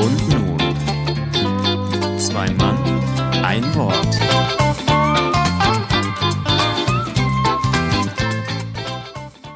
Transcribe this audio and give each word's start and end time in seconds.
Und 0.00 0.28
nun, 0.28 0.58
zwei 2.18 2.50
Mann, 2.50 2.76
ein 3.44 3.74
Wort. 3.74 4.18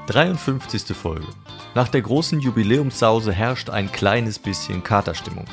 Dreiundfünfzigste 0.06 0.95
Folge. 0.95 1.27
Nach 1.74 1.88
der 1.88 2.01
großen 2.01 2.40
Jubiläumssause 2.40 3.33
herrscht 3.33 3.69
ein 3.69 3.92
kleines 3.92 4.38
bisschen 4.38 4.83
Katerstimmung. 4.83 5.44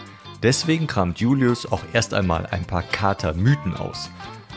Deswegen 0.42 0.88
kramt 0.88 1.20
Julius 1.20 1.70
auch 1.70 1.82
erst 1.92 2.14
einmal 2.14 2.46
ein 2.46 2.66
paar 2.66 2.84
Katermythen 2.84 3.76
aus. 3.76 4.10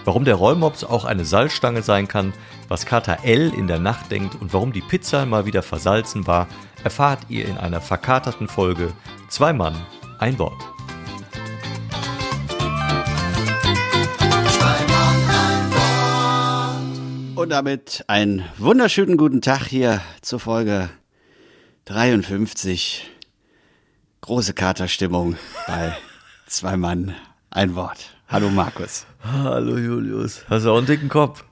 Warum 0.07 0.25
der 0.25 0.37
Rollmops 0.37 0.85
auch 0.85 1.05
eine 1.05 1.25
Salzstange 1.25 1.83
sein 1.83 2.07
kann, 2.07 2.33
was 2.69 2.87
Kater 2.87 3.25
L 3.25 3.53
in 3.53 3.67
der 3.67 3.81
Nacht 3.81 4.13
denkt 4.13 4.37
und 4.41 4.53
warum 4.53 4.73
die 4.73 4.81
Pizza 4.81 5.27
mal 5.27 5.47
wieder 5.47 5.65
versalzen 5.65 6.29
war, 6.29 6.47
erfahrt 6.85 7.29
ihr 7.29 7.49
in 7.49 7.59
einer 7.59 7.81
verkaterten 7.81 8.47
Folge 8.47 8.93
Zwei 9.29 9.53
Mann, 9.53 9.75
ein 10.21 10.39
Wort. 10.39 10.63
Und 17.35 17.51
damit 17.51 18.05
einen 18.07 18.45
wunderschönen 18.59 19.17
guten 19.17 19.43
Tag 19.43 19.67
hier 19.67 20.03
zur 20.23 20.39
Folge 20.39 20.89
53. 21.87 23.11
Große 24.21 24.55
Katerstimmung 24.55 25.35
bei 25.67 25.97
Zwei 26.47 26.77
Mann, 26.77 27.17
ein 27.51 27.75
Wort. 27.75 28.17
Hallo 28.29 28.51
Markus. 28.51 29.05
Hallo 29.33 29.77
Julius. 29.77 30.45
Hast 30.49 30.67
du 30.67 30.71
auch 30.71 30.79
einen 30.79 30.87
dicken 30.87 31.09
Kopf? 31.09 31.45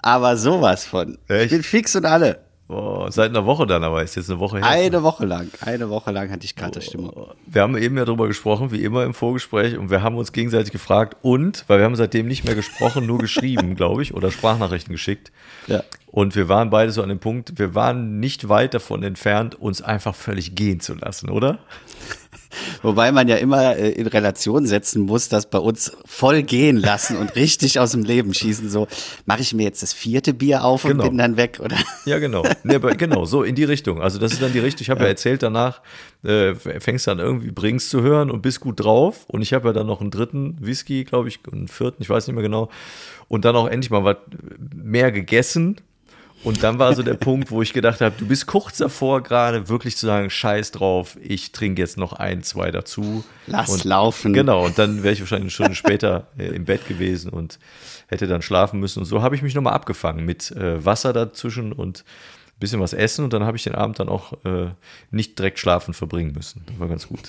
Aber 0.00 0.36
sowas 0.36 0.84
von. 0.84 1.16
Echt? 1.28 1.46
Ich 1.46 1.50
bin 1.50 1.62
fix 1.62 1.96
und 1.96 2.04
alle. 2.04 2.40
Boah, 2.68 3.12
seit 3.12 3.30
einer 3.30 3.46
Woche 3.46 3.64
dann, 3.64 3.84
aber 3.84 4.02
ist 4.02 4.16
jetzt 4.16 4.28
eine 4.28 4.40
Woche 4.40 4.58
her. 4.58 4.66
Eine 4.66 5.02
Woche 5.04 5.24
lang. 5.24 5.48
Eine 5.60 5.88
Woche 5.88 6.10
lang 6.10 6.30
hatte 6.30 6.44
ich 6.44 6.56
Katerstimmung. 6.56 7.28
Wir 7.46 7.62
haben 7.62 7.76
eben 7.78 7.96
ja 7.96 8.04
darüber 8.04 8.26
gesprochen, 8.26 8.72
wie 8.72 8.82
immer 8.82 9.04
im 9.04 9.14
Vorgespräch, 9.14 9.78
und 9.78 9.88
wir 9.88 10.02
haben 10.02 10.16
uns 10.16 10.32
gegenseitig 10.32 10.72
gefragt 10.72 11.16
und, 11.22 11.64
weil 11.68 11.78
wir 11.78 11.84
haben 11.84 11.94
seitdem 11.94 12.26
nicht 12.26 12.44
mehr 12.44 12.56
gesprochen, 12.56 13.06
nur 13.06 13.18
geschrieben, 13.18 13.74
glaube 13.76 14.02
ich, 14.02 14.14
oder 14.14 14.32
Sprachnachrichten 14.32 14.92
geschickt. 14.92 15.30
Ja. 15.68 15.84
Und 16.06 16.34
wir 16.34 16.48
waren 16.48 16.70
beide 16.70 16.90
so 16.90 17.02
an 17.02 17.08
dem 17.08 17.20
Punkt, 17.20 17.58
wir 17.58 17.76
waren 17.76 18.18
nicht 18.18 18.48
weit 18.48 18.74
davon 18.74 19.04
entfernt, 19.04 19.54
uns 19.54 19.80
einfach 19.80 20.16
völlig 20.16 20.56
gehen 20.56 20.80
zu 20.80 20.94
lassen, 20.94 21.30
oder? 21.30 21.60
Wobei 22.86 23.10
man 23.10 23.26
ja 23.26 23.34
immer 23.34 23.74
äh, 23.74 23.90
in 23.90 24.06
Relation 24.06 24.64
setzen 24.64 25.02
muss, 25.02 25.28
dass 25.28 25.50
bei 25.50 25.58
uns 25.58 25.90
voll 26.04 26.44
gehen 26.44 26.76
lassen 26.76 27.16
und 27.16 27.34
richtig 27.34 27.80
aus 27.80 27.90
dem 27.90 28.04
Leben 28.04 28.32
schießen. 28.32 28.70
So, 28.70 28.86
mache 29.24 29.40
ich 29.40 29.52
mir 29.54 29.64
jetzt 29.64 29.82
das 29.82 29.92
vierte 29.92 30.32
Bier 30.32 30.62
auf 30.62 30.84
und 30.84 30.92
Genau. 30.92 31.02
bin 31.08 31.18
dann 31.18 31.36
weg, 31.36 31.58
oder? 31.60 31.76
Ja, 32.04 32.20
genau. 32.20 32.44
Nee, 32.62 32.78
genau, 32.96 33.24
so 33.24 33.42
in 33.42 33.56
die 33.56 33.64
Richtung. 33.64 34.00
Also 34.00 34.20
das 34.20 34.32
ist 34.34 34.40
dann 34.40 34.52
die 34.52 34.60
Richtung. 34.60 34.82
Ich 34.82 34.90
habe 34.90 35.00
ja. 35.00 35.08
erzählt 35.08 35.42
danach, 35.42 35.82
äh, 36.22 36.54
fängst 36.54 37.08
dann 37.08 37.18
irgendwie 37.18 37.50
Brings 37.50 37.90
zu 37.90 38.02
hören 38.02 38.30
und 38.30 38.40
bist 38.40 38.60
gut 38.60 38.78
drauf. 38.78 39.24
Und 39.26 39.42
ich 39.42 39.52
habe 39.52 39.66
ja 39.66 39.72
dann 39.72 39.88
noch 39.88 40.00
einen 40.00 40.12
dritten 40.12 40.56
Whisky, 40.60 41.02
glaube 41.02 41.26
ich, 41.26 41.40
einen 41.50 41.66
vierten, 41.66 42.02
ich 42.02 42.08
weiß 42.08 42.28
nicht 42.28 42.34
mehr 42.34 42.44
genau. 42.44 42.70
Und 43.26 43.44
dann 43.44 43.56
auch 43.56 43.66
endlich 43.66 43.90
mal 43.90 44.04
was 44.04 44.18
mehr 44.72 45.10
gegessen. 45.10 45.80
Und 46.44 46.62
dann 46.62 46.78
war 46.78 46.94
so 46.94 47.02
der 47.02 47.14
Punkt, 47.14 47.50
wo 47.50 47.62
ich 47.62 47.72
gedacht 47.72 48.00
habe, 48.00 48.14
du 48.18 48.26
bist 48.26 48.46
kurz 48.46 48.76
davor 48.76 49.22
gerade 49.22 49.68
wirklich 49.68 49.96
zu 49.96 50.06
sagen, 50.06 50.30
scheiß 50.30 50.70
drauf, 50.70 51.16
ich 51.20 51.52
trinke 51.52 51.82
jetzt 51.82 51.96
noch 51.98 52.12
ein, 52.12 52.42
zwei 52.42 52.70
dazu. 52.70 53.24
Lass 53.46 53.70
und, 53.70 53.84
laufen. 53.84 54.32
Genau, 54.32 54.66
und 54.66 54.78
dann 54.78 55.02
wäre 55.02 55.12
ich 55.12 55.20
wahrscheinlich 55.20 55.44
eine 55.44 55.50
Stunde 55.50 55.74
später 55.74 56.28
äh, 56.38 56.46
im 56.48 56.64
Bett 56.64 56.86
gewesen 56.86 57.30
und 57.30 57.58
hätte 58.06 58.26
dann 58.26 58.42
schlafen 58.42 58.80
müssen. 58.80 59.00
Und 59.00 59.06
so 59.06 59.22
habe 59.22 59.34
ich 59.34 59.42
mich 59.42 59.54
nochmal 59.54 59.72
abgefangen 59.72 60.24
mit 60.24 60.50
äh, 60.52 60.84
Wasser 60.84 61.12
dazwischen 61.12 61.72
und 61.72 62.04
bisschen 62.58 62.80
was 62.80 62.92
essen. 62.94 63.24
Und 63.24 63.32
dann 63.32 63.44
habe 63.44 63.56
ich 63.56 63.64
den 63.64 63.74
Abend 63.74 63.98
dann 63.98 64.08
auch 64.08 64.32
äh, 64.44 64.70
nicht 65.10 65.38
direkt 65.38 65.58
schlafen 65.58 65.92
verbringen 65.94 66.32
müssen. 66.32 66.62
Das 66.66 66.78
war 66.80 66.88
ganz 66.88 67.06
gut. 67.08 67.20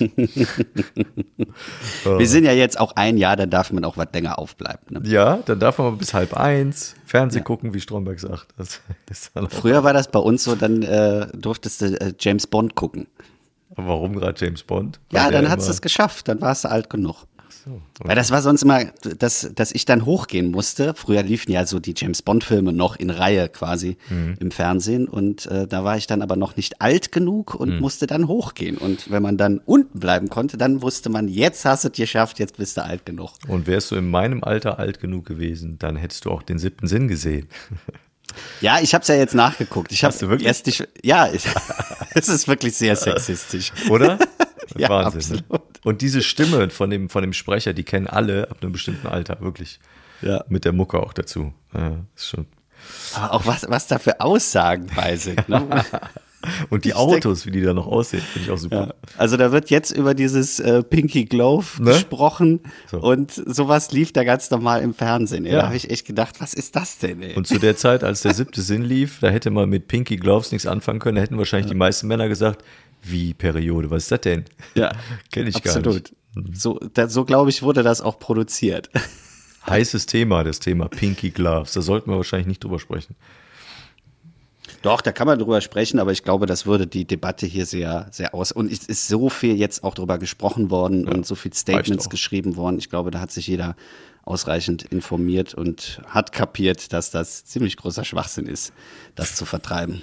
Wir 2.04 2.26
sind 2.26 2.44
ja 2.44 2.52
jetzt 2.52 2.78
auch 2.80 2.92
ein 2.96 3.16
Jahr, 3.16 3.36
dann 3.36 3.50
darf 3.50 3.72
man 3.72 3.84
auch 3.84 3.96
was 3.96 4.08
länger 4.12 4.38
aufbleiben. 4.38 4.80
Ne? 4.90 5.02
ja, 5.04 5.38
dann 5.44 5.58
darf 5.60 5.78
man 5.78 5.98
bis 5.98 6.14
halb 6.14 6.34
eins 6.34 6.94
Fernsehen 7.04 7.44
gucken, 7.44 7.74
wie 7.74 7.80
Stromberg 7.80 8.20
sagt. 8.20 8.48
Früher 9.50 9.84
war 9.84 9.92
das 9.92 10.10
bei 10.10 10.18
uns 10.18 10.44
so, 10.44 10.54
dann 10.54 10.82
äh, 10.82 11.26
durftest 11.34 11.82
du 11.82 12.00
äh, 12.00 12.12
James 12.18 12.46
Bond 12.46 12.74
gucken. 12.74 13.06
warum 13.76 14.14
gerade 14.18 14.34
James 14.44 14.62
Bond? 14.62 14.98
Weil 15.10 15.22
Ja, 15.22 15.30
dann 15.30 15.44
immer- 15.44 15.56
es 15.56 15.80
geschafft, 15.82 16.28
dann 16.28 16.40
warst 16.40 16.64
du 16.64 16.70
alt 16.70 16.88
genug. 16.90 17.26
So, 17.68 17.80
Weil 18.00 18.16
das 18.16 18.30
war 18.30 18.40
sonst 18.42 18.62
immer, 18.62 18.84
dass, 19.18 19.50
dass 19.54 19.72
ich 19.72 19.84
dann 19.84 20.04
hochgehen 20.06 20.50
musste. 20.50 20.94
Früher 20.94 21.22
liefen 21.22 21.52
ja 21.52 21.66
so 21.66 21.78
die 21.80 21.94
James 21.96 22.22
Bond-Filme 22.22 22.72
noch 22.72 22.96
in 22.96 23.10
Reihe 23.10 23.48
quasi 23.48 23.96
Mhm. 24.08 24.36
im 24.40 24.50
Fernsehen. 24.50 25.06
Und 25.08 25.46
äh, 25.46 25.66
da 25.66 25.84
war 25.84 25.96
ich 25.96 26.06
dann 26.06 26.22
aber 26.22 26.36
noch 26.36 26.56
nicht 26.56 26.80
alt 26.80 27.12
genug 27.12 27.54
und 27.54 27.74
Mhm. 27.74 27.80
musste 27.80 28.06
dann 28.06 28.26
hochgehen. 28.28 28.78
Und 28.78 29.10
wenn 29.10 29.22
man 29.22 29.36
dann 29.36 29.58
unten 29.64 29.98
bleiben 30.00 30.28
konnte, 30.28 30.56
dann 30.56 30.82
wusste 30.82 31.10
man, 31.10 31.28
jetzt 31.28 31.64
hast 31.64 31.84
du 31.84 31.88
es 31.88 31.96
geschafft, 31.96 32.38
jetzt 32.38 32.56
bist 32.56 32.76
du 32.76 32.84
alt 32.84 33.04
genug. 33.06 33.30
Und 33.48 33.66
wärst 33.66 33.90
du 33.90 33.96
in 33.96 34.08
meinem 34.08 34.42
Alter 34.42 34.78
alt 34.78 35.00
genug 35.00 35.26
gewesen, 35.26 35.78
dann 35.78 35.96
hättest 35.96 36.24
du 36.24 36.30
auch 36.30 36.42
den 36.42 36.58
siebten 36.58 36.86
Sinn 36.86 37.08
gesehen. 37.08 37.48
Ja, 38.60 38.78
ich 38.80 38.92
habe 38.94 39.02
es 39.02 39.08
ja 39.08 39.14
jetzt 39.14 39.34
nachgeguckt. 39.34 39.90
Ich 39.90 40.04
Hast 40.04 40.20
du 40.20 40.28
wirklich? 40.28 40.46
erst 40.46 40.66
nicht. 40.66 40.86
Ja, 41.02 41.32
ich, 41.32 41.44
es 42.14 42.28
ist 42.28 42.46
wirklich 42.46 42.76
sehr 42.76 42.94
sexistisch. 42.96 43.72
Oder? 43.88 44.18
Ja, 44.76 44.90
Wahnsinn. 44.90 45.42
Ne? 45.50 45.60
Und 45.84 46.02
diese 46.02 46.22
Stimme 46.22 46.70
von 46.70 46.90
dem, 46.90 47.08
von 47.08 47.22
dem 47.22 47.32
Sprecher, 47.32 47.72
die 47.72 47.84
kennen 47.84 48.06
alle 48.06 48.50
ab 48.50 48.58
einem 48.62 48.72
bestimmten 48.72 49.06
Alter, 49.06 49.40
wirklich. 49.40 49.78
Ja. 50.22 50.44
Mit 50.48 50.64
der 50.64 50.72
Mucke 50.72 50.98
auch 51.00 51.12
dazu. 51.12 51.52
Ja, 51.74 51.98
ist 52.16 52.28
schon. 52.28 52.46
Aber 53.14 53.34
auch 53.34 53.46
was, 53.46 53.66
was 53.68 53.86
da 53.86 53.98
für 53.98 54.20
Aussagen 54.20 54.86
bei 54.94 55.16
sind. 55.16 55.48
Ne? 55.48 55.66
Und 56.70 56.84
die 56.84 56.90
Ich 56.90 56.94
Autos, 56.94 57.46
wie 57.46 57.50
die 57.50 57.60
da 57.62 57.74
noch 57.74 57.88
aussehen, 57.88 58.22
finde 58.22 58.46
ich 58.46 58.50
auch 58.52 58.58
super. 58.58 58.86
Ja. 58.86 58.94
Also 59.16 59.36
da 59.36 59.50
wird 59.50 59.70
jetzt 59.70 59.90
über 59.90 60.14
dieses 60.14 60.60
äh, 60.60 60.84
Pinky 60.84 61.24
Glove 61.24 61.66
Ne? 61.82 61.90
gesprochen 61.90 62.60
So. 62.88 62.98
und 63.00 63.32
sowas 63.32 63.90
lief 63.90 64.12
da 64.12 64.22
ganz 64.22 64.48
normal 64.50 64.82
im 64.82 64.94
Fernsehen. 64.94 65.44
Ey. 65.46 65.52
Ja. 65.54 65.60
Da 65.62 65.66
habe 65.66 65.76
ich 65.76 65.90
echt 65.90 66.06
gedacht, 66.06 66.40
was 66.40 66.54
ist 66.54 66.76
das 66.76 66.98
denn? 66.98 67.22
Ey? 67.22 67.34
Und 67.34 67.48
zu 67.48 67.58
der 67.58 67.76
Zeit, 67.76 68.04
als 68.04 68.22
der 68.22 68.34
siebte 68.34 68.62
Sinn 68.62 68.82
lief, 68.82 69.18
da 69.20 69.30
hätte 69.30 69.50
man 69.50 69.68
mit 69.68 69.88
Pinky 69.88 70.16
Gloves 70.16 70.52
nichts 70.52 70.66
anfangen 70.66 71.00
können. 71.00 71.16
Da 71.16 71.22
hätten 71.22 71.38
wahrscheinlich 71.38 71.70
die 71.72 71.76
meisten 71.76 72.06
Männer 72.06 72.28
gesagt, 72.28 72.62
wie 73.10 73.34
Periode, 73.34 73.90
was 73.90 74.04
ist 74.04 74.12
das 74.12 74.20
denn? 74.20 74.44
ja, 74.74 74.92
Kenn 75.32 75.46
ich 75.46 75.56
absolut. 75.56 75.84
gar 75.84 75.92
nicht. 75.94 76.14
So, 76.52 76.78
da, 76.94 77.08
so 77.08 77.24
glaube 77.24 77.50
ich, 77.50 77.62
wurde 77.62 77.82
das 77.82 78.00
auch 78.00 78.18
produziert. 78.18 78.90
Heißes 79.66 80.06
Thema, 80.06 80.44
das 80.44 80.60
Thema 80.60 80.88
Pinky 80.88 81.30
Gloves. 81.30 81.72
Da 81.72 81.82
sollten 81.82 82.10
wir 82.10 82.16
wahrscheinlich 82.16 82.46
nicht 82.46 82.64
drüber 82.64 82.78
sprechen. 82.78 83.16
Doch, 84.82 85.00
da 85.00 85.12
kann 85.12 85.26
man 85.26 85.38
drüber 85.38 85.60
sprechen, 85.60 85.98
aber 85.98 86.12
ich 86.12 86.22
glaube, 86.22 86.46
das 86.46 86.64
würde 86.64 86.86
die 86.86 87.04
Debatte 87.04 87.46
hier 87.46 87.66
sehr, 87.66 88.06
sehr 88.12 88.34
aus. 88.34 88.52
Und 88.52 88.70
es 88.70 88.86
ist 88.86 89.08
so 89.08 89.28
viel 89.28 89.56
jetzt 89.56 89.82
auch 89.82 89.94
drüber 89.94 90.18
gesprochen 90.18 90.70
worden 90.70 91.08
und 91.08 91.26
so 91.26 91.34
viel 91.34 91.52
Statements 91.52 92.08
geschrieben 92.08 92.56
worden. 92.56 92.78
Ich 92.78 92.88
glaube, 92.88 93.10
da 93.10 93.20
hat 93.20 93.32
sich 93.32 93.46
jeder 93.48 93.74
ausreichend 94.24 94.84
informiert 94.84 95.54
und 95.54 96.00
hat 96.06 96.32
kapiert, 96.32 96.92
dass 96.92 97.10
das 97.10 97.44
ziemlich 97.44 97.76
großer 97.76 98.04
Schwachsinn 98.04 98.46
ist, 98.46 98.72
das 99.14 99.34
zu 99.34 99.46
vertreiben. 99.46 100.02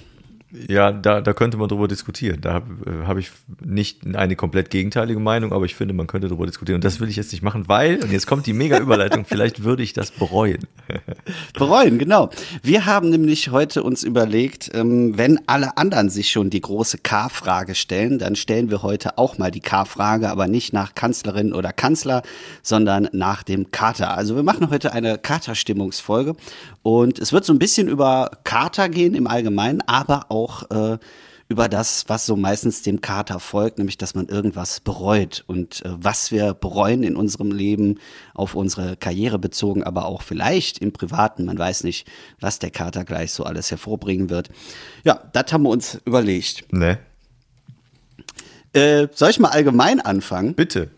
Ja, 0.52 0.92
da, 0.92 1.22
da 1.22 1.34
könnte 1.34 1.58
man 1.58 1.68
drüber 1.68 1.88
diskutieren. 1.88 2.40
Da 2.40 2.54
habe 2.54 2.68
äh, 2.86 3.08
hab 3.08 3.18
ich 3.18 3.32
nicht 3.64 4.16
eine 4.16 4.36
komplett 4.36 4.70
gegenteilige 4.70 5.20
Meinung, 5.20 5.52
aber 5.52 5.66
ich 5.66 5.76
finde, 5.76 5.94
man 5.94 6.06
könnte 6.06 6.28
drüber 6.28 6.46
diskutieren. 6.46 6.76
Und 6.76 6.84
das 6.84 7.00
will 7.00 7.10
ich 7.10 7.16
jetzt 7.16 7.32
nicht 7.32 7.42
machen, 7.42 7.68
weil, 7.68 8.02
und 8.04 8.12
jetzt 8.12 8.28
kommt 8.28 8.46
die 8.46 8.54
mega 8.54 8.78
Überleitung, 8.78 9.26
vielleicht 9.28 9.64
würde 9.64 9.82
ich 9.82 9.94
das 9.94 10.12
bereuen. 10.12 10.60
Bereuen, 11.54 11.98
genau. 11.98 12.30
Wir 12.62 12.86
haben 12.86 13.10
nämlich 13.10 13.50
heute 13.50 13.82
uns 13.82 14.04
überlegt, 14.04 14.70
ähm, 14.74 15.18
wenn 15.18 15.40
alle 15.48 15.78
anderen 15.78 16.10
sich 16.10 16.30
schon 16.30 16.50
die 16.50 16.62
große 16.62 17.00
K-Frage 17.00 17.74
stellen, 17.74 18.20
dann 18.20 18.36
stellen 18.36 18.70
wir 18.70 18.84
heute 18.84 19.18
auch 19.18 19.38
mal 19.38 19.52
die 19.52 19.62
K-Frage, 19.62 20.30
aber 20.30 20.48
nicht 20.48 20.74
nach 20.74 20.94
Kanzlerin 20.94 21.54
oder 21.54 21.74
Kanzler, 21.74 22.22
sondern 22.62 23.10
nach 23.14 23.42
dem 23.42 23.72
Kater. 23.72 24.16
Also 24.16 24.36
wir 24.36 24.44
machen 24.44 24.70
heute 24.70 24.94
eine 24.94 25.18
Kater-Stimmungsfolge 25.18 26.36
und 26.84 27.18
es 27.18 27.34
wird 27.34 27.46
so 27.46 27.54
ein 27.54 27.60
bisschen 27.60 27.88
über 27.88 28.30
Kater 28.44 28.90
gehen 28.90 29.16
im 29.16 29.26
Allgemeinen, 29.28 29.82
aber 29.88 30.28
auch 30.30 30.35
äh, 30.70 30.98
über 31.48 31.70
das, 31.70 32.06
was 32.08 32.26
so 32.26 32.36
meistens 32.36 32.82
dem 32.82 33.02
Kater 33.02 33.40
folgt, 33.40 33.78
nämlich 33.78 33.98
dass 33.98 34.16
man 34.16 34.28
irgendwas 34.28 34.80
bereut 34.80 35.44
und 35.48 35.86
äh, 35.86 35.90
was 35.92 36.32
wir 36.32 36.54
bereuen 36.54 37.04
in 37.04 37.16
unserem 37.16 37.52
Leben 37.52 38.00
auf 38.34 38.56
unsere 38.56 38.98
Karriere 38.98 39.38
bezogen, 39.38 39.84
aber 39.84 40.06
auch 40.06 40.24
vielleicht 40.24 40.80
im 40.80 40.92
Privaten. 40.92 41.46
Man 41.46 41.58
weiß 41.58 41.84
nicht, 41.84 42.08
was 42.40 42.60
der 42.60 42.72
Kater 42.72 43.06
gleich 43.06 43.32
so 43.32 43.44
alles 43.44 43.70
hervorbringen 43.70 44.30
wird. 44.30 44.50
Ja, 45.04 45.22
das 45.34 45.54
haben 45.54 45.64
wir 45.64 45.70
uns 45.70 46.02
überlegt. 46.06 46.72
Ne? 46.74 46.98
Äh, 48.74 49.08
soll 49.14 49.30
ich 49.30 49.40
mal 49.40 49.50
allgemein 49.50 50.02
anfangen? 50.02 50.56
Bitte. 50.56 50.90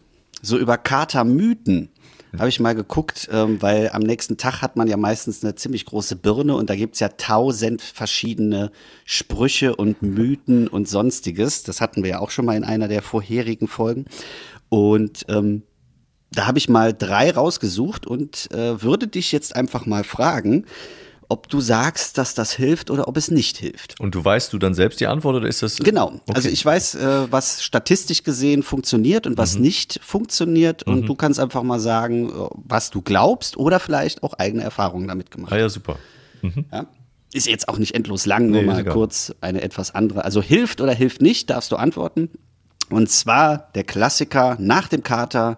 So 0.42 0.58
über 0.58 0.78
Katermythen. 0.78 1.90
Habe 2.38 2.50
ich 2.50 2.60
mal 2.60 2.76
geguckt, 2.76 3.30
ähm, 3.32 3.62
weil 3.62 3.90
am 3.94 4.02
nächsten 4.02 4.38
Tag 4.38 4.62
hat 4.62 4.76
man 4.76 4.88
ja 4.88 4.98
meistens 4.98 5.44
eine 5.44 5.56
ziemlich 5.56 5.86
große 5.86 6.16
Birne 6.16 6.56
und 6.56 6.70
da 6.70 6.76
gibt's 6.76 7.00
ja 7.00 7.10
tausend 7.10 7.82
verschiedene 7.82 8.72
Sprüche 9.06 9.76
und 9.76 10.02
Mythen 10.02 10.68
und 10.68 10.88
sonstiges. 10.88 11.64
Das 11.64 11.80
hatten 11.80 12.04
wir 12.04 12.10
ja 12.12 12.20
auch 12.20 12.32
schon 12.32 12.46
mal 12.46 12.58
in 12.58 12.64
einer 12.64 12.88
der 12.88 13.02
vorherigen 13.02 13.68
Folgen. 13.68 14.06
Und 14.70 15.26
ähm, 15.30 15.64
da 16.32 16.48
habe 16.48 16.58
ich 16.58 16.68
mal 16.68 16.94
drei 16.94 17.32
rausgesucht 17.32 18.06
und 18.06 18.52
äh, 18.52 18.82
würde 18.82 19.08
dich 19.08 19.32
jetzt 19.32 19.56
einfach 19.56 19.86
mal 19.86 20.04
fragen, 20.04 20.66
ob 21.30 21.50
du 21.50 21.60
sagst, 21.60 22.18
dass 22.18 22.34
das 22.34 22.54
hilft 22.54 22.90
oder 22.90 23.08
ob 23.08 23.18
es 23.18 23.30
nicht 23.32 23.58
hilft. 23.58 24.00
Und 24.00 24.16
du 24.16 24.24
weißt 24.24 24.54
du 24.54 24.58
dann 24.58 24.74
selbst 24.74 25.00
die 25.02 25.08
Antwort 25.08 25.36
oder 25.36 25.48
ist 25.48 25.62
das? 25.62 25.76
Genau. 25.78 26.08
Okay. 26.08 26.34
Also 26.34 26.50
ich 26.50 26.64
weiß, 26.66 26.96
äh, 26.96 27.32
was 27.32 27.62
statistisch 27.64 28.24
gesehen 28.24 28.64
funktioniert 28.64 29.28
und 29.28 29.38
was 29.38 29.56
Mhm. 29.56 29.62
nicht 29.64 30.00
funktioniert. 30.04 30.84
Und 30.84 31.06
du 31.06 31.16
kannst 31.16 31.40
einfach 31.40 31.64
mal 31.64 31.80
sagen, 31.80 32.30
äh, 32.30 32.34
was 32.54 32.92
du 32.92 33.02
glaubst 33.02 33.58
oder 33.58 33.80
vielleicht 33.80 34.24
auch 34.24 34.34
eigene 34.36 34.64
Erfahrungen 34.64 35.08
damit 35.08 35.30
gemacht. 35.32 35.52
Ah 35.52 35.58
ja, 35.58 35.70
super. 35.70 35.98
Ja? 36.72 36.86
Ist 37.34 37.48
jetzt 37.48 37.68
auch 37.68 37.78
nicht 37.78 37.94
endlos 37.94 38.26
lang, 38.26 38.50
nur 38.50 38.62
Nee, 38.62 38.68
mal 38.68 38.80
egal. 38.80 38.94
kurz 38.94 39.34
eine 39.42 39.62
etwas 39.62 39.94
andere. 39.94 40.24
Also 40.24 40.42
hilft 40.42 40.80
oder 40.80 40.94
hilft 40.94 41.22
nicht, 41.22 41.50
darfst 41.50 41.72
du 41.74 41.76
antworten. 41.76 42.30
Und 42.90 43.10
zwar 43.12 43.70
der 43.76 43.84
Klassiker 43.84 44.56
nach 44.62 44.88
dem 44.88 45.04
Kater, 45.04 45.58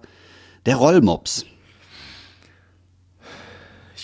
der 0.65 0.77
Rollmops. 0.77 1.45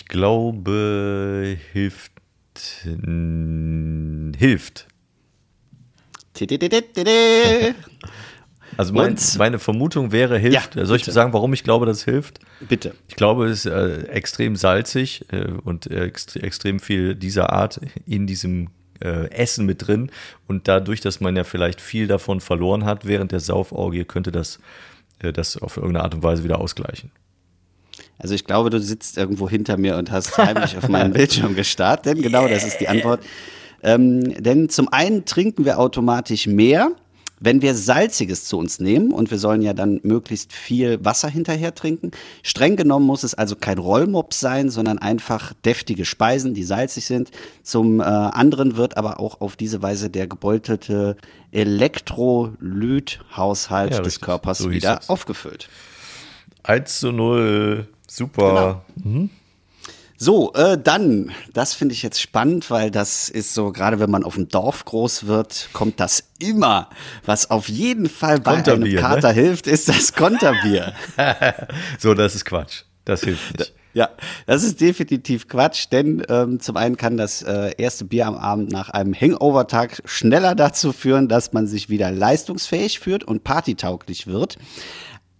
Ich 0.06 0.10
glaube, 0.10 1.58
hilft. 1.72 2.12
Hilft. 4.38 4.86
Also 8.76 8.92
mein, 8.92 9.16
meine 9.36 9.58
Vermutung 9.58 10.12
wäre, 10.12 10.38
hilft. 10.38 10.76
Ja, 10.76 10.84
Soll 10.86 10.96
ich 10.98 11.02
bitte. 11.02 11.12
sagen, 11.12 11.32
warum 11.32 11.52
ich 11.54 11.64
glaube, 11.64 11.86
dass 11.86 11.96
es 11.98 12.04
hilft? 12.04 12.38
Bitte. 12.68 12.94
Ich 13.08 13.16
glaube, 13.16 13.46
es 13.46 13.64
ist 13.64 13.72
äh, 13.72 14.02
extrem 14.06 14.54
salzig 14.54 15.24
äh, 15.32 15.48
und 15.64 15.90
äh, 15.90 16.04
ext 16.04 16.36
extrem 16.36 16.78
viel 16.78 17.16
dieser 17.16 17.52
Art 17.52 17.80
in 18.06 18.28
diesem 18.28 18.68
äh, 19.02 19.28
Essen 19.32 19.66
mit 19.66 19.88
drin. 19.88 20.12
Und 20.46 20.68
dadurch, 20.68 21.00
dass 21.00 21.18
man 21.18 21.34
ja 21.34 21.42
vielleicht 21.42 21.80
viel 21.80 22.06
davon 22.06 22.40
verloren 22.40 22.84
hat 22.84 23.06
während 23.06 23.32
der 23.32 23.40
Saufauge, 23.40 24.04
könnte 24.04 24.30
das 24.30 24.60
äh, 25.18 25.32
das 25.32 25.56
auf 25.56 25.76
irgendeine 25.78 26.04
Art 26.04 26.14
und 26.14 26.22
Weise 26.22 26.44
wieder 26.44 26.60
ausgleichen. 26.60 27.10
Also 28.18 28.34
ich 28.34 28.44
glaube, 28.44 28.70
du 28.70 28.80
sitzt 28.80 29.18
irgendwo 29.18 29.48
hinter 29.48 29.76
mir 29.76 29.96
und 29.96 30.10
hast 30.10 30.36
heimlich 30.38 30.76
auf 30.76 30.88
meinen 30.88 31.12
Bildschirm 31.12 31.54
gestarrt, 31.54 32.06
denn 32.06 32.22
genau 32.22 32.48
das 32.48 32.64
ist 32.64 32.80
die 32.80 32.88
Antwort. 32.88 33.20
Ähm, 33.82 34.42
denn 34.42 34.68
zum 34.68 34.92
einen 34.92 35.24
trinken 35.24 35.64
wir 35.64 35.78
automatisch 35.78 36.46
mehr, 36.46 36.90
wenn 37.38 37.60
wir 37.60 37.74
Salziges 37.74 38.46
zu 38.46 38.56
uns 38.58 38.80
nehmen 38.80 39.12
und 39.12 39.30
wir 39.30 39.36
sollen 39.38 39.60
ja 39.60 39.74
dann 39.74 40.00
möglichst 40.02 40.54
viel 40.54 41.04
Wasser 41.04 41.28
hinterher 41.28 41.74
trinken. 41.74 42.12
Streng 42.42 42.76
genommen 42.76 43.04
muss 43.06 43.24
es 43.24 43.34
also 43.34 43.56
kein 43.56 43.76
Rollmops 43.78 44.40
sein, 44.40 44.70
sondern 44.70 44.98
einfach 44.98 45.52
deftige 45.64 46.06
Speisen, 46.06 46.54
die 46.54 46.64
salzig 46.64 47.04
sind. 47.04 47.30
Zum 47.62 48.00
äh, 48.00 48.04
anderen 48.04 48.78
wird 48.78 48.96
aber 48.96 49.20
auch 49.20 49.42
auf 49.42 49.56
diese 49.56 49.82
Weise 49.82 50.08
der 50.08 50.26
gebeutelte 50.26 51.18
Elektrolythaushalt 51.52 53.92
Ja, 53.92 54.00
des. 54.00 54.20
Körpers 54.20 54.56
So 54.58 54.70
wieder 54.70 55.00
aufgefüllt. 55.08 55.68
1 56.62 57.00
zu 57.00 57.12
0. 57.12 57.86
Super. 58.16 58.82
So, 60.16 60.54
äh, 60.54 60.78
dann, 60.82 61.32
das 61.52 61.74
finde 61.74 61.92
ich 61.92 62.02
jetzt 62.02 62.18
spannend, 62.18 62.70
weil 62.70 62.90
das 62.90 63.28
ist 63.28 63.52
so, 63.52 63.72
gerade 63.72 64.00
wenn 64.00 64.10
man 64.10 64.24
auf 64.24 64.36
dem 64.36 64.48
Dorf 64.48 64.86
groß 64.86 65.26
wird, 65.26 65.68
kommt 65.74 66.00
das 66.00 66.24
immer. 66.38 66.88
Was 67.26 67.50
auf 67.50 67.68
jeden 67.68 68.08
Fall 68.08 68.40
bei 68.40 68.64
einem 68.64 68.80
ne? 68.80 68.94
Kater 68.94 69.32
hilft, 69.32 69.66
ist 69.66 69.90
das 69.90 70.14
Konterbier. 70.14 70.94
So, 71.98 72.14
das 72.14 72.34
ist 72.34 72.46
Quatsch. 72.46 72.84
Das 73.04 73.22
hilft 73.22 73.58
nicht. 73.58 73.74
ja, 73.92 74.08
das 74.46 74.64
ist 74.64 74.80
definitiv 74.80 75.46
Quatsch, 75.48 75.88
denn 75.92 76.22
ähm, 76.30 76.58
zum 76.58 76.78
einen 76.78 76.96
kann 76.96 77.18
das 77.18 77.42
äh, 77.42 77.74
erste 77.76 78.06
Bier 78.06 78.26
am 78.26 78.36
Abend 78.36 78.72
nach 78.72 78.88
einem 78.88 79.14
Hangover-Tag 79.14 80.02
schneller 80.06 80.54
dazu 80.54 80.94
führen, 80.94 81.28
dass 81.28 81.52
man 81.52 81.66
sich 81.66 81.90
wieder 81.90 82.10
leistungsfähig 82.10 82.98
fühlt 82.98 83.24
und 83.24 83.44
partytauglich 83.44 84.26
wird. 84.26 84.56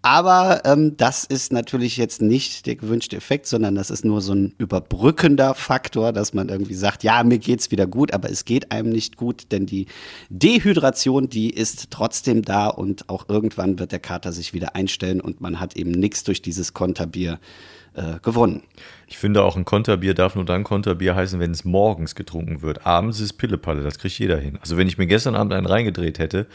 Aber 0.07 0.65
ähm, 0.65 0.97
das 0.97 1.25
ist 1.25 1.53
natürlich 1.53 1.97
jetzt 1.97 2.23
nicht 2.23 2.67
der 2.67 2.77
gewünschte 2.77 3.17
Effekt, 3.17 3.49
sondern 3.49 3.75
das 3.75 3.91
ist 3.91 4.05
nur 4.05 4.21
so 4.21 4.35
ein 4.35 4.55
überbrückender 4.57 5.53
Faktor, 5.57 6.13
dass 6.13 6.33
man 6.33 6.49
irgendwie 6.49 6.75
sagt, 6.75 7.03
ja, 7.03 7.25
mir 7.25 7.39
geht's 7.39 7.73
wieder 7.73 7.89
gut, 7.89 8.15
aber 8.15 8.31
es 8.31 8.45
geht 8.45 8.71
einem 8.71 8.91
nicht 8.91 9.17
gut, 9.17 9.51
denn 9.51 9.67
die 9.67 9.87
Dehydration, 10.29 11.29
die 11.29 11.51
ist 11.51 11.91
trotzdem 11.91 12.43
da 12.43 12.69
und 12.69 13.09
auch 13.09 13.29
irgendwann 13.29 13.81
wird 13.81 13.91
der 13.91 13.99
Kater 13.99 14.31
sich 14.31 14.55
wieder 14.55 14.77
einstellen 14.77 15.21
und 15.21 15.41
man 15.41 15.59
hat 15.59 15.75
eben 15.75 15.91
nichts 15.91 16.23
durch 16.23 16.41
dieses 16.41 16.73
Konterbier 16.73 17.41
äh, 17.97 18.19
gewonnen. 18.23 18.63
Ich 19.07 19.19
finde 19.19 19.43
auch 19.43 19.57
ein 19.57 19.65
Konterbier 19.65 20.15
darf 20.15 20.35
nur 20.35 20.45
dann 20.45 20.65
Konterbier 20.65 21.17
heißen, 21.17 21.41
wenn 21.41 21.51
es 21.51 21.65
morgens 21.65 22.15
getrunken 22.15 22.63
wird. 22.63 22.87
Abends 22.87 23.21
ist 23.21 23.35
Pillepalle, 23.35 23.83
das 23.83 23.99
kriegt 23.99 24.19
jeder 24.19 24.39
hin. 24.39 24.59
Also 24.61 24.77
wenn 24.77 24.89
ich 24.89 24.99
mir 24.99 25.07
gestern 25.07 25.35
Abend 25.35 25.53
einen 25.53 25.67
reingedreht 25.67 26.19
hätte 26.19 26.47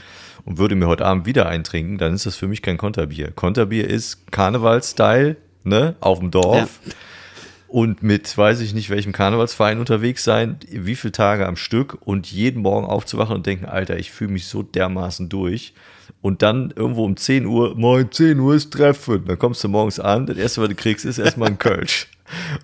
und 0.46 0.58
würde 0.58 0.76
mir 0.76 0.88
heute 0.88 1.06
Abend 1.06 1.26
wieder 1.26 1.48
einen 1.48 1.64
trinken, 1.64 1.98
dann 1.98 2.14
ist 2.14 2.26
das 2.26 2.36
für 2.36 2.48
mich 2.48 2.62
kein 2.62 2.78
Konterbier. 2.78 3.32
Konterbier 3.32 3.88
ist 3.90 4.32
Karneval-Style, 4.32 5.38
ne, 5.64 5.96
auf 6.00 6.20
dem 6.20 6.32
Dorf. 6.32 6.80
Und 7.68 8.04
mit, 8.04 8.38
weiß 8.38 8.60
ich 8.60 8.74
nicht, 8.74 8.90
welchem 8.90 9.14
Karnevalsverein 9.14 9.80
unterwegs 9.80 10.26
sein, 10.26 10.58
wie 10.70 10.96
viele 10.98 11.14
Tage 11.14 11.48
am 11.48 11.56
Stück 11.56 11.98
und 12.02 12.30
jeden 12.30 12.62
Morgen 12.62 12.86
aufzuwachen 12.86 13.34
und 13.34 13.46
denken, 13.46 13.66
Alter, 13.66 13.98
ich 13.98 14.12
fühle 14.12 14.34
mich 14.34 14.48
so 14.48 14.62
dermaßen 14.62 15.30
durch. 15.30 15.74
Und 16.22 16.42
dann 16.44 16.72
irgendwo 16.76 17.04
um 17.04 17.18
10 17.18 17.46
Uhr, 17.48 17.76
moin, 17.76 18.12
10 18.12 18.40
Uhr 18.40 18.54
ist 18.56 18.72
Treffen. 18.72 19.26
Dann 19.26 19.40
kommst 19.40 19.64
du 19.64 19.68
morgens 19.70 20.00
an, 20.00 20.28
das 20.28 20.38
erste, 20.38 20.62
was 20.62 20.70
du 20.70 20.76
kriegst, 20.76 21.04
ist 21.06 21.18
erstmal 21.18 21.50
ein 21.50 21.58
Kölsch. 21.58 22.08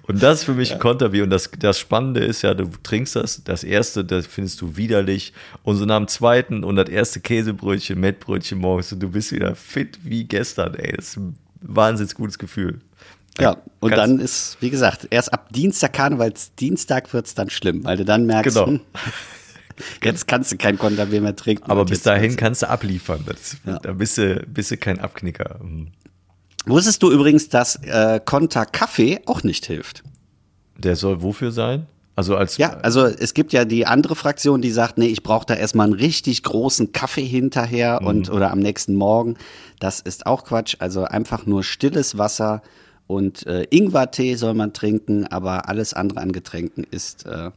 Und 0.07 0.21
das 0.23 0.39
ist 0.39 0.43
für 0.45 0.53
mich 0.53 0.71
ein 0.73 0.79
Konterbier. 0.79 1.23
Und 1.23 1.31
das, 1.31 1.49
das 1.59 1.79
Spannende 1.79 2.23
ist 2.23 2.41
ja, 2.43 2.53
du 2.53 2.69
trinkst 2.83 3.15
das, 3.15 3.43
das 3.43 3.63
erste, 3.63 4.05
das 4.05 4.27
findest 4.27 4.61
du 4.61 4.77
widerlich. 4.77 5.33
Und 5.63 5.75
so 5.77 5.85
nach 5.85 5.97
dem 5.97 6.07
zweiten 6.07 6.63
und 6.63 6.75
das 6.75 6.87
erste 6.87 7.19
Käsebrötchen, 7.19 7.99
Mettbrötchen 7.99 8.59
morgens 8.59 8.93
und 8.93 9.01
du 9.01 9.09
bist 9.09 9.31
wieder 9.31 9.55
fit 9.55 9.99
wie 10.03 10.23
gestern, 10.25 10.75
ey. 10.75 10.93
Das 10.95 11.07
ist 11.09 11.17
ein 11.17 11.35
wahnsinnig 11.61 12.13
gutes 12.13 12.37
Gefühl. 12.37 12.79
Ja, 13.39 13.57
und 13.81 13.89
Kannst- 13.89 13.97
dann 14.03 14.19
ist, 14.19 14.57
wie 14.61 14.69
gesagt, 14.69 15.07
erst 15.09 15.33
ab 15.33 15.49
Dienstag, 15.51 15.93
Karnevalsdienstag 15.93 17.11
wird's 17.13 17.33
dann 17.35 17.49
schlimm, 17.49 17.83
weil 17.83 17.97
du 17.97 18.05
dann 18.05 18.25
merkst, 18.25 18.55
Genau. 18.55 18.67
hm, 18.67 18.79
jetzt 20.03 20.27
kannst 20.27 20.51
du 20.51 20.57
kein 20.57 20.77
Konterbier 20.77 21.21
mehr 21.21 21.35
trinken. 21.35 21.69
Aber 21.69 21.85
bis 21.85 22.01
dahin 22.03 22.35
kannst 22.35 22.61
du 22.61 22.69
abliefern. 22.69 23.23
Das, 23.25 23.57
Da 23.81 23.93
bist 23.93 24.17
du, 24.17 24.43
bist 24.47 24.71
du 24.71 24.77
kein 24.77 24.99
Abknicker. 24.99 25.59
Mhm. 25.63 25.91
Wusstest 26.65 27.01
du 27.03 27.11
übrigens, 27.11 27.49
dass 27.49 27.77
äh, 27.83 28.19
Konter 28.23 28.65
Kaffee 28.65 29.21
auch 29.25 29.43
nicht 29.43 29.65
hilft? 29.65 30.03
Der 30.77 30.95
soll 30.95 31.21
wofür 31.21 31.51
sein? 31.51 31.87
Also 32.15 32.35
als 32.35 32.57
Ja, 32.57 32.71
also 32.77 33.05
es 33.05 33.33
gibt 33.35 33.53
ja 33.53 33.63
die 33.63 33.85
andere 33.85 34.15
Fraktion, 34.15 34.61
die 34.61 34.71
sagt, 34.71 34.97
nee, 34.97 35.05
ich 35.07 35.21
brauche 35.21 35.45
da 35.45 35.53
erstmal 35.53 35.85
einen 35.85 35.93
richtig 35.93 36.41
großen 36.43 36.91
Kaffee 36.91 37.23
hinterher 37.25 37.99
Mhm. 38.01 38.07
und 38.07 38.29
oder 38.31 38.51
am 38.51 38.59
nächsten 38.59 38.95
Morgen. 38.95 39.37
Das 39.79 39.99
ist 39.99 40.25
auch 40.25 40.43
Quatsch. 40.43 40.75
Also 40.79 41.03
einfach 41.03 41.45
nur 41.45 41.63
stilles 41.63 42.17
Wasser 42.17 42.63
und 43.05 43.45
äh, 43.47 43.63
Ingwertee 43.69 44.35
soll 44.35 44.55
man 44.55 44.73
trinken, 44.73 45.27
aber 45.27 45.69
alles 45.69 45.93
andere 45.93 46.19
an 46.19 46.31
Getränken 46.31 46.83
ist 46.89 47.25
äh, 47.27 47.51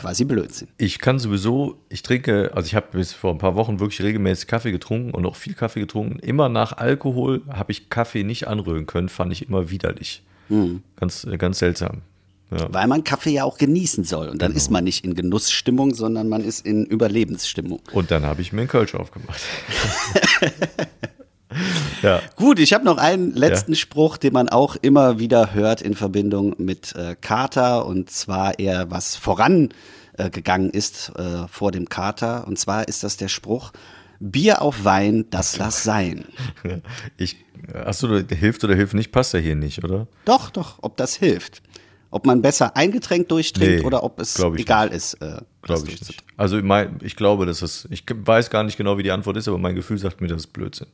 quasi 0.00 0.24
Blödsinn. 0.24 0.68
ich 0.78 0.98
kann 0.98 1.18
sowieso, 1.18 1.76
ich 1.88 2.02
trinke, 2.02 2.50
also 2.54 2.66
ich 2.66 2.74
habe 2.74 2.88
bis 2.92 3.12
vor 3.12 3.32
ein 3.32 3.38
paar 3.38 3.54
Wochen 3.54 3.80
wirklich 3.80 4.02
regelmäßig 4.02 4.46
Kaffee 4.46 4.72
getrunken 4.72 5.12
und 5.12 5.26
auch 5.26 5.36
viel 5.36 5.54
Kaffee 5.54 5.80
getrunken. 5.80 6.18
Immer 6.20 6.48
nach 6.48 6.78
Alkohol 6.78 7.42
habe 7.48 7.72
ich 7.72 7.90
Kaffee 7.90 8.24
nicht 8.24 8.48
anrühren 8.48 8.86
können, 8.86 9.08
fand 9.08 9.32
ich 9.32 9.46
immer 9.46 9.70
widerlich. 9.70 10.22
Mhm. 10.48 10.82
Ganz, 10.96 11.26
ganz 11.38 11.58
seltsam. 11.58 12.02
Ja. 12.50 12.72
Weil 12.72 12.88
man 12.88 13.04
Kaffee 13.04 13.30
ja 13.30 13.44
auch 13.44 13.58
genießen 13.58 14.04
soll. 14.04 14.28
Und 14.28 14.42
dann 14.42 14.52
ist 14.52 14.70
man 14.70 14.82
nicht 14.82 15.04
in 15.04 15.14
Genussstimmung, 15.14 15.94
sondern 15.94 16.28
man 16.28 16.42
ist 16.42 16.66
in 16.66 16.84
Überlebensstimmung. 16.84 17.80
Und 17.92 18.10
dann 18.10 18.24
habe 18.24 18.42
ich 18.42 18.52
mir 18.52 18.62
einen 18.62 18.68
Kölsch 18.68 18.94
aufgemacht. 18.94 19.40
ja, 22.02 22.20
Gut, 22.34 22.58
ich 22.58 22.72
habe 22.72 22.84
noch 22.84 22.98
einen 22.98 23.32
letzten 23.32 23.76
Spruch, 23.76 24.16
den 24.16 24.32
man 24.32 24.48
auch 24.48 24.74
immer 24.76 25.20
wieder 25.20 25.54
hört 25.54 25.80
in 25.80 25.94
Verbindung 25.94 26.56
mit 26.58 26.94
äh, 26.96 27.14
Kater 27.20 27.86
und 27.86 28.10
zwar 28.10 28.58
eher 28.58 28.90
was 28.90 29.14
voran 29.14 29.68
äh, 30.20 30.30
gegangen 30.30 30.70
ist 30.70 31.12
äh, 31.16 31.48
vor 31.48 31.72
dem 31.72 31.88
Kater. 31.88 32.46
Und 32.46 32.58
zwar 32.58 32.88
ist 32.88 33.02
das 33.02 33.16
der 33.16 33.28
Spruch, 33.28 33.72
Bier 34.20 34.60
auf 34.60 34.84
Wein, 34.84 35.24
das 35.30 35.56
lass 35.56 35.82
sein. 35.82 36.26
ich, 37.16 37.36
achso, 37.72 38.18
hilft 38.28 38.62
oder 38.64 38.74
hilft 38.74 38.94
nicht, 38.94 39.12
passt 39.12 39.32
ja 39.32 39.40
hier 39.40 39.56
nicht, 39.56 39.82
oder? 39.82 40.06
Doch, 40.26 40.50
doch, 40.50 40.78
ob 40.82 40.96
das 40.98 41.16
hilft. 41.16 41.62
Ob 42.10 42.26
man 42.26 42.42
besser 42.42 42.76
ein 42.76 42.90
Getränk 42.90 43.28
durchtrinkt 43.28 43.80
Nee, 43.80 43.86
oder 43.86 44.02
ob 44.02 44.20
es 44.20 44.38
egal 44.38 44.88
nicht. 44.88 44.96
ist. 44.96 45.14
Äh, 45.14 45.40
Glaube 45.62 45.88
ich 45.88 46.00
nicht. 46.00 46.24
Also 46.36 46.60
mein, 46.60 46.98
ich 47.02 47.14
glaube, 47.16 47.46
dass 47.46 47.62
es, 47.62 47.86
ich 47.90 48.04
weiß 48.12 48.50
gar 48.50 48.64
nicht 48.64 48.76
genau, 48.76 48.98
wie 48.98 49.04
die 49.04 49.12
Antwort 49.12 49.36
ist, 49.36 49.46
aber 49.46 49.58
mein 49.58 49.76
Gefühl 49.76 49.96
sagt 49.96 50.20
mir, 50.20 50.26
das 50.26 50.42
ist 50.42 50.52
Blödsinn. 50.52 50.88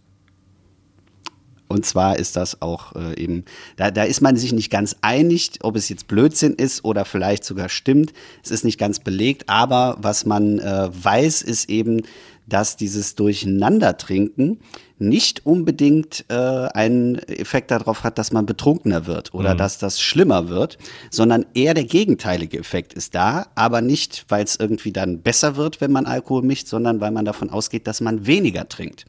Und 1.68 1.85
zwar 1.85 2.18
ist 2.18 2.37
das 2.37 2.62
auch 2.62 2.94
äh, 2.94 3.20
eben, 3.20 3.44
da, 3.76 3.90
da 3.90 4.04
ist 4.04 4.20
man 4.20 4.37
sich 4.37 4.52
nicht 4.52 4.70
ganz 4.70 4.96
einig, 5.00 5.50
ob 5.62 5.76
es 5.76 5.88
jetzt 5.88 6.06
Blödsinn 6.08 6.54
ist 6.54 6.85
oder 6.85 7.04
vielleicht 7.04 7.44
sogar 7.44 7.68
stimmt. 7.68 8.12
Es 8.44 8.50
ist 8.50 8.64
nicht 8.64 8.78
ganz 8.78 9.00
belegt, 9.00 9.49
aber 9.49 9.96
was 10.00 10.26
man 10.26 10.58
äh, 10.58 10.88
weiß, 10.92 11.42
ist 11.42 11.68
eben, 11.68 12.02
dass 12.46 12.76
dieses 12.76 13.16
Durcheinandertrinken 13.16 14.61
nicht 14.99 15.45
unbedingt 15.45 16.25
äh, 16.29 16.35
einen 16.35 17.17
Effekt 17.17 17.71
darauf 17.71 18.05
hat, 18.05 18.19
dass 18.19 18.33
man 18.33 18.47
betrunkener 18.47 19.07
wird 19.07 19.35
oder 19.35 19.55
dass 19.55 19.79
das 19.79 20.00
schlimmer 20.00 20.49
wird, 20.49 20.79
sondern 21.11 21.45
eher 21.55 21.75
der 21.75 21.85
gegenteilige 21.85 22.59
Effekt 22.59 22.95
ist 22.95 23.15
da, 23.15 23.47
aber 23.55 23.81
nicht, 23.81 24.25
weil 24.29 24.45
es 24.45 24.57
irgendwie 24.57 24.93
dann 24.93 25.21
besser 25.21 25.57
wird, 25.57 25.81
wenn 25.81 25.93
man 25.93 26.07
Alkohol 26.07 26.43
mischt, 26.43 26.69
sondern 26.69 27.00
weil 27.00 27.11
man 27.11 27.25
davon 27.25 27.50
ausgeht, 27.50 27.87
dass 27.87 28.00
man 28.00 28.26
weniger 28.26 28.69
trinkt. 28.69 29.05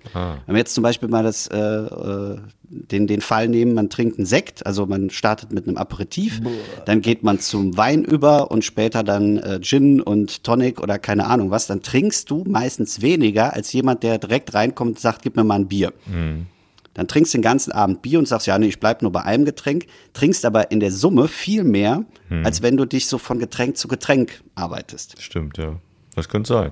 Wenn 0.46 0.54
man 0.54 0.58
jetzt 0.58 0.74
zum 0.74 0.84
Beispiel 0.84 1.10
mal 1.10 1.24
das, 1.24 1.48
äh, 1.48 1.58
äh, 1.58 2.38
den, 2.70 3.08
den 3.08 3.22
Fall 3.22 3.48
nehmen, 3.48 3.74
man 3.74 3.90
trinkt 3.90 4.18
einen 4.18 4.26
Sekt, 4.26 4.66
also 4.66 4.86
man 4.86 5.10
startet 5.10 5.54
mit 5.54 5.68
einem 5.68 5.78
Aperitif, 5.78 6.42
dann 6.86 7.02
geht 7.02 7.24
man 7.24 7.40
zum 7.40 7.78
Wein 7.78 8.04
über 8.04 8.52
und 8.52 8.66
später 8.66 9.04
dann 9.04 9.38
äh, 9.38 9.60
Gin 9.62 10.02
und 10.02 10.44
Tonic 10.44 10.82
oder 10.82 11.00
keine 11.00 11.28
Ahnung 11.28 11.50
was, 11.50 11.68
dann 11.68 11.82
trinkst 11.82 12.30
du 12.30 12.44
meistens 12.46 13.02
weniger 13.02 13.54
als 13.54 13.72
jemand, 13.72 14.04
der 14.04 14.18
direkt 14.18 14.54
reinkommt 14.54 14.92
und 14.92 15.00
sagt, 15.00 15.22
gib 15.22 15.38
mir 15.38 15.46
mal 15.46 15.56
ein 15.56 15.68
Bier. 15.68 15.77
Dann 15.86 17.08
trinkst 17.08 17.34
du 17.34 17.38
den 17.38 17.44
ganzen 17.44 17.72
Abend 17.72 18.02
Bier 18.02 18.18
und 18.20 18.28
sagst, 18.28 18.48
ja, 18.48 18.58
nee, 18.58 18.68
ich 18.68 18.80
bleib 18.80 19.02
nur 19.04 19.12
bei 19.12 19.22
einem 19.22 19.46
Getränk, 19.46 19.86
trinkst 20.14 20.46
aber 20.46 20.72
in 20.72 20.80
der 20.80 20.92
Summe 20.92 21.28
viel 21.28 21.64
mehr, 21.64 22.04
als 22.44 22.62
wenn 22.62 22.76
du 22.76 22.86
dich 22.86 23.08
so 23.08 23.18
von 23.18 23.38
Getränk 23.38 23.78
zu 23.78 23.88
Getränk 23.88 24.42
arbeitest. 24.56 25.22
Stimmt, 25.22 25.58
ja. 25.58 25.80
Das 26.16 26.28
könnte 26.28 26.48
sein. 26.48 26.72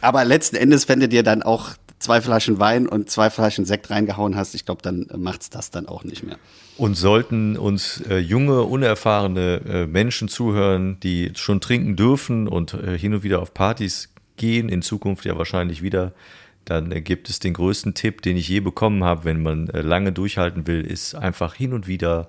Aber 0.00 0.24
letzten 0.24 0.56
Endes, 0.56 0.88
wenn 0.88 0.98
du 0.98 1.08
dir 1.08 1.22
dann 1.22 1.42
auch 1.42 1.70
zwei 2.00 2.20
Flaschen 2.20 2.58
Wein 2.58 2.88
und 2.88 3.08
zwei 3.10 3.30
Flaschen 3.30 3.64
Sekt 3.64 3.90
reingehauen 3.90 4.34
hast, 4.34 4.54
ich 4.54 4.64
glaube, 4.64 4.82
dann 4.82 5.06
äh, 5.08 5.16
macht's 5.16 5.50
das 5.50 5.70
dann 5.70 5.86
auch 5.86 6.02
nicht 6.02 6.24
mehr. 6.24 6.36
Und 6.76 6.96
sollten 6.96 7.56
uns 7.56 8.00
äh, 8.08 8.18
junge, 8.18 8.62
unerfahrene 8.62 9.60
äh, 9.66 9.86
Menschen 9.86 10.28
zuhören, 10.28 10.98
die 11.00 11.30
schon 11.36 11.60
trinken 11.60 11.94
dürfen 11.94 12.48
und 12.48 12.74
äh, 12.74 12.98
hin 12.98 13.14
und 13.14 13.22
wieder 13.22 13.40
auf 13.40 13.54
Partys 13.54 14.08
gehen, 14.36 14.68
in 14.68 14.82
Zukunft 14.82 15.24
ja 15.26 15.36
wahrscheinlich 15.36 15.82
wieder, 15.82 16.12
dann 16.64 16.92
äh, 16.92 17.00
gibt 17.00 17.28
es 17.28 17.38
den 17.38 17.54
größten 17.54 17.94
Tipp, 17.94 18.22
den 18.22 18.36
ich 18.36 18.48
je 18.48 18.60
bekommen 18.60 19.04
habe, 19.04 19.24
wenn 19.24 19.42
man 19.42 19.68
äh, 19.68 19.80
lange 19.80 20.12
durchhalten 20.12 20.66
will, 20.66 20.80
ist 20.82 21.14
einfach 21.14 21.54
hin 21.54 21.72
und 21.72 21.86
wieder 21.86 22.28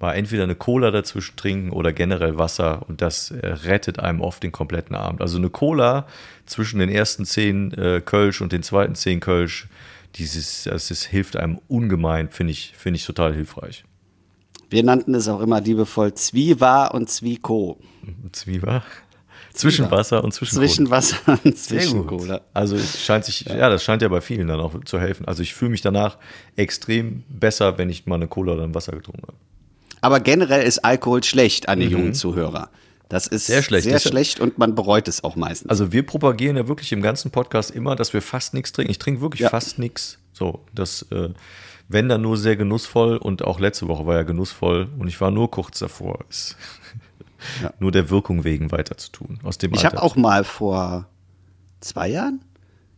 mal 0.00 0.14
entweder 0.14 0.44
eine 0.44 0.54
Cola 0.54 0.90
dazwischen 0.90 1.36
trinken 1.36 1.70
oder 1.70 1.92
generell 1.92 2.38
Wasser 2.38 2.88
und 2.88 3.02
das 3.02 3.30
äh, 3.30 3.46
rettet 3.46 3.98
einem 3.98 4.20
oft 4.20 4.42
den 4.42 4.52
kompletten 4.52 4.94
Abend. 4.94 5.20
Also 5.20 5.38
eine 5.38 5.50
Cola 5.50 6.06
zwischen 6.46 6.78
den 6.78 6.88
ersten 6.88 7.24
zehn 7.24 7.72
äh, 7.72 8.00
Kölsch 8.04 8.40
und 8.40 8.52
den 8.52 8.62
zweiten 8.62 8.94
zehn 8.94 9.20
Kölsch, 9.20 9.68
dieses, 10.14 10.64
das 10.64 10.90
ist, 10.90 11.04
hilft 11.04 11.36
einem 11.36 11.58
ungemein, 11.68 12.30
finde 12.30 12.52
ich, 12.52 12.74
finde 12.76 12.96
ich 12.96 13.06
total 13.06 13.34
hilfreich. 13.34 13.84
Wir 14.70 14.82
nannten 14.84 15.14
es 15.14 15.28
auch 15.28 15.40
immer 15.40 15.60
liebevoll 15.60 16.14
Zwiewa 16.14 16.86
und 16.86 17.08
Zwieko. 17.08 17.80
Zwieber. 18.32 18.82
Zwischen 19.58 19.90
Wasser 19.90 20.22
und 20.24 20.32
zwischen 20.32 20.54
Zwischen 20.56 20.90
Wasser 20.90 21.16
und 21.44 21.58
Sehr 21.58 21.80
zwischen 21.80 22.06
gut. 22.06 22.20
Cola. 22.20 22.40
Also 22.54 22.76
es 22.76 23.02
scheint 23.04 23.24
sich, 23.24 23.40
ja. 23.40 23.68
das 23.68 23.82
scheint 23.82 24.02
ja 24.02 24.08
bei 24.08 24.20
vielen 24.20 24.46
dann 24.48 24.60
auch 24.60 24.72
zu 24.84 24.98
helfen. 25.00 25.26
Also 25.26 25.42
ich 25.42 25.52
fühle 25.54 25.72
mich 25.72 25.82
danach 25.82 26.16
extrem 26.56 27.24
besser, 27.28 27.76
wenn 27.78 27.90
ich 27.90 28.06
mal 28.06 28.14
eine 28.16 28.28
Cola 28.28 28.52
oder 28.54 28.64
ein 28.64 28.74
Wasser 28.74 28.92
getrunken 28.92 29.22
habe. 29.22 29.36
Aber 30.00 30.20
generell 30.20 30.62
ist 30.64 30.84
Alkohol 30.84 31.24
schlecht 31.24 31.68
an 31.68 31.80
die 31.80 31.86
jungen 31.86 32.14
Zuhörer. 32.14 32.70
Das 33.08 33.26
ist 33.26 33.48
Mhm. 33.48 33.52
Sehr 33.54 33.62
schlecht. 33.62 33.84
sehr 33.84 33.98
schlecht 34.00 34.38
und 34.38 34.58
man 34.58 34.74
bereut 34.74 35.08
es 35.08 35.24
auch 35.24 35.34
meistens. 35.34 35.70
Also 35.70 35.92
wir 35.92 36.04
propagieren 36.04 36.56
ja 36.56 36.68
wirklich 36.68 36.92
im 36.92 37.02
ganzen 37.02 37.30
Podcast 37.30 37.70
immer, 37.70 37.96
dass 37.96 38.12
wir 38.12 38.22
fast 38.22 38.54
nichts 38.54 38.70
trinken. 38.72 38.90
Ich 38.90 38.98
trinke 38.98 39.20
wirklich 39.22 39.40
Ja. 39.40 39.48
fast 39.48 39.78
nichts. 39.78 40.18
So, 40.32 40.60
das, 40.74 41.02
äh, 41.10 41.30
wenn 41.88 42.08
dann 42.08 42.20
nur 42.22 42.36
sehr 42.36 42.54
genussvoll 42.56 43.16
und 43.16 43.42
auch 43.42 43.58
letzte 43.60 43.88
Woche 43.88 44.06
war 44.06 44.14
ja 44.16 44.22
genussvoll 44.22 44.88
und 44.98 45.08
ich 45.08 45.20
war 45.20 45.30
nur 45.30 45.50
kurz 45.50 45.78
davor, 45.78 46.18
es 46.28 46.54
Ja. 47.62 47.72
nur 47.78 47.92
der 47.92 48.10
Wirkung 48.10 48.44
wegen 48.44 48.72
weiter 48.72 48.96
zu 48.96 49.10
tun. 49.10 49.38
Aus 49.42 49.58
dem 49.58 49.72
Ich 49.74 49.84
habe 49.84 50.02
auch 50.02 50.16
mal 50.16 50.44
vor 50.44 51.06
zwei 51.80 52.08
Jahren, 52.08 52.40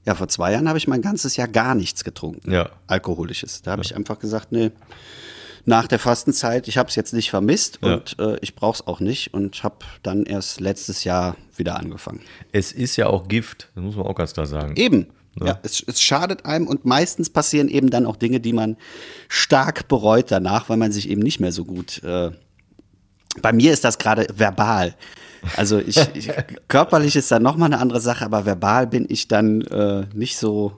ja, 0.07 0.15
vor 0.15 0.29
zwei 0.29 0.53
Jahren 0.53 0.69
habe 0.69 0.79
ich 0.79 0.89
mein 0.89 1.03
ganzes 1.03 1.37
Jahr 1.37 1.49
gar 1.49 1.75
nichts 1.75 2.05
getrunken. 2.05 2.51
Ja. 2.51 2.71
Alkoholisches. 2.87 3.63
Da 3.63 3.73
habe 3.73 3.83
ich 3.83 3.95
einfach 3.95 4.19
gesagt, 4.19 4.51
nee, 4.53 4.71
nach 5.67 5.87
der 5.87 5.99
Fastenzeit, 5.99 6.69
ich 6.69 6.79
habe 6.79 6.89
es 6.89 6.95
jetzt 6.97 7.13
nicht 7.13 7.29
vermisst 7.31 7.81
Ja. 7.83 7.95
und 7.95 8.19
äh, 8.19 8.39
ich 8.41 8.55
brauche 8.55 8.77
es 8.77 8.87
auch 8.87 9.01
nicht 9.01 9.35
und 9.35 9.63
habe 9.63 9.77
dann 10.03 10.25
erst 10.25 10.59
letztes 10.61 11.05
Jahr 11.05 11.37
wieder 11.57 11.79
angefangen. 11.79 12.21
Es 12.53 12.73
ist 12.73 12.97
ja 12.97 13.09
auch 13.09 13.29
Gift, 13.29 13.69
das 13.75 13.85
muss 13.85 13.97
man 13.97 14.07
auch 14.07 14.15
ganz 14.15 14.33
klar 14.33 14.47
sagen. 14.47 14.75
Eben. 14.77 15.07
Ja, 15.41 15.61
es, 15.63 15.83
es 15.87 16.03
schadet 16.03 16.45
einem 16.45 16.67
und 16.67 16.85
meistens 16.85 17.31
passieren 17.31 17.69
eben 17.69 17.89
dann 17.89 18.05
auch 18.05 18.17
Dinge, 18.17 18.41
die 18.41 18.53
man 18.53 18.77
stark 19.29 19.87
bereut 19.87 20.31
danach, 20.31 20.69
weil 20.69 20.77
man 20.77 20.91
sich 20.93 21.09
eben 21.09 21.23
nicht 21.23 21.39
mehr 21.41 21.53
so 21.53 21.65
gut. 21.65 22.03
Äh, 22.03 22.33
bei 23.43 23.53
mir 23.53 23.73
ist 23.73 23.85
das 23.85 23.99
gerade 23.99 24.27
verbal. 24.35 24.95
Also 25.57 25.79
ich, 25.79 25.97
ich 26.15 26.31
körperlich 26.69 27.17
ist 27.17 27.31
dann 27.31 27.43
nochmal 27.43 27.67
eine 27.73 27.81
andere 27.81 28.01
Sache, 28.01 28.25
aber 28.25 28.45
verbal 28.45 28.87
bin 28.87 29.07
ich 29.09 29.29
dann 29.29 29.63
äh, 29.63 30.05
nicht 30.15 30.37
so 30.37 30.73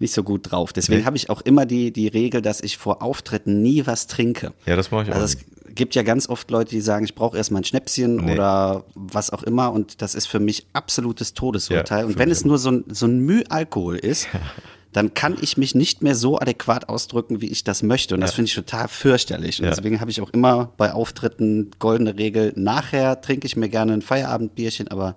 nicht 0.00 0.12
so 0.14 0.22
gut 0.22 0.52
drauf. 0.52 0.72
Deswegen 0.72 1.00
Nee. 1.00 1.06
habe 1.06 1.16
ich 1.16 1.28
auch 1.30 1.40
immer 1.40 1.66
die 1.66 1.92
die 1.92 2.06
Regel, 2.08 2.42
dass 2.42 2.60
ich 2.60 2.76
vor 2.76 3.02
Auftritten 3.02 3.62
nie 3.62 3.86
was 3.86 4.06
trinke. 4.06 4.52
Ja, 4.66 4.76
das 4.76 4.90
mache 4.90 5.04
ich 5.04 5.10
auch. 5.10 5.14
Also 5.14 5.24
es 5.24 5.74
gibt 5.74 5.94
ja 5.94 6.02
ganz 6.02 6.28
oft 6.28 6.50
Leute, 6.50 6.70
die 6.70 6.80
sagen, 6.80 7.04
ich 7.04 7.14
brauche 7.14 7.36
erstmal 7.36 7.62
ein 7.62 7.64
Schnäpschen 7.64 8.16
Nee. 8.16 8.34
oder 8.34 8.84
was 8.94 9.30
auch 9.30 9.42
immer 9.42 9.72
und 9.72 10.02
das 10.02 10.14
ist 10.14 10.26
für 10.26 10.40
mich 10.40 10.66
absolutes 10.72 11.34
Todesurteil. 11.34 12.00
Ja, 12.00 12.04
und 12.06 12.18
wenn 12.18 12.30
es 12.30 12.44
nur 12.44 12.58
so 12.58 12.70
ein, 12.70 12.84
so 12.90 13.06
ein 13.06 13.20
Müh 13.20 13.42
Alkohol 13.48 13.96
ist, 13.96 14.28
dann 14.92 15.12
kann 15.14 15.36
ich 15.40 15.56
mich 15.56 15.74
nicht 15.74 16.02
mehr 16.02 16.14
so 16.14 16.38
adäquat 16.40 16.88
ausdrücken, 16.88 17.40
wie 17.40 17.48
ich 17.48 17.62
das 17.64 17.82
möchte. 17.82 18.14
Und 18.14 18.20
das 18.22 18.30
Ja. 18.30 18.36
finde 18.36 18.48
ich 18.48 18.54
total 18.54 18.88
fürchterlich. 18.88 19.58
Und 19.60 19.66
Ja. 19.66 19.70
deswegen 19.74 20.00
habe 20.00 20.10
ich 20.10 20.20
auch 20.20 20.30
immer 20.30 20.72
bei 20.76 20.92
Auftritten 20.92 21.70
goldene 21.78 22.16
Regel. 22.18 22.52
Nachher 22.56 23.20
trinke 23.20 23.46
ich 23.46 23.56
mir 23.56 23.68
gerne 23.68 23.92
ein 23.92 24.02
Feierabendbierchen, 24.02 24.88
aber 24.88 25.16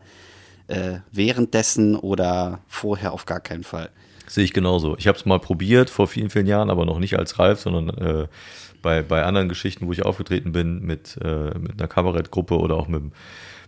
äh, 0.68 1.00
währenddessen 1.12 1.96
oder 1.96 2.60
vorher 2.68 3.12
auf 3.14 3.26
gar 3.26 3.40
keinen 3.42 3.64
Fall. 3.64 3.90
Sehe 4.28 4.46
ich 4.46 4.54
genauso. 4.54 4.96
Ich 4.98 5.08
habe 5.08 5.18
es 5.18 5.26
mal 5.26 5.40
probiert 5.40 5.90
vor 5.90 6.08
vielen, 6.08 6.30
vielen 6.30 6.48
Jahren, 6.48 6.70
aber 6.70 6.86
noch 6.86 7.00
nicht 7.00 7.18
als 7.20 7.40
Ralf, 7.40 7.60
sondern 7.62 7.90
äh, 7.98 8.28
bei, 8.82 9.02
bei 9.02 9.24
anderen 9.24 9.50
Geschichten, 9.50 9.88
wo 9.88 9.92
ich 9.92 10.04
aufgetreten 10.06 10.54
bin, 10.54 10.82
mit, 10.82 11.18
äh, 11.22 11.58
mit 11.60 11.74
einer 11.80 11.88
Kabarettgruppe 11.90 12.58
oder 12.58 12.76
auch 12.78 12.88
mit, 12.88 13.02
dem- 13.02 13.12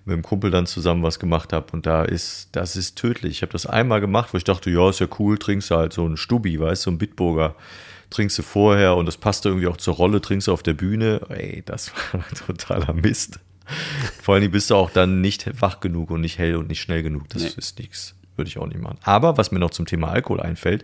mit 0.05 0.13
einem 0.13 0.23
Kumpel 0.23 0.51
dann 0.51 0.65
zusammen 0.65 1.03
was 1.03 1.19
gemacht 1.19 1.53
habe. 1.53 1.67
Und 1.71 1.85
da 1.85 2.03
ist, 2.03 2.49
das 2.51 2.75
ist 2.75 2.97
tödlich. 2.97 3.31
Ich 3.37 3.41
habe 3.41 3.51
das 3.53 3.65
einmal 3.65 4.01
gemacht, 4.01 4.33
wo 4.33 4.37
ich 4.37 4.43
dachte, 4.43 4.69
ja, 4.69 4.89
ist 4.89 4.99
ja 4.99 5.07
cool, 5.19 5.37
trinkst 5.37 5.71
du 5.71 5.75
halt 5.75 5.93
so 5.93 6.05
einen 6.05 6.17
Stubi, 6.17 6.59
weißt 6.59 6.83
du, 6.83 6.85
so 6.85 6.89
einen 6.91 6.97
Bitburger. 6.97 7.55
Trinkst 8.09 8.37
du 8.37 8.43
vorher 8.43 8.95
und 8.95 9.05
das 9.05 9.17
passte 9.17 9.49
irgendwie 9.49 9.67
auch 9.67 9.77
zur 9.77 9.95
Rolle, 9.95 10.21
trinkst 10.21 10.47
du 10.47 10.53
auf 10.53 10.61
der 10.61 10.73
Bühne. 10.73 11.21
Ey, 11.29 11.63
das 11.65 11.91
war 12.11 12.23
totaler 12.47 12.93
Mist. 12.93 13.39
Vor 14.21 14.35
allem 14.35 14.51
bist 14.51 14.69
du 14.69 14.75
auch 14.75 14.91
dann 14.91 15.21
nicht 15.21 15.61
wach 15.61 15.79
genug 15.79 16.11
und 16.11 16.21
nicht 16.21 16.37
hell 16.37 16.57
und 16.57 16.67
nicht 16.67 16.81
schnell 16.81 17.01
genug. 17.01 17.29
Das 17.29 17.41
Nee. 17.43 17.51
ist 17.55 17.79
nichts. 17.79 18.13
Würde 18.35 18.49
ich 18.49 18.57
auch 18.57 18.67
nicht 18.67 18.81
machen. 18.81 18.97
Aber 19.03 19.37
was 19.37 19.51
mir 19.51 19.59
noch 19.59 19.69
zum 19.71 19.85
Thema 19.85 20.09
Alkohol 20.09 20.41
einfällt, 20.41 20.83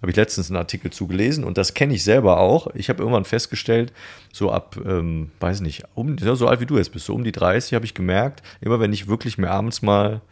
habe 0.00 0.10
ich 0.10 0.16
letztens 0.16 0.50
einen 0.50 0.56
Artikel 0.56 0.90
zugelesen 0.90 1.44
und 1.44 1.58
das 1.58 1.74
kenne 1.74 1.94
ich 1.94 2.04
selber 2.04 2.38
auch. 2.38 2.68
Ich 2.74 2.88
habe 2.88 3.00
irgendwann 3.02 3.24
festgestellt, 3.24 3.92
so 4.32 4.50
ab, 4.50 4.76
ähm, 4.84 5.30
weiß 5.40 5.60
nicht, 5.60 5.84
um, 5.94 6.16
so 6.18 6.48
alt 6.48 6.60
wie 6.60 6.66
du 6.66 6.78
jetzt 6.78 6.92
bist, 6.92 7.06
so 7.06 7.14
um 7.14 7.24
die 7.24 7.32
30 7.32 7.74
habe 7.74 7.84
ich 7.84 7.94
gemerkt, 7.94 8.42
immer 8.60 8.80
wenn 8.80 8.92
ich 8.92 9.08
wirklich 9.08 9.38
mir 9.38 9.50
abends 9.50 9.82
mal 9.82 10.22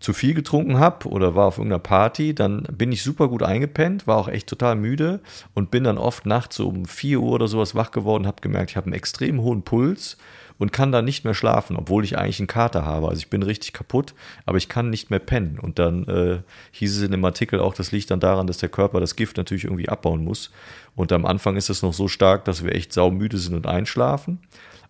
zu 0.00 0.12
viel 0.12 0.34
getrunken 0.34 0.78
habe 0.78 1.08
oder 1.08 1.34
war 1.34 1.46
auf 1.46 1.58
irgendeiner 1.58 1.78
Party, 1.78 2.34
dann 2.34 2.62
bin 2.64 2.92
ich 2.92 3.02
super 3.02 3.28
gut 3.28 3.42
eingepennt, 3.42 4.06
war 4.06 4.18
auch 4.18 4.28
echt 4.28 4.48
total 4.48 4.76
müde 4.76 5.20
und 5.54 5.70
bin 5.70 5.84
dann 5.84 5.98
oft 5.98 6.26
nachts 6.26 6.56
so 6.56 6.68
um 6.68 6.84
4 6.84 7.20
Uhr 7.20 7.32
oder 7.32 7.48
sowas 7.48 7.74
wach 7.74 7.90
geworden, 7.90 8.26
habe 8.26 8.42
gemerkt, 8.42 8.70
ich 8.70 8.76
habe 8.76 8.86
einen 8.86 8.94
extrem 8.94 9.40
hohen 9.40 9.62
Puls 9.62 10.18
und 10.58 10.72
kann 10.72 10.92
dann 10.92 11.04
nicht 11.04 11.24
mehr 11.24 11.34
schlafen, 11.34 11.76
obwohl 11.76 12.04
ich 12.04 12.16
eigentlich 12.16 12.38
einen 12.38 12.46
Kater 12.46 12.84
habe. 12.84 13.08
Also 13.08 13.18
ich 13.18 13.28
bin 13.28 13.42
richtig 13.42 13.72
kaputt, 13.72 14.14
aber 14.46 14.58
ich 14.58 14.68
kann 14.68 14.90
nicht 14.90 15.10
mehr 15.10 15.18
pennen. 15.18 15.58
Und 15.58 15.78
dann 15.78 16.06
äh, 16.06 16.38
hieß 16.72 16.96
es 16.96 17.02
in 17.02 17.10
dem 17.10 17.24
Artikel 17.24 17.60
auch, 17.60 17.74
das 17.74 17.92
liegt 17.92 18.10
dann 18.10 18.20
daran, 18.20 18.46
dass 18.46 18.58
der 18.58 18.68
Körper 18.68 19.00
das 19.00 19.16
Gift 19.16 19.36
natürlich 19.36 19.64
irgendwie 19.64 19.88
abbauen 19.88 20.22
muss. 20.22 20.50
Und 20.94 21.12
am 21.12 21.26
Anfang 21.26 21.56
ist 21.56 21.70
es 21.70 21.82
noch 21.82 21.92
so 21.92 22.08
stark, 22.08 22.44
dass 22.44 22.64
wir 22.64 22.74
echt 22.74 22.92
saumüde 22.92 23.38
sind 23.38 23.54
und 23.54 23.66
einschlafen. 23.66 24.38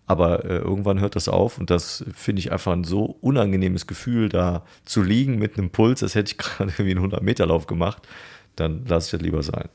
Aber 0.07 0.45
äh, 0.45 0.57
irgendwann 0.57 0.99
hört 0.99 1.15
das 1.15 1.27
auf 1.27 1.57
und 1.57 1.71
das 1.71 2.05
finde 2.13 2.39
ich 2.39 2.51
einfach 2.51 2.73
ein 2.73 2.83
so 2.83 3.17
unangenehmes 3.21 3.87
Gefühl, 3.87 4.29
da 4.29 4.63
zu 4.83 5.01
liegen 5.01 5.39
mit 5.39 5.57
einem 5.57 5.71
Puls, 5.71 6.03
als 6.03 6.13
hätte 6.13 6.31
ich 6.31 6.37
gerade 6.37 6.71
irgendwie 6.77 6.95
einen 6.95 7.11
100-Meter-Lauf 7.11 7.65
gemacht. 7.65 8.07
Dann 8.55 8.85
lasse 8.85 9.07
ich 9.07 9.11
das 9.11 9.21
lieber 9.21 9.41
sein. 9.41 9.67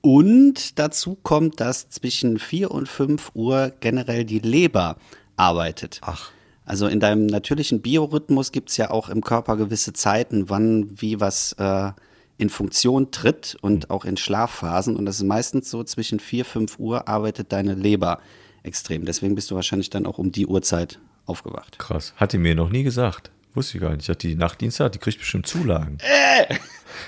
Und 0.00 0.78
dazu 0.78 1.16
kommt, 1.22 1.60
dass 1.60 1.88
zwischen 1.90 2.38
4 2.38 2.70
und 2.70 2.88
5 2.88 3.32
Uhr 3.34 3.72
generell 3.80 4.24
die 4.24 4.38
Leber 4.38 4.96
arbeitet. 5.36 6.00
Ach. 6.02 6.30
Also 6.64 6.86
in 6.86 7.00
deinem 7.00 7.26
natürlichen 7.26 7.80
Biorhythmus 7.80 8.52
gibt 8.52 8.70
es 8.70 8.76
ja 8.76 8.90
auch 8.90 9.08
im 9.08 9.22
Körper 9.22 9.56
gewisse 9.56 9.94
Zeiten, 9.94 10.50
wann 10.50 11.00
wie 11.00 11.18
was 11.18 11.52
äh, 11.54 11.92
in 12.36 12.50
Funktion 12.50 13.10
tritt 13.10 13.56
und 13.62 13.90
auch 13.90 14.04
in 14.04 14.16
Schlafphasen. 14.16 14.94
Und 14.94 15.06
das 15.06 15.16
ist 15.16 15.24
meistens 15.24 15.70
so, 15.70 15.82
zwischen 15.82 16.20
4, 16.20 16.44
5 16.44 16.78
Uhr 16.78 17.08
arbeitet 17.08 17.52
deine 17.52 17.74
Leber 17.74 18.20
extrem. 18.62 19.04
Deswegen 19.04 19.34
bist 19.34 19.50
du 19.50 19.54
wahrscheinlich 19.54 19.90
dann 19.90 20.06
auch 20.06 20.18
um 20.18 20.30
die 20.30 20.46
Uhrzeit 20.46 21.00
aufgewacht. 21.26 21.78
Krass. 21.78 22.12
Hat 22.16 22.32
die 22.32 22.38
mir 22.38 22.54
noch 22.54 22.70
nie 22.70 22.82
gesagt. 22.82 23.30
Wusste 23.54 23.78
ich 23.78 23.82
gar 23.82 23.90
nicht. 23.90 24.02
Ich 24.02 24.06
dachte, 24.06 24.28
die 24.28 24.36
Nachtdienste 24.36 24.84
hat, 24.84 24.94
die 24.94 24.98
kriegt 24.98 25.18
bestimmt 25.18 25.46
Zulagen. 25.46 25.98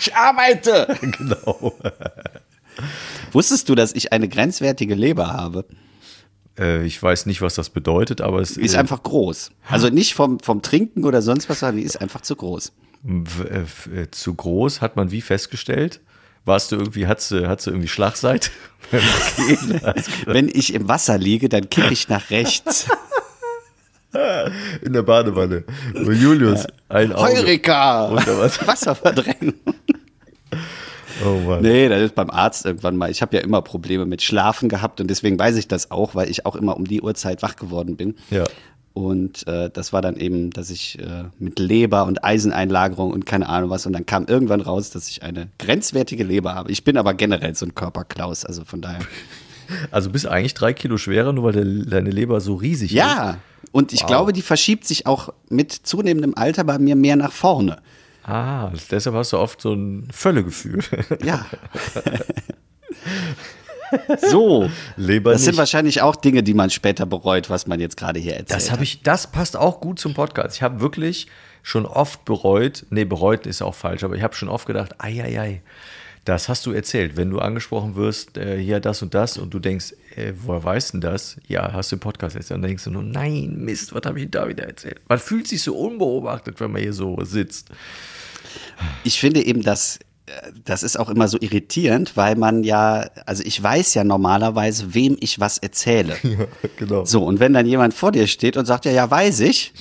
Ich 0.01 0.15
arbeite! 0.15 0.97
genau. 1.01 1.75
Wusstest 3.33 3.69
du, 3.69 3.75
dass 3.75 3.95
ich 3.95 4.13
eine 4.13 4.29
grenzwertige 4.29 4.95
Leber 4.95 5.29
habe? 5.29 5.65
Äh, 6.59 6.85
ich 6.85 7.03
weiß 7.03 7.27
nicht, 7.27 7.43
was 7.43 7.55
das 7.55 7.71
bedeutet, 7.71 8.21
aber 8.21 8.41
es 8.41 8.57
ist 8.57 8.75
äh, 8.75 8.79
einfach 8.79 9.03
groß. 9.03 9.51
Also 9.69 9.89
nicht 9.89 10.15
vom, 10.15 10.41
vom 10.41 10.63
Trinken 10.63 11.05
oder 11.05 11.23
sonst 11.23 11.49
was, 11.49 11.61
sondern 11.61 11.77
die 11.79 11.85
ist 11.85 12.01
einfach 12.01 12.21
zu 12.21 12.37
groß. 12.37 12.73
äh, 13.05 14.01
äh, 14.03 14.11
zu 14.11 14.35
groß, 14.35 14.81
hat 14.81 14.97
man 14.97 15.11
wie 15.11 15.21
festgestellt. 15.21 16.01
Warst 16.45 16.73
du 16.73 16.77
irgendwie, 16.77 17.07
hattest 17.07 17.33
du, 17.33 17.49
hattest 17.49 17.67
du 17.67 17.71
irgendwie 17.71 17.89
Schlagseite? 17.89 18.51
Wenn 20.27 20.49
ich 20.49 20.75
im 20.75 20.89
Wasser 20.89 21.19
liege, 21.19 21.49
dann 21.49 21.69
kippe 21.69 21.93
ich 21.93 22.09
nach 22.09 22.31
rechts. 22.31 22.89
In 24.83 24.93
der 24.93 25.03
Badewanne. 25.03 25.63
Julius 25.95 26.67
ein 26.89 27.13
Auge. 27.13 27.33
Heureka! 27.33 28.11
Oder 28.11 28.39
was? 28.41 28.59
Oh 31.25 31.39
Mann. 31.49 31.63
Nee, 31.63 31.89
das 31.89 32.03
ist 32.03 32.15
beim 32.15 32.31
Arzt 32.31 32.65
irgendwann 32.67 32.97
mal. 32.97 33.11
Ich 33.11 33.23
habe 33.23 33.37
ja 33.37 33.43
immer 33.43 33.63
Probleme 33.63 34.07
mit 34.07 34.23
Schlafen 34.23 34.69
gehabt 34.69 35.01
und 35.01 35.09
deswegen 35.09 35.39
weiß 35.39 35.57
ich 35.57 35.69
das 35.69 35.91
auch, 35.91 36.15
weil 36.15 36.31
ich 36.31 36.47
auch 36.47 36.57
immer 36.57 36.77
um 36.77 36.87
die 36.87 37.01
Uhrzeit 37.01 37.43
wach 37.43 37.57
geworden 37.57 37.97
bin. 37.97 38.17
Ja. 38.31 38.45
Und 38.93 39.47
äh, 39.47 39.71
das 39.71 39.93
war 39.93 40.03
dann 40.03 40.17
eben, 40.17 40.51
dass 40.51 40.69
ich 40.69 40.99
äh, 40.99 41.25
mit 41.39 41.59
Leber 41.61 42.07
und 42.07 42.25
Eiseneinlagerung 42.25 43.13
und 43.13 43.25
keine 43.25 43.49
Ahnung 43.49 43.71
was. 43.71 43.87
Und 43.87 43.93
dann 43.93 44.05
kam 44.05 44.27
irgendwann 44.27 44.61
raus, 44.61 44.91
dass 44.91 45.09
ich 45.09 45.23
eine 45.23 45.49
grenzwertige 45.59 46.25
Leber 46.25 46.55
habe. 46.55 46.73
Ich 46.73 46.83
bin 46.83 46.97
aber 46.97 47.15
generell 47.15 47.55
so 47.55 47.67
ein 47.67 47.75
Körperklaus, 47.75 48.45
also 48.45 48.65
von 48.65 48.81
daher. 48.81 49.01
Also 49.93 50.11
bist 50.11 50.27
eigentlich 50.27 50.55
drei 50.55 50.73
Kilo 50.73 50.97
schwerer, 50.99 51.33
nur 51.33 51.45
weil 51.45 51.53
de 51.53 51.89
deine 51.89 52.11
Leber 52.11 52.41
so 52.41 52.57
riesig 52.57 52.91
ist. 52.91 52.97
Ja, 52.99 53.37
und 53.71 53.93
ich 53.93 54.01
Wow. 54.01 54.07
glaube, 54.09 54.33
die 54.33 54.43
verschiebt 54.43 54.85
sich 54.85 55.07
auch 55.07 55.33
mit 55.49 55.71
zunehmendem 55.71 56.35
Alter 56.35 56.65
bei 56.65 56.81
mir 56.81 56.97
mehr 56.97 57.15
nach 57.15 57.31
vorne. 57.31 57.79
Ah, 58.25 58.71
deshalb 58.91 59.17
hast 59.17 59.33
du 59.33 59.39
oft 59.39 59.61
so 59.61 59.73
ein 59.73 60.09
Völlegefühl. 60.13 60.83
Ja. 61.25 61.47
so. 64.31 64.69
Leber 64.97 65.33
Das 65.33 65.45
sind 65.45 65.57
wahrscheinlich 65.57 66.03
auch 66.03 66.17
Dinge, 66.17 66.43
die 66.43 66.55
man 66.55 66.71
später 66.71 67.07
bereut, 67.07 67.51
was 67.51 67.67
man 67.67 67.81
jetzt 67.81 67.97
gerade 67.97 68.21
hier 68.21 68.33
erzählt. 68.33 68.51
Das 68.51 68.71
habe 68.71 68.85
ich, 68.85 69.03
das 69.03 69.27
passt 69.27 69.57
auch 69.57 69.81
gut 69.81 69.99
zum 69.99 70.15
Podcast. 70.15 70.57
Ich 70.57 70.63
habe 70.63 70.81
wirklich 70.81 71.27
schon 71.63 71.87
oft 71.87 72.25
bereut, 72.25 72.87
nee, 72.91 73.05
bereut 73.05 73.47
ist 73.47 73.63
auch 73.63 73.75
falsch, 73.75 74.05
aber 74.05 74.17
ich 74.17 74.23
habe 74.23 74.35
schon 74.35 74.49
oft 74.49 74.67
gedacht, 74.67 74.95
ei, 74.99 75.23
ei, 75.23 75.41
ei, 75.41 75.63
das 76.31 76.49
hast 76.49 76.65
du 76.65 76.71
erzählt. 76.71 77.17
Wenn 77.17 77.29
du 77.29 77.41
angesprochen 77.41 77.97
wirst, 77.97 78.39
äh, 78.39 78.57
hier 78.57 78.79
das 78.79 79.03
und 79.03 79.15
das 79.15 79.37
und 79.37 79.53
du 79.53 79.59
denkst, 79.59 79.95
äh, 80.15 80.33
woher 80.45 80.63
weißt 80.63 80.95
denn 80.95 81.01
das? 81.01 81.37
Ja, 81.49 81.73
hast 81.73 81.91
du 81.91 81.97
im 81.97 82.01
Podcast 82.01 82.37
erzählt. 82.37 82.59
Und 82.59 82.63
dann 82.63 82.69
denkst 82.69 82.85
du 82.85 82.91
nur, 82.93 83.03
nein, 83.03 83.57
Mist, 83.59 83.93
was 83.93 84.03
habe 84.05 84.21
ich 84.21 84.31
da 84.31 84.49
wieder 84.49 84.65
erzählt? 84.65 85.01
Man 85.09 85.19
fühlt 85.19 85.49
sich 85.49 85.61
so 85.61 85.77
unbeobachtet, 85.77 86.61
wenn 86.61 86.71
man 86.71 86.83
hier 86.83 86.93
so 86.93 87.19
sitzt. 87.25 87.71
ich 89.03 89.19
finde 89.19 89.45
eben, 89.45 89.63
dass 89.63 89.99
äh, 90.27 90.53
das 90.65 90.85
ist 90.85 90.97
auch 91.01 91.09
immer 91.09 91.27
so 91.27 91.37
irritierend, 91.41 92.17
weil 92.17 92.37
man 92.37 92.63
ja, 92.63 93.11
also 93.27 93.43
ich 93.45 93.61
weiß 93.61 93.95
ja 93.95 94.05
normalerweise, 94.05 94.95
wem 94.95 95.17
ich 95.19 95.41
was 95.41 95.59
erzähle. 95.59 96.17
genau. 96.77 97.05
So, 97.07 97.25
und 97.25 97.41
wenn 97.41 97.55
dann 97.55 97.67
jemand 97.67 97.93
vor 97.93 98.13
dir 98.13 98.29
steht 98.29 98.57
und 98.57 98.67
sagt, 98.67 98.85
ja, 98.85 98.93
ja, 98.93 99.11
weiß 99.11 99.41
ich, 99.41 99.73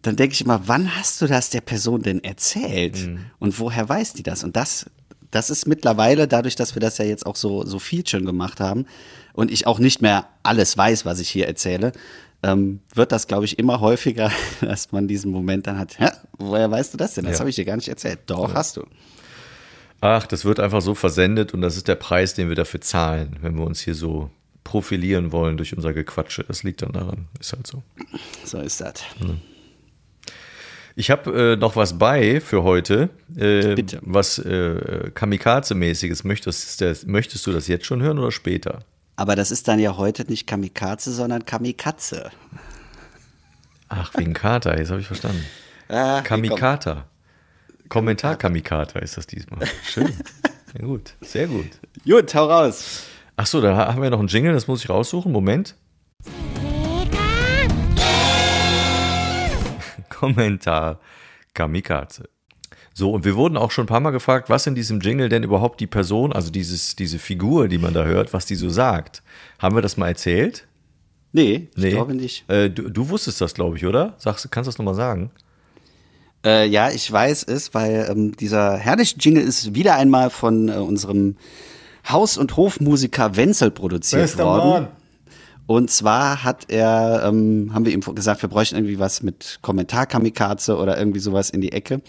dann 0.00 0.16
denke 0.16 0.32
ich 0.32 0.40
immer, 0.40 0.62
wann 0.66 0.96
hast 0.96 1.20
du 1.20 1.26
das 1.26 1.50
der 1.50 1.60
Person 1.60 2.00
denn 2.00 2.24
erzählt? 2.24 3.10
Und 3.38 3.58
woher 3.58 3.86
weiß 3.86 4.14
die 4.14 4.22
das? 4.22 4.42
Und 4.44 4.56
das, 4.56 4.86
das 5.30 5.50
ist 5.50 5.66
mittlerweile, 5.66 6.26
dadurch, 6.28 6.56
dass 6.56 6.74
wir 6.74 6.80
das 6.80 6.98
ja 6.98 7.04
jetzt 7.04 7.26
auch 7.26 7.36
so, 7.36 7.64
so 7.64 7.78
viel 7.78 8.06
schon 8.06 8.24
gemacht 8.24 8.60
haben 8.60 8.86
und 9.34 9.50
ich 9.50 9.66
auch 9.66 9.78
nicht 9.78 10.00
mehr 10.02 10.28
alles 10.42 10.76
weiß, 10.76 11.04
was 11.04 11.20
ich 11.20 11.28
hier 11.30 11.46
erzähle, 11.46 11.92
ähm, 12.42 12.80
wird 12.94 13.12
das, 13.12 13.26
glaube 13.26 13.44
ich, 13.44 13.58
immer 13.58 13.80
häufiger, 13.80 14.30
dass 14.60 14.92
man 14.92 15.08
diesen 15.08 15.30
Moment 15.32 15.66
dann 15.66 15.78
hat, 15.78 15.98
Hä, 15.98 16.08
woher 16.38 16.70
weißt 16.70 16.94
du 16.94 16.98
das 16.98 17.14
denn? 17.14 17.24
Das 17.24 17.34
Ja. 17.34 17.40
habe 17.40 17.50
ich 17.50 17.56
dir 17.56 17.64
gar 17.64 17.76
nicht 17.76 17.88
erzählt. 17.88 18.20
Doch, 18.26 18.54
hast 18.54 18.76
du. 18.76 18.84
Ach, 20.00 20.26
das 20.26 20.44
wird 20.44 20.60
einfach 20.60 20.80
so 20.80 20.94
versendet 20.94 21.52
und 21.52 21.60
das 21.60 21.76
ist 21.76 21.88
der 21.88 21.96
Preis, 21.96 22.34
den 22.34 22.48
wir 22.48 22.54
dafür 22.54 22.80
zahlen, 22.80 23.36
wenn 23.40 23.56
wir 23.58 23.64
uns 23.66 23.80
hier 23.80 23.96
so 23.96 24.30
profilieren 24.62 25.32
wollen 25.32 25.56
durch 25.56 25.74
unser 25.76 25.92
Gequatsche. 25.92 26.44
Das 26.44 26.62
liegt 26.62 26.82
dann 26.82 26.92
daran. 26.92 27.26
Ist 27.40 27.52
halt 27.52 27.66
so. 27.66 27.82
So 28.44 28.58
ist 28.60 28.80
das. 28.80 29.02
Ich 30.98 31.12
habe 31.12 31.52
äh, 31.52 31.56
noch 31.56 31.76
was 31.76 31.96
bei 31.96 32.40
für 32.40 32.64
heute. 32.64 33.08
Äh, 33.36 33.76
Bitte. 33.76 34.00
Was 34.02 34.40
äh, 34.40 35.12
Kamikaze-mäßiges. 35.14 36.26
Möchtest, 36.26 36.80
das, 36.80 37.06
möchtest 37.06 37.46
du 37.46 37.52
das 37.52 37.68
jetzt 37.68 37.86
schon 37.86 38.02
hören 38.02 38.18
oder 38.18 38.32
später? 38.32 38.80
Aber 39.14 39.36
das 39.36 39.52
ist 39.52 39.68
dann 39.68 39.78
ja 39.78 39.96
heute 39.96 40.24
nicht 40.24 40.48
Kamikaze, 40.48 41.12
sondern 41.12 41.44
Kamikaze. 41.44 42.32
Ach, 43.88 44.10
wegen 44.16 44.32
Kater, 44.32 44.76
jetzt 44.76 44.90
habe 44.90 45.00
ich 45.00 45.06
verstanden. 45.06 45.44
Ah, 45.90 46.20
Kamikata. 46.20 47.06
Kommentar 47.88 48.36
Kamikata 48.36 48.98
ist 48.98 49.16
das 49.16 49.26
diesmal. 49.26 49.66
Schön. 49.84 50.12
Ja, 50.78 50.84
gut, 50.84 51.14
sehr 51.22 51.46
gut. 51.46 51.70
Gut, 52.04 52.34
hau 52.34 52.44
raus. 52.44 53.04
Ach 53.36 53.46
so, 53.46 53.62
da 53.62 53.74
haben 53.74 54.02
wir 54.02 54.10
noch 54.10 54.18
einen 54.18 54.28
Jingle, 54.28 54.52
das 54.52 54.66
muss 54.66 54.84
ich 54.84 54.90
raussuchen. 54.90 55.32
Moment. 55.32 55.76
Kommentar 60.18 60.98
Kamikaze. 61.54 62.28
So, 62.92 63.12
und 63.12 63.24
wir 63.24 63.36
wurden 63.36 63.56
auch 63.56 63.70
schon 63.70 63.84
ein 63.84 63.88
paar 63.88 64.00
Mal 64.00 64.10
gefragt, 64.10 64.50
was 64.50 64.66
in 64.66 64.74
diesem 64.74 65.00
Jingle 65.00 65.28
denn 65.28 65.44
überhaupt 65.44 65.78
die 65.78 65.86
Person, 65.86 66.32
also 66.32 66.50
dieses, 66.50 66.96
diese 66.96 67.20
Figur, 67.20 67.68
die 67.68 67.78
man 67.78 67.94
da 67.94 68.04
hört, 68.04 68.32
was 68.32 68.44
die 68.44 68.56
so 68.56 68.68
sagt. 68.68 69.22
Haben 69.60 69.76
wir 69.76 69.82
das 69.82 69.96
mal 69.96 70.08
erzählt? 70.08 70.66
Nee, 71.32 71.68
ich 71.76 71.90
glaube 71.90 72.14
nicht. 72.14 72.48
Äh, 72.50 72.70
du, 72.70 72.90
du 72.90 73.08
wusstest 73.08 73.40
das, 73.40 73.54
glaube 73.54 73.76
ich, 73.76 73.86
oder? 73.86 74.14
Sagst, 74.18 74.50
kannst 74.50 74.66
du 74.66 74.70
das 74.70 74.78
nochmal 74.78 74.96
sagen? 74.96 75.30
Äh, 76.44 76.66
ja, 76.66 76.90
ich 76.90 77.10
weiß 77.10 77.44
es, 77.44 77.72
weil 77.74 78.08
ähm, 78.10 78.36
dieser 78.36 78.76
herrliche 78.76 79.16
Jingle 79.18 79.44
ist 79.44 79.74
wieder 79.74 79.94
einmal 79.94 80.30
von 80.30 80.68
äh, 80.68 80.72
unserem 80.72 81.36
Haus- 82.08 82.36
und 82.36 82.56
Hofmusiker 82.56 83.36
Wenzel 83.36 83.70
produziert 83.70 84.38
worden. 84.38 84.88
Und 85.68 85.90
zwar 85.90 86.44
hat 86.44 86.64
er, 86.70 87.24
ähm, 87.26 87.72
haben 87.74 87.84
wir 87.84 87.92
ihm 87.92 88.00
gesagt, 88.00 88.40
wir 88.40 88.48
bräuchten 88.48 88.74
irgendwie 88.76 88.98
was 88.98 89.22
mit 89.22 89.58
Kommentar-Kamikaze 89.60 90.78
oder 90.78 90.96
irgendwie 90.98 91.18
sowas 91.20 91.50
in 91.50 91.60
die 91.60 91.72
Ecke. 91.72 92.00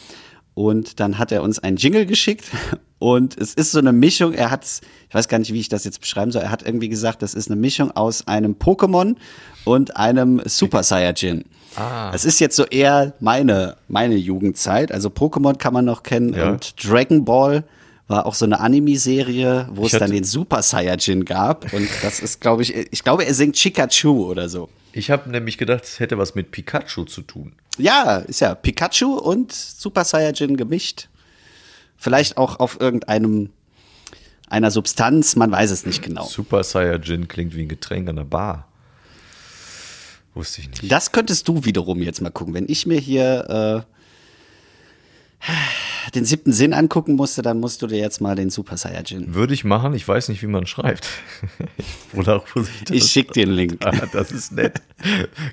Und 0.54 1.02
dann 1.02 1.18
hat 1.18 1.34
er 1.34 1.44
uns 1.44 1.60
einen 1.60 1.76
Jingle 1.76 2.06
geschickt 2.06 2.46
und 3.00 3.38
es 3.38 3.54
ist 3.54 3.74
so 3.74 3.80
eine 3.80 3.92
Mischung, 3.92 4.34
er 4.34 4.50
hat, 4.50 4.64
ich 5.10 5.14
weiß 5.14 5.28
gar 5.28 5.40
nicht, 5.40 5.52
wie 5.52 5.60
ich 5.60 5.68
das 5.68 5.84
jetzt 5.84 6.00
beschreiben 6.00 6.32
soll, 6.32 6.42
er 6.44 6.52
hat 6.52 6.64
irgendwie 6.66 6.88
gesagt, 6.88 7.22
das 7.22 7.34
ist 7.34 7.52
eine 7.52 7.60
Mischung 7.60 7.92
aus 7.92 8.28
einem 8.28 8.54
Pokémon 8.56 9.18
und 9.66 9.98
einem 9.98 10.42
Super 10.46 10.84
Saiyajin. 10.84 11.44
Ah. 11.76 12.12
Es 12.16 12.24
ist 12.24 12.40
jetzt 12.40 12.56
so 12.56 12.64
eher 12.66 13.14
meine, 13.20 13.76
meine 13.90 14.16
Jugendzeit. 14.16 14.94
Also 14.94 15.10
Pokémon 15.10 15.58
kann 15.58 15.74
man 15.74 15.84
noch 15.84 16.04
kennen 16.04 16.34
Ja. 16.34 16.50
und 16.52 16.76
Dragon 16.82 17.26
Ball 17.26 17.66
war 18.10 18.26
auch 18.26 18.34
so 18.34 18.44
eine 18.44 18.60
Anime-Serie, 18.60 19.70
wo 19.72 19.86
Ich 19.86 19.94
es 19.94 20.00
dann 20.00 20.12
den 20.12 20.24
Super 20.24 20.64
Saiyajin 20.64 21.26
gab. 21.26 21.72
Und 21.72 21.88
das 22.02 22.20
ist, 22.20 22.42
glaube 22.42 22.64
ich, 22.64 22.76
ich 22.76 23.04
glaube, 23.04 23.24
er 23.24 23.34
singt 23.36 23.56
Chikachu 23.56 24.26
oder 24.26 24.50
so. 24.50 24.68
Ich 24.92 25.12
habe 25.12 25.30
nämlich 25.30 25.60
gedacht, 25.60 25.84
es 25.84 26.00
hätte 26.00 26.18
was 26.18 26.34
mit 26.34 26.50
Pikachu 26.50 27.06
zu 27.06 27.22
tun. 27.22 27.54
Ja, 27.78 28.18
ist 28.18 28.42
ja 28.42 28.56
Pikachu 28.56 29.16
und 29.16 29.54
Super 29.54 30.04
Saiyajin 30.04 30.58
gemischt. 30.58 31.08
Vielleicht 31.98 32.38
auch 32.38 32.60
auf 32.60 32.82
irgendeinem 32.82 33.52
einer 34.50 34.72
Substanz, 34.72 35.36
man 35.36 35.52
weiß 35.52 35.70
es 35.70 35.86
nicht 35.86 36.02
genau. 36.02 36.26
Super 36.26 36.64
Saiyajin 36.64 37.28
klingt 37.28 37.56
wie 37.56 37.62
ein 37.62 37.70
Getränk 37.70 38.10
an 38.10 38.16
der 38.16 38.24
Bar. 38.24 38.68
Wusste 40.34 40.62
ich 40.62 40.70
nicht. 40.70 40.92
Das 40.92 41.12
könntest 41.12 41.48
du 41.48 41.64
wiederum 41.64 42.02
jetzt 42.02 42.22
mal 42.22 42.32
gucken. 42.32 42.56
Wenn 42.56 42.66
ich 42.68 42.88
mir 42.88 43.00
hier 43.00 43.86
äh, 43.86 43.99
den 46.16 46.26
siebten 46.26 46.52
Sinn 46.52 46.74
angucken 46.74 47.16
musste, 47.16 47.42
dann 47.42 47.60
musst 47.60 47.82
du 47.82 47.88
dir 47.88 48.00
jetzt 48.00 48.22
mal 48.22 48.36
den 48.36 48.50
Super 48.50 48.78
Saiyajin. 48.78 49.36
Würde 49.36 49.54
ich 49.54 49.64
machen, 49.64 49.94
ich 49.94 50.08
weiß 50.08 50.30
nicht, 50.30 50.42
wie 50.42 50.48
man 50.48 50.66
schreibt. 50.66 51.08
Muss 52.14 52.28
ich? 52.28 52.92
Ich 52.92 53.04
schick 53.06 53.32
dir 53.34 53.46
den 53.46 53.56
Link. 53.56 53.78
Ah, 53.86 53.92
das 54.12 54.32
ist 54.32 54.52
nett. 54.52 54.82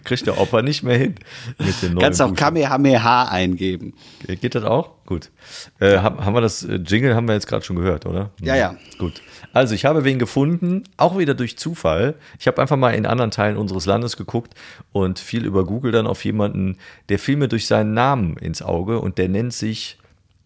Kriegt 0.05 0.27
der 0.27 0.38
Opa 0.40 0.62
nicht 0.62 0.83
mehr 0.83 0.99
hin. 0.99 1.14
Mit 1.59 1.83
den 1.83 1.92
neuen 1.92 2.03
Kannst 2.03 2.22
auch. 2.22 2.35
Kamehameha 2.35 3.29
eingeben. 3.29 3.94
Geht 4.27 4.55
das 4.55 4.64
auch? 4.64 4.90
Gut. 5.07 5.31
Äh, 5.79 5.99
haben, 5.99 6.25
haben 6.25 6.35
wir 6.35 6.40
das 6.40 6.64
äh, 6.64 6.77
Jingle 6.77 7.14
haben 7.14 7.29
wir 7.29 7.35
jetzt 7.35 7.46
gerade 7.46 7.64
schon 7.64 7.77
gehört, 7.77 8.07
oder? 8.07 8.31
Ja, 8.40 8.57
ja. 8.57 8.77
Gut. 8.99 9.22
Also 9.57 9.75
ich 9.75 9.87
habe 9.87 10.05
wen 10.05 10.19
gefunden, 10.19 10.85
auch 10.99 11.16
wieder 11.16 11.33
durch 11.33 11.57
Zufall. 11.57 12.16
Ich 12.38 12.47
habe 12.47 12.61
einfach 12.61 12.77
mal 12.77 12.90
in 12.90 13.07
anderen 13.07 13.31
Teilen 13.31 13.57
unseres 13.57 13.87
Landes 13.87 14.19
geguckt 14.19 14.53
und 14.92 15.19
viel 15.19 15.47
über 15.47 15.64
Google 15.64 15.92
dann 15.92 16.07
auf 16.07 16.27
jemanden, 16.27 16.77
der 17.09 17.19
fiel 17.19 17.37
mir 17.38 17.49
durch 17.49 17.66
seinen 17.66 17.95
Namen 17.95 18.37
ins 18.37 18.61
Auge 18.61 19.01
und 19.01 19.16
der 19.16 19.31
nennt 19.31 19.55
sich 19.55 19.97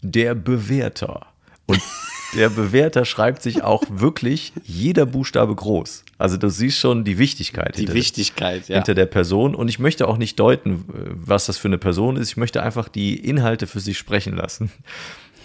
der 0.01 0.37
Bewerter. 0.37 1.27
Und 1.67 1.83
der 2.37 2.51
Bewerter 2.51 3.05
schreibt 3.05 3.43
sich 3.43 3.65
auch 3.65 3.83
wirklich 3.89 4.53
jeder 4.63 5.07
Buchstabe 5.07 5.57
groß. 5.57 6.05
Also 6.17 6.37
du 6.37 6.49
siehst 6.49 6.79
schon 6.79 7.03
die 7.03 7.19
Wichtigkeit. 7.19 7.75
Die 7.75 7.81
hinter- 7.81 7.95
Wichtigkeit, 7.95 8.69
ja. 8.69 8.77
hinter 8.77 8.95
der 8.95 9.07
Person. 9.07 9.57
Und 9.57 9.69
ich 9.69 9.81
möchte 9.81 10.07
auch 10.07 10.19
nicht 10.19 10.39
deuten, 10.39 10.85
äh, 10.95 11.11
was 11.15 11.47
das 11.47 11.59
für 11.59 11.67
eine 11.67 11.79
Person 11.79 12.15
ist. 12.15 12.29
Ich 12.29 12.37
möchte 12.37 12.63
einfach 12.63 12.89
die 12.89 13.17
Inhalte 13.17 13.67
für 13.67 13.81
sich 13.81 13.99
sprechen 13.99 14.37
lassen. 14.37 14.71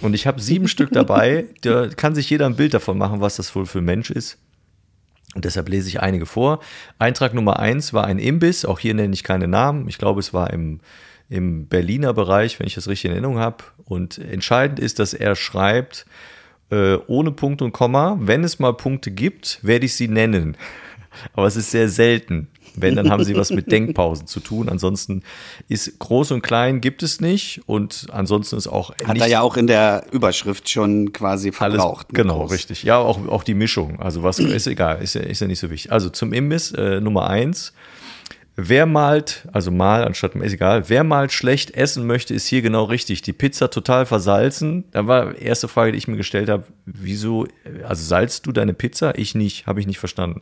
Und 0.01 0.13
ich 0.13 0.27
habe 0.27 0.41
sieben 0.41 0.67
Stück 0.67 0.91
dabei. 0.91 1.45
Da 1.62 1.88
kann 1.88 2.15
sich 2.15 2.29
jeder 2.29 2.45
ein 2.45 2.55
Bild 2.55 2.73
davon 2.73 2.97
machen, 2.97 3.21
was 3.21 3.38
das 3.38 3.55
wohl 3.55 3.65
für 3.65 3.79
ein 3.79 3.86
Mensch 3.86 4.12
ist. 4.12 4.38
Und 5.36 5.45
deshalb 5.45 5.69
lese 5.69 5.89
ich 5.89 6.01
einige 6.01 6.25
vor. 6.25 6.60
Eintrag 6.97 7.34
Nummer 7.34 7.60
eins 7.60 7.93
war 7.93 8.05
ein 8.05 8.19
Imbiss. 8.19 8.65
Auch 8.65 8.79
hier 8.79 8.93
nenne 8.93 9.13
ich 9.13 9.23
keine 9.23 9.47
Namen. 9.47 9.88
Ich 9.88 9.97
glaube, 9.97 10.19
es 10.19 10.34
war 10.34 10.51
im, 10.51 10.79
im 11.29 11.67
Berliner 11.67 12.13
Bereich, 12.13 12.60
wenn 12.60 12.67
ich 12.67 12.75
das 12.75 12.88
richtig 12.88 13.05
in 13.05 13.12
Erinnerung 13.12 13.39
habe. 13.39 13.63
Und 13.84 14.17
entscheidend 14.17 14.79
ist, 14.79 14.99
dass 14.99 15.13
er 15.13 15.36
schreibt, 15.36 16.05
äh, 16.71 16.95
ohne 17.08 17.31
Punkt 17.31 17.62
und 17.62 17.73
Komma. 17.73 18.17
Wenn 18.19 18.43
es 18.43 18.60
mal 18.60 18.73
Punkte 18.73 19.12
gibt, 19.12 19.60
werde 19.62 19.86
ich 19.86 19.95
sie 19.95 20.08
nennen. 20.08 20.58
Aber 21.34 21.47
es 21.47 21.56
ist 21.56 21.71
sehr 21.71 21.89
selten. 21.89 22.47
Wenn, 22.78 22.95
dann 22.95 23.10
haben 23.10 23.23
sie 23.23 23.36
was 23.38 23.51
mit 23.51 23.71
Denkpausen 23.71 24.28
zu 24.28 24.41
tun. 24.41 24.67
Ansonsten 24.67 25.23
ist 25.69 25.97
groß 25.99 26.32
und 26.32 26.41
klein 26.41 26.82
gibt 26.82 27.04
es 27.04 27.21
nicht. 27.21 27.62
Und 27.67 28.08
ansonsten 28.12 28.58
ist 28.58 28.67
auch 28.67 28.93
Hat 29.06 29.17
er 29.17 29.28
ja 29.28 29.41
auch 29.41 29.56
in 29.56 29.67
der 29.67 30.06
Überschrift 30.12 30.69
schon 30.69 31.13
quasi 31.13 31.54
alles, 31.58 31.75
verbraucht. 31.78 32.12
ne, 32.12 32.17
genau, 32.21 32.39
groß. 32.39 32.51
richtig. 32.51 32.84
Ja, 32.84 32.97
auch, 32.97 33.25
auch 33.28 33.43
die 33.43 33.54
Mischung. 33.54 33.99
Also 34.01 34.23
was 34.23 34.39
ist 34.39 34.67
egal, 34.67 35.01
ist 35.01 35.15
ja, 35.15 35.21
ist 35.21 35.39
ja 35.39 35.47
nicht 35.47 35.60
so 35.60 35.69
wichtig. 35.69 35.91
Also 35.91 36.10
zum 36.10 36.34
Imbiss 36.34 36.71
äh, 36.71 36.99
Nummer 36.99 37.30
eins. 37.30 37.71
Wer 38.57 38.85
malt, 38.85 39.47
also 39.51 39.69
mal 39.69 40.05
anstatt 40.05 40.33
ist 40.35 40.53
egal, 40.53 40.87
wer 40.87 41.03
mal 41.03 41.29
schlecht 41.29 41.71
essen 41.71 42.07
möchte, 42.07 42.33
ist 42.33 42.47
hier 42.47 42.61
genau 42.61 42.85
richtig. 42.85 43.21
Die 43.21 43.33
Pizza 43.33 43.69
total 43.69 44.05
versalzen. 44.05 44.85
Da 44.91 45.07
war 45.07 45.33
die 45.33 45.43
erste 45.43 45.67
Frage, 45.67 45.91
die 45.91 45.97
ich 45.97 46.07
mir 46.07 46.15
gestellt 46.15 46.47
habe, 46.47 46.63
wieso, 46.85 47.47
also 47.83 48.01
salzt 48.01 48.45
du 48.45 48.53
deine 48.53 48.73
Pizza? 48.73 49.17
Ich 49.17 49.35
nicht, 49.35 49.67
habe 49.67 49.81
ich 49.81 49.87
nicht 49.87 49.99
verstanden. 49.99 50.41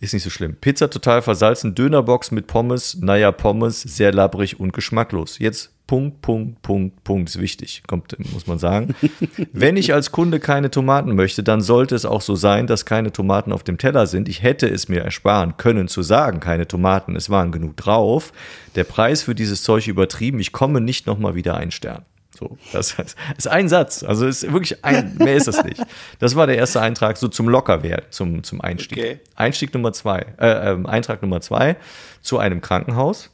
Ist 0.00 0.14
nicht 0.14 0.22
so 0.22 0.30
schlimm. 0.30 0.56
Pizza 0.56 0.88
total 0.88 1.20
versalzen, 1.20 1.74
Dönerbox 1.74 2.30
mit 2.30 2.46
Pommes, 2.46 2.96
naja, 3.00 3.30
Pommes, 3.32 3.82
sehr 3.82 4.12
labbrig 4.12 4.58
und 4.58 4.72
geschmacklos. 4.72 5.38
Jetzt 5.38 5.75
Punkt, 5.86 6.20
Punkt, 6.20 6.62
Punkt, 6.62 7.04
Punkt 7.04 7.28
ist 7.28 7.40
wichtig, 7.40 7.82
kommt, 7.86 8.16
muss 8.32 8.48
man 8.48 8.58
sagen. 8.58 8.94
Wenn 9.52 9.76
ich 9.76 9.94
als 9.94 10.10
Kunde 10.10 10.40
keine 10.40 10.70
Tomaten 10.70 11.14
möchte, 11.14 11.44
dann 11.44 11.60
sollte 11.60 11.94
es 11.94 12.04
auch 12.04 12.22
so 12.22 12.34
sein, 12.34 12.66
dass 12.66 12.86
keine 12.86 13.12
Tomaten 13.12 13.52
auf 13.52 13.62
dem 13.62 13.78
Teller 13.78 14.08
sind. 14.08 14.28
Ich 14.28 14.42
hätte 14.42 14.68
es 14.68 14.88
mir 14.88 15.02
ersparen 15.02 15.56
können 15.56 15.86
zu 15.86 16.02
sagen, 16.02 16.40
keine 16.40 16.66
Tomaten, 16.66 17.14
es 17.14 17.30
waren 17.30 17.52
genug 17.52 17.76
drauf. 17.76 18.32
Der 18.74 18.82
Preis 18.82 19.22
für 19.22 19.36
dieses 19.36 19.62
Zeug 19.62 19.86
übertrieben, 19.86 20.40
ich 20.40 20.50
komme 20.50 20.80
nicht 20.80 21.06
nochmal 21.06 21.36
wieder 21.36 21.56
ein 21.56 21.70
Stern. 21.70 22.04
So, 22.36 22.58
das 22.72 22.96
ist 23.36 23.48
ein 23.48 23.68
Satz. 23.68 24.02
Also 24.02 24.26
ist 24.26 24.52
wirklich 24.52 24.84
ein, 24.84 25.14
mehr 25.18 25.36
ist 25.36 25.46
das 25.46 25.64
nicht. 25.64 25.80
Das 26.18 26.34
war 26.34 26.46
der 26.46 26.56
erste 26.56 26.80
Eintrag, 26.80 27.16
so 27.16 27.28
zum 27.28 27.48
Lockerwert, 27.48 28.12
zum, 28.12 28.42
zum 28.42 28.60
Einstieg. 28.60 28.98
Okay. 28.98 29.20
Einstieg 29.36 29.72
Nummer 29.72 29.92
zwei, 29.92 30.26
äh, 30.38 30.72
äh, 30.72 30.86
Eintrag 30.86 31.22
Nummer 31.22 31.40
zwei 31.40 31.76
zu 32.22 32.38
einem 32.38 32.60
Krankenhaus 32.60 33.30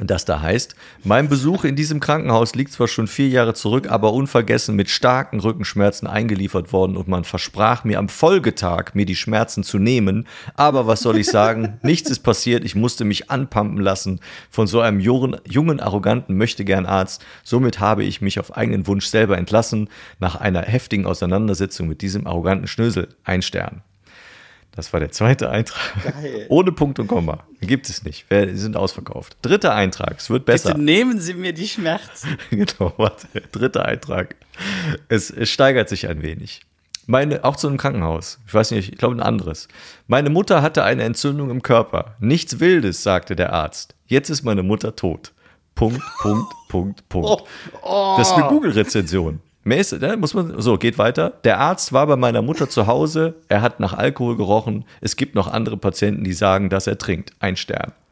das 0.00 0.24
da 0.24 0.40
heißt, 0.40 0.74
mein 1.04 1.28
Besuch 1.28 1.62
in 1.62 1.76
diesem 1.76 2.00
Krankenhaus 2.00 2.56
liegt 2.56 2.72
zwar 2.72 2.88
schon 2.88 3.06
vier 3.06 3.28
Jahre 3.28 3.54
zurück, 3.54 3.88
aber 3.88 4.12
unvergessen 4.12 4.74
mit 4.74 4.90
starken 4.90 5.38
Rückenschmerzen 5.38 6.08
eingeliefert 6.08 6.72
worden 6.72 6.96
und 6.96 7.06
man 7.06 7.22
versprach 7.22 7.84
mir 7.84 8.00
am 8.00 8.08
Folgetag, 8.08 8.94
mir 8.94 9.06
die 9.06 9.14
Schmerzen 9.14 9.62
zu 9.62 9.78
nehmen. 9.78 10.26
Aber 10.56 10.88
was 10.88 11.00
soll 11.00 11.18
ich 11.18 11.28
sagen? 11.28 11.78
Nichts 11.82 12.10
ist 12.10 12.24
passiert. 12.24 12.64
Ich 12.64 12.74
musste 12.74 13.04
mich 13.04 13.30
anpumpen 13.30 13.80
lassen 13.80 14.18
von 14.50 14.66
so 14.66 14.80
einem 14.80 14.98
jungen, 14.98 15.36
jungen 15.46 15.78
arroganten 15.78 16.36
Möchtegern 16.36 16.86
Arzt. 16.86 17.24
Somit 17.44 17.78
habe 17.78 18.02
ich 18.02 18.20
mich 18.20 18.40
auf 18.40 18.56
eigenen 18.56 18.88
Wunsch 18.88 19.06
selber 19.06 19.38
entlassen, 19.38 19.88
nach 20.18 20.34
einer 20.34 20.62
heftigen 20.62 21.06
Auseinandersetzung 21.06 21.86
mit 21.86 22.02
diesem 22.02 22.26
arroganten 22.26 22.66
Schnösel. 22.66 23.10
Ein 23.22 23.42
Stern. 23.42 23.82
Das 24.74 24.92
war 24.92 24.98
der 24.98 25.12
zweite 25.12 25.50
Eintrag. 25.50 25.80
Geil. 26.02 26.46
Ohne 26.48 26.72
Punkt 26.72 26.98
und 26.98 27.06
Komma. 27.06 27.44
Gibt 27.60 27.88
es 27.88 28.02
nicht. 28.02 28.28
Wir 28.28 28.56
sind 28.56 28.76
ausverkauft. 28.76 29.36
Dritter 29.42 29.74
Eintrag. 29.74 30.16
Es 30.18 30.30
wird 30.30 30.46
besser. 30.46 30.70
Bitte 30.70 30.82
nehmen 30.82 31.20
Sie 31.20 31.34
mir 31.34 31.52
die 31.52 31.68
Schmerzen. 31.68 32.36
genau, 32.50 32.92
warte. 32.96 33.28
Dritter 33.52 33.84
Eintrag. 33.84 34.34
Es, 35.08 35.30
es 35.30 35.50
steigert 35.50 35.88
sich 35.88 36.08
ein 36.08 36.22
wenig. 36.22 36.62
Meine, 37.06 37.44
auch 37.44 37.56
zu 37.56 37.68
einem 37.68 37.76
Krankenhaus. 37.76 38.40
Ich 38.46 38.54
weiß 38.54 38.72
nicht, 38.72 38.92
ich 38.92 38.98
glaube 38.98 39.14
ein 39.16 39.22
anderes. 39.22 39.68
Meine 40.08 40.30
Mutter 40.30 40.62
hatte 40.62 40.82
eine 40.82 41.04
Entzündung 41.04 41.50
im 41.50 41.62
Körper. 41.62 42.16
Nichts 42.18 42.58
Wildes, 42.60 43.02
sagte 43.02 43.36
der 43.36 43.52
Arzt. 43.52 43.94
Jetzt 44.06 44.30
ist 44.30 44.42
meine 44.42 44.62
Mutter 44.62 44.96
tot. 44.96 45.32
Punkt, 45.74 46.00
Punkt, 46.20 46.52
Punkt, 46.68 47.08
Punkt. 47.08 47.28
Oh, 47.28 47.46
oh. 47.82 48.14
Das 48.16 48.28
ist 48.28 48.34
eine 48.34 48.48
Google-Rezension. 48.48 49.40
Mehr 49.64 49.82
ne, 49.98 50.16
muss 50.18 50.34
man, 50.34 50.60
so, 50.60 50.76
geht 50.76 50.98
weiter. 50.98 51.30
Der 51.42 51.58
Arzt 51.58 51.94
war 51.94 52.06
bei 52.06 52.16
meiner 52.16 52.42
Mutter 52.42 52.68
zu 52.68 52.86
Hause. 52.86 53.34
Er 53.48 53.62
hat 53.62 53.80
nach 53.80 53.94
Alkohol 53.94 54.36
gerochen. 54.36 54.84
Es 55.00 55.16
gibt 55.16 55.34
noch 55.34 55.48
andere 55.48 55.78
Patienten, 55.78 56.22
die 56.22 56.34
sagen, 56.34 56.68
dass 56.68 56.86
er 56.86 56.98
trinkt. 56.98 57.32
Ein 57.40 57.56
Stern. 57.56 57.92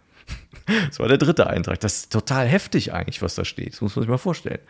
Das 0.88 1.01
war 1.01 1.09
der 1.09 1.19
dritte 1.19 1.49
Eintrag. 1.49 1.81
Das 1.81 1.97
ist 1.97 2.12
total 2.12 2.47
heftig 2.47 2.95
eigentlich, 2.95 3.21
was 3.21 3.35
da 3.35 3.45
steht. 3.45 3.73
Das 3.75 3.81
muss 3.81 3.97
man 3.97 4.05
sich 4.05 4.11
mal 4.11 4.17
vorstellen. 4.17 4.61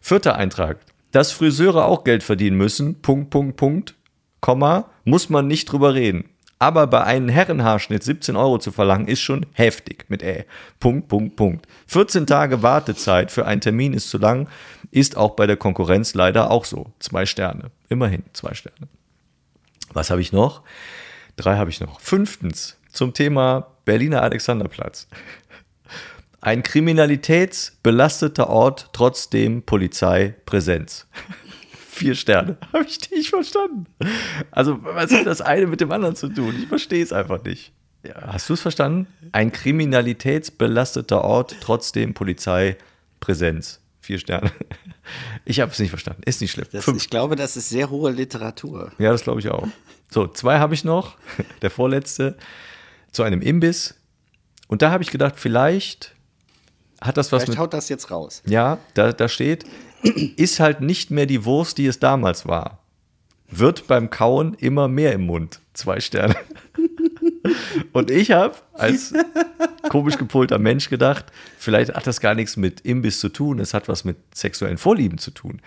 Vierter 0.00 0.36
Eintrag. 0.36 0.78
Dass 1.10 1.32
Friseure 1.32 1.86
auch 1.86 2.04
Geld 2.04 2.22
verdienen 2.22 2.56
müssen. 2.56 3.02
Punkt, 3.02 3.30
Punkt, 3.30 3.56
Punkt. 3.56 3.94
Komma. 4.40 4.90
Muss 5.04 5.28
man 5.28 5.48
nicht 5.48 5.70
drüber 5.70 5.94
reden. 5.94 6.30
Aber 6.64 6.86
bei 6.86 7.04
einem 7.04 7.28
Herrenhaarschnitt 7.28 8.02
17 8.02 8.36
Euro 8.36 8.56
zu 8.56 8.72
verlangen, 8.72 9.06
ist 9.06 9.20
schon 9.20 9.44
heftig 9.52 10.06
mit 10.08 10.22
Ä. 10.22 10.46
Punkt, 10.80 11.08
Punkt, 11.08 11.36
Punkt. 11.36 11.68
14 11.88 12.26
Tage 12.26 12.62
Wartezeit 12.62 13.30
für 13.30 13.44
einen 13.44 13.60
Termin 13.60 13.92
ist 13.92 14.08
zu 14.08 14.16
lang, 14.16 14.48
ist 14.90 15.18
auch 15.18 15.36
bei 15.36 15.46
der 15.46 15.58
Konkurrenz 15.58 16.14
leider 16.14 16.50
auch 16.50 16.64
so. 16.64 16.90
Zwei 17.00 17.26
Sterne. 17.26 17.70
Immerhin 17.90 18.22
zwei 18.32 18.54
Sterne. 18.54 18.88
Was 19.92 20.08
habe 20.08 20.22
ich 20.22 20.32
noch? 20.32 20.62
Drei 21.36 21.58
habe 21.58 21.68
ich 21.68 21.82
noch. 21.82 22.00
Fünftens 22.00 22.78
zum 22.90 23.12
Thema 23.12 23.66
Berliner 23.84 24.22
Alexanderplatz. 24.22 25.06
Ein 26.40 26.62
kriminalitätsbelasteter 26.62 28.48
Ort, 28.48 28.88
trotzdem 28.94 29.64
Polizeipräsenz 29.64 31.08
vier 31.94 32.14
Sterne. 32.14 32.56
Habe 32.72 32.84
ich 32.84 33.10
nicht 33.10 33.30
verstanden. 33.30 33.86
Also, 34.50 34.82
was 34.82 35.12
hat 35.12 35.26
das 35.26 35.40
eine 35.40 35.66
mit 35.66 35.80
dem 35.80 35.90
anderen 35.92 36.16
zu 36.16 36.28
tun? 36.28 36.54
Ich 36.60 36.68
verstehe 36.68 37.02
es 37.02 37.12
einfach 37.12 37.42
nicht. 37.44 37.72
Ja, 38.06 38.32
hast 38.32 38.48
du 38.50 38.54
es 38.54 38.60
verstanden? 38.60 39.06
Ein 39.32 39.50
kriminalitätsbelasteter 39.50 41.24
Ort, 41.24 41.56
trotzdem 41.60 42.12
Polizeipräsenz. 42.14 43.80
Vier 44.00 44.18
Sterne. 44.18 44.52
Ich 45.44 45.60
habe 45.60 45.70
es 45.70 45.78
nicht 45.78 45.90
verstanden. 45.90 46.22
Ist 46.24 46.40
nicht 46.40 46.52
schlimm. 46.52 46.66
Das, 46.72 46.88
ich 46.88 47.10
glaube, 47.10 47.36
das 47.36 47.58
ist 47.58 47.68
sehr 47.68 47.90
hohe 47.90 48.10
Literatur. 48.10 48.90
Ja, 48.96 49.12
das 49.12 49.22
glaube 49.22 49.40
ich 49.40 49.50
auch. 49.50 49.68
So, 50.10 50.26
zwei 50.26 50.58
habe 50.58 50.72
ich 50.72 50.82
noch. 50.82 51.16
Der 51.60 51.70
vorletzte. 51.70 52.38
Zu 53.12 53.22
einem 53.22 53.42
Imbiss. 53.42 53.96
Und 54.66 54.80
da 54.80 54.90
habe 54.90 55.02
ich 55.02 55.10
gedacht, 55.10 55.34
vielleicht 55.36 56.14
hat 57.02 57.18
das 57.18 57.32
was 57.32 57.42
vielleicht 57.42 57.50
mit. 57.50 57.58
haut 57.58 57.74
das 57.74 57.90
jetzt 57.90 58.10
raus. 58.10 58.42
Ja, 58.46 58.78
da, 58.94 59.12
da 59.12 59.28
steht, 59.28 59.66
ist 60.36 60.60
halt 60.60 60.80
nicht 60.80 61.10
mehr 61.10 61.26
die 61.26 61.44
Wurst, 61.44 61.78
die 61.78 61.86
es 61.86 61.98
damals 61.98 62.46
war. 62.46 62.78
Wird 63.48 63.86
beim 63.86 64.10
Kauen 64.10 64.54
immer 64.54 64.88
mehr 64.88 65.12
im 65.12 65.26
Mund. 65.26 65.60
Zwei 65.72 66.00
Sterne. 66.00 66.36
Und 67.92 68.10
ich 68.10 68.30
habe 68.30 68.54
als 68.72 69.12
komisch 69.90 70.16
gepolter 70.16 70.58
Mensch 70.58 70.88
gedacht, 70.88 71.26
vielleicht 71.58 71.94
hat 71.94 72.06
das 72.06 72.20
gar 72.20 72.34
nichts 72.34 72.56
mit 72.56 72.80
Imbiss 72.80 73.20
zu 73.20 73.28
tun, 73.28 73.58
es 73.58 73.74
hat 73.74 73.88
was 73.88 74.04
mit 74.04 74.16
sexuellen 74.34 74.78
Vorlieben 74.78 75.18
zu 75.18 75.30
tun. 75.30 75.60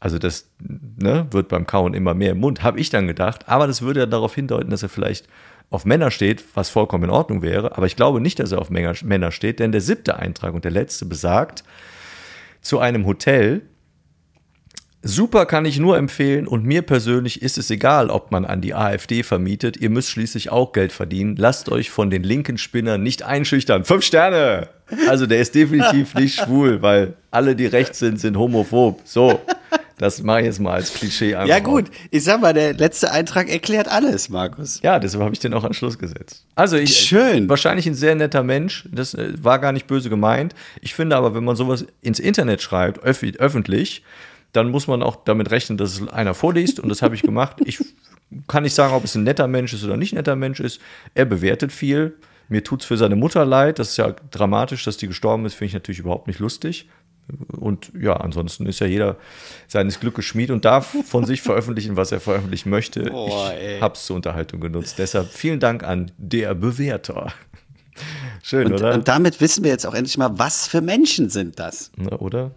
Also 0.00 0.18
das 0.18 0.48
ne, 0.60 1.26
wird 1.30 1.48
beim 1.48 1.66
Kauen 1.66 1.94
immer 1.94 2.14
mehr 2.14 2.32
im 2.32 2.40
Mund, 2.40 2.62
habe 2.62 2.78
ich 2.78 2.90
dann 2.90 3.06
gedacht. 3.06 3.48
Aber 3.48 3.66
das 3.66 3.82
würde 3.82 4.00
ja 4.00 4.06
darauf 4.06 4.34
hindeuten, 4.34 4.70
dass 4.70 4.82
er 4.82 4.88
vielleicht 4.88 5.28
auf 5.70 5.84
Männer 5.84 6.10
steht, 6.10 6.44
was 6.54 6.70
vollkommen 6.70 7.04
in 7.04 7.10
Ordnung 7.10 7.42
wäre. 7.42 7.76
Aber 7.76 7.86
ich 7.86 7.96
glaube 7.96 8.20
nicht, 8.20 8.38
dass 8.38 8.52
er 8.52 8.60
auf 8.60 8.70
Männer 8.70 9.32
steht, 9.32 9.58
denn 9.58 9.72
der 9.72 9.80
siebte 9.80 10.16
Eintrag 10.16 10.54
und 10.54 10.64
der 10.64 10.70
letzte 10.70 11.04
besagt, 11.04 11.64
zu 12.68 12.78
einem 12.78 13.06
Hotel. 13.06 13.62
Super 15.00 15.46
kann 15.46 15.64
ich 15.64 15.78
nur 15.78 15.96
empfehlen 15.96 16.46
und 16.46 16.64
mir 16.64 16.82
persönlich 16.82 17.40
ist 17.40 17.56
es 17.56 17.70
egal, 17.70 18.10
ob 18.10 18.30
man 18.30 18.44
an 18.44 18.60
die 18.60 18.74
AfD 18.74 19.22
vermietet. 19.22 19.76
Ihr 19.76 19.90
müsst 19.90 20.10
schließlich 20.10 20.50
auch 20.50 20.72
Geld 20.72 20.92
verdienen. 20.92 21.36
Lasst 21.36 21.70
euch 21.70 21.90
von 21.90 22.10
den 22.10 22.24
linken 22.24 22.58
Spinnern 22.58 23.02
nicht 23.02 23.22
einschüchtern. 23.22 23.84
Fünf 23.84 24.04
Sterne! 24.04 24.68
Also 25.08 25.26
der 25.26 25.40
ist 25.40 25.54
definitiv 25.54 26.14
nicht 26.14 26.40
schwul, 26.40 26.82
weil 26.82 27.14
alle, 27.30 27.54
die 27.54 27.66
rechts 27.66 28.00
sind, 28.00 28.20
sind 28.20 28.36
homophob. 28.36 29.00
So. 29.04 29.40
Das 29.98 30.22
mache 30.22 30.40
ich 30.40 30.46
jetzt 30.46 30.60
mal 30.60 30.74
als 30.74 30.94
Klischee 30.94 31.34
einfach. 31.34 31.48
Ja, 31.48 31.58
gut. 31.58 31.90
Auf. 31.90 31.96
Ich 32.10 32.24
sag 32.24 32.40
mal, 32.40 32.54
der 32.54 32.74
letzte 32.74 33.10
Eintrag 33.10 33.48
erklärt 33.48 33.88
alles, 33.88 34.28
Markus. 34.28 34.80
Ja, 34.82 34.98
deshalb 34.98 35.24
habe 35.24 35.34
ich 35.34 35.40
den 35.40 35.52
auch 35.54 35.64
an 35.64 35.74
Schluss 35.74 35.98
gesetzt. 35.98 36.44
Also, 36.54 36.76
ich, 36.76 36.96
Schön. 36.96 37.48
wahrscheinlich 37.48 37.86
ein 37.86 37.94
sehr 37.94 38.14
netter 38.14 38.42
Mensch. 38.42 38.88
Das 38.90 39.14
äh, 39.14 39.32
war 39.42 39.58
gar 39.58 39.72
nicht 39.72 39.86
böse 39.86 40.08
gemeint. 40.08 40.54
Ich 40.80 40.94
finde 40.94 41.16
aber, 41.16 41.34
wenn 41.34 41.44
man 41.44 41.56
sowas 41.56 41.86
ins 42.00 42.20
Internet 42.20 42.62
schreibt, 42.62 43.02
öff 43.04 43.22
öffentlich, 43.38 44.02
dann 44.52 44.70
muss 44.70 44.86
man 44.86 45.02
auch 45.02 45.16
damit 45.24 45.50
rechnen, 45.50 45.76
dass 45.76 46.00
es 46.00 46.08
einer 46.08 46.34
vorliest. 46.34 46.80
Und 46.80 46.88
das 46.88 47.02
habe 47.02 47.14
ich 47.14 47.22
gemacht. 47.22 47.56
Ich 47.64 47.78
kann 48.46 48.62
nicht 48.62 48.74
sagen, 48.74 48.94
ob 48.94 49.04
es 49.04 49.14
ein 49.14 49.24
netter 49.24 49.48
Mensch 49.48 49.72
ist 49.72 49.84
oder 49.84 49.96
nicht 49.96 50.12
netter 50.12 50.36
Mensch 50.36 50.60
ist. 50.60 50.80
Er 51.14 51.24
bewertet 51.24 51.72
viel. 51.72 52.16
Mir 52.48 52.64
tut 52.64 52.80
es 52.80 52.86
für 52.86 52.96
seine 52.96 53.16
Mutter 53.16 53.44
leid. 53.44 53.78
Das 53.78 53.90
ist 53.90 53.96
ja 53.98 54.14
dramatisch, 54.30 54.84
dass 54.84 54.96
die 54.96 55.06
gestorben 55.06 55.44
ist, 55.44 55.54
finde 55.54 55.68
ich 55.68 55.74
natürlich 55.74 56.00
überhaupt 56.00 56.28
nicht 56.28 56.38
lustig. 56.38 56.88
Und 57.58 57.92
ja, 58.00 58.14
ansonsten 58.14 58.66
ist 58.66 58.80
ja 58.80 58.86
jeder 58.86 59.16
seines 59.66 60.00
Glückes 60.00 60.24
Schmied 60.24 60.50
und 60.50 60.64
darf 60.64 60.96
von 61.06 61.24
sich 61.24 61.42
veröffentlichen, 61.42 61.96
was 61.96 62.12
er 62.12 62.20
veröffentlichen 62.20 62.70
möchte. 62.70 63.02
Boah, 63.04 63.52
ich 63.54 63.80
habe 63.80 63.94
es 63.94 64.06
zur 64.06 64.16
Unterhaltung 64.16 64.60
genutzt. 64.60 64.98
Deshalb 64.98 65.28
vielen 65.28 65.60
Dank 65.60 65.82
an 65.82 66.10
der 66.16 66.54
Bewerter. 66.54 67.32
Schön, 68.42 68.66
und, 68.66 68.74
oder? 68.74 68.94
Und 68.94 69.08
damit 69.08 69.40
wissen 69.40 69.64
wir 69.64 69.70
jetzt 69.70 69.86
auch 69.86 69.94
endlich 69.94 70.16
mal, 70.16 70.38
was 70.38 70.66
für 70.66 70.80
Menschen 70.80 71.30
sind 71.30 71.58
das? 71.58 71.90
Na, 71.96 72.16
oder? 72.18 72.52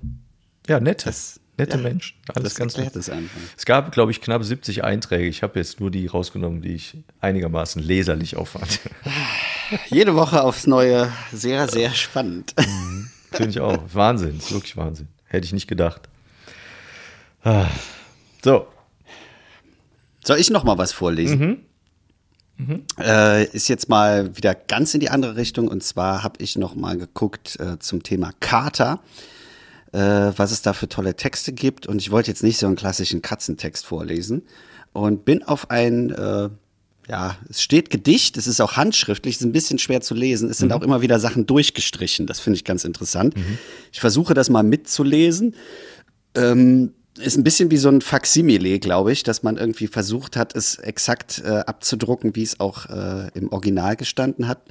Ja, 0.68 0.80
nette. 0.80 1.06
Das, 1.06 1.40
nette 1.58 1.78
ja, 1.78 1.84
Menschen. 1.84 2.16
Alles 2.34 2.56
ganz 2.56 2.78
nett. 2.78 2.96
Es, 2.96 3.12
es 3.58 3.66
gab, 3.66 3.92
glaube 3.92 4.12
ich, 4.12 4.22
knapp 4.22 4.44
70 4.44 4.84
Einträge. 4.84 5.28
Ich 5.28 5.44
habe 5.44 5.60
jetzt 5.60 5.80
nur 5.80 5.92
die 5.92 6.08
rausgenommen, 6.08 6.62
die 6.62 6.76
ich 6.76 6.98
einigermaßen 7.20 7.82
leserlich 7.82 8.38
auffand. 8.38 8.80
Jede 9.88 10.16
Woche 10.16 10.44
aufs 10.44 10.68
Neue. 10.68 11.12
Sehr, 11.34 11.68
sehr 11.68 11.92
spannend. 11.92 12.54
Mhm. 12.58 13.11
Finde 13.32 13.50
ich 13.50 13.60
auch. 13.60 13.80
Wahnsinn, 13.94 14.38
ist 14.38 14.52
wirklich 14.52 14.76
Wahnsinn. 14.78 15.08
Hätte 15.26 15.46
ich 15.46 15.54
nicht 15.54 15.68
gedacht. 15.68 16.10
Ah. 17.44 17.68
So. 18.44 18.68
Soll 20.24 20.40
ich 20.40 20.50
noch 20.50 20.64
mal 20.64 20.78
was 20.78 20.92
vorlesen? 20.92 21.40
Mhm. 21.40 21.66
Mhm. 22.68 22.84
Äh, 23.00 23.46
ist 23.46 23.70
jetzt 23.70 23.90
mal 23.90 24.36
wieder 24.38 24.54
ganz 24.54 24.94
in 24.94 25.00
die 25.00 25.10
andere 25.10 25.36
Richtung. 25.36 25.68
Und 25.68 25.84
zwar 25.84 26.24
habe 26.24 26.44
ich 26.44 26.58
noch 26.58 26.76
mal 26.76 26.98
geguckt 26.98 27.60
äh, 27.60 27.80
zum 27.80 28.04
Thema 28.04 28.32
Kater, 28.40 29.00
äh, 29.94 30.00
was 30.00 30.52
es 30.52 30.62
da 30.62 30.74
für 30.74 30.90
tolle 30.90 31.16
Texte 31.16 31.54
gibt. 31.54 31.88
Und 31.88 32.00
ich 32.00 32.12
wollte 32.12 32.30
jetzt 32.30 32.44
nicht 32.44 32.58
so 32.58 32.68
einen 32.68 32.76
klassischen 32.76 33.22
Katzentext 33.22 33.86
vorlesen 33.86 34.44
und 34.94 35.26
bin 35.26 35.44
auf 35.44 35.72
einen 35.72 36.12
äh, 36.12 36.50
ja, 37.10 37.36
es 37.50 37.62
steht 37.62 37.90
Gedicht, 37.90 38.38
es 38.38 38.48
ist 38.48 38.62
auch 38.62 38.74
handschriftlich, 38.78 39.36
es 39.36 39.42
ist 39.42 39.48
ein 39.48 39.52
bisschen 39.52 39.80
schwer 39.80 40.02
zu 40.02 40.14
lesen. 40.14 40.50
Es 40.50 40.60
sind 40.60 40.70
Mhm. 40.70 40.74
auch 40.76 40.82
immer 40.82 41.02
wieder 41.02 41.20
Sachen 41.20 41.46
durchgestrichen. 41.46 42.28
Das 42.28 42.40
finde 42.40 42.58
ich 42.58 42.64
ganz 42.64 42.84
interessant. 42.86 43.34
Ich 43.92 44.00
versuche 44.00 44.34
das 44.34 44.50
mal 44.50 44.64
mitzulesen. 44.64 45.56
Ähm, 46.36 46.94
ist 47.20 47.38
ein 47.38 47.44
bisschen 47.44 47.70
wie 47.72 47.78
so 47.78 47.90
ein 47.90 48.00
Faksimile, 48.02 48.80
glaube 48.80 49.12
ich, 49.12 49.24
dass 49.24 49.44
man 49.44 49.58
irgendwie 49.58 49.88
versucht 49.88 50.38
hat, 50.38 50.56
es 50.56 50.76
exakt 50.78 51.42
äh, 51.44 51.50
abzudrucken, 51.50 52.36
wie 52.36 52.44
es 52.44 52.60
auch 52.62 52.86
äh, 52.90 53.30
im 53.34 53.52
Original 53.52 53.96
gestanden 53.98 54.48
hat. 54.48 54.62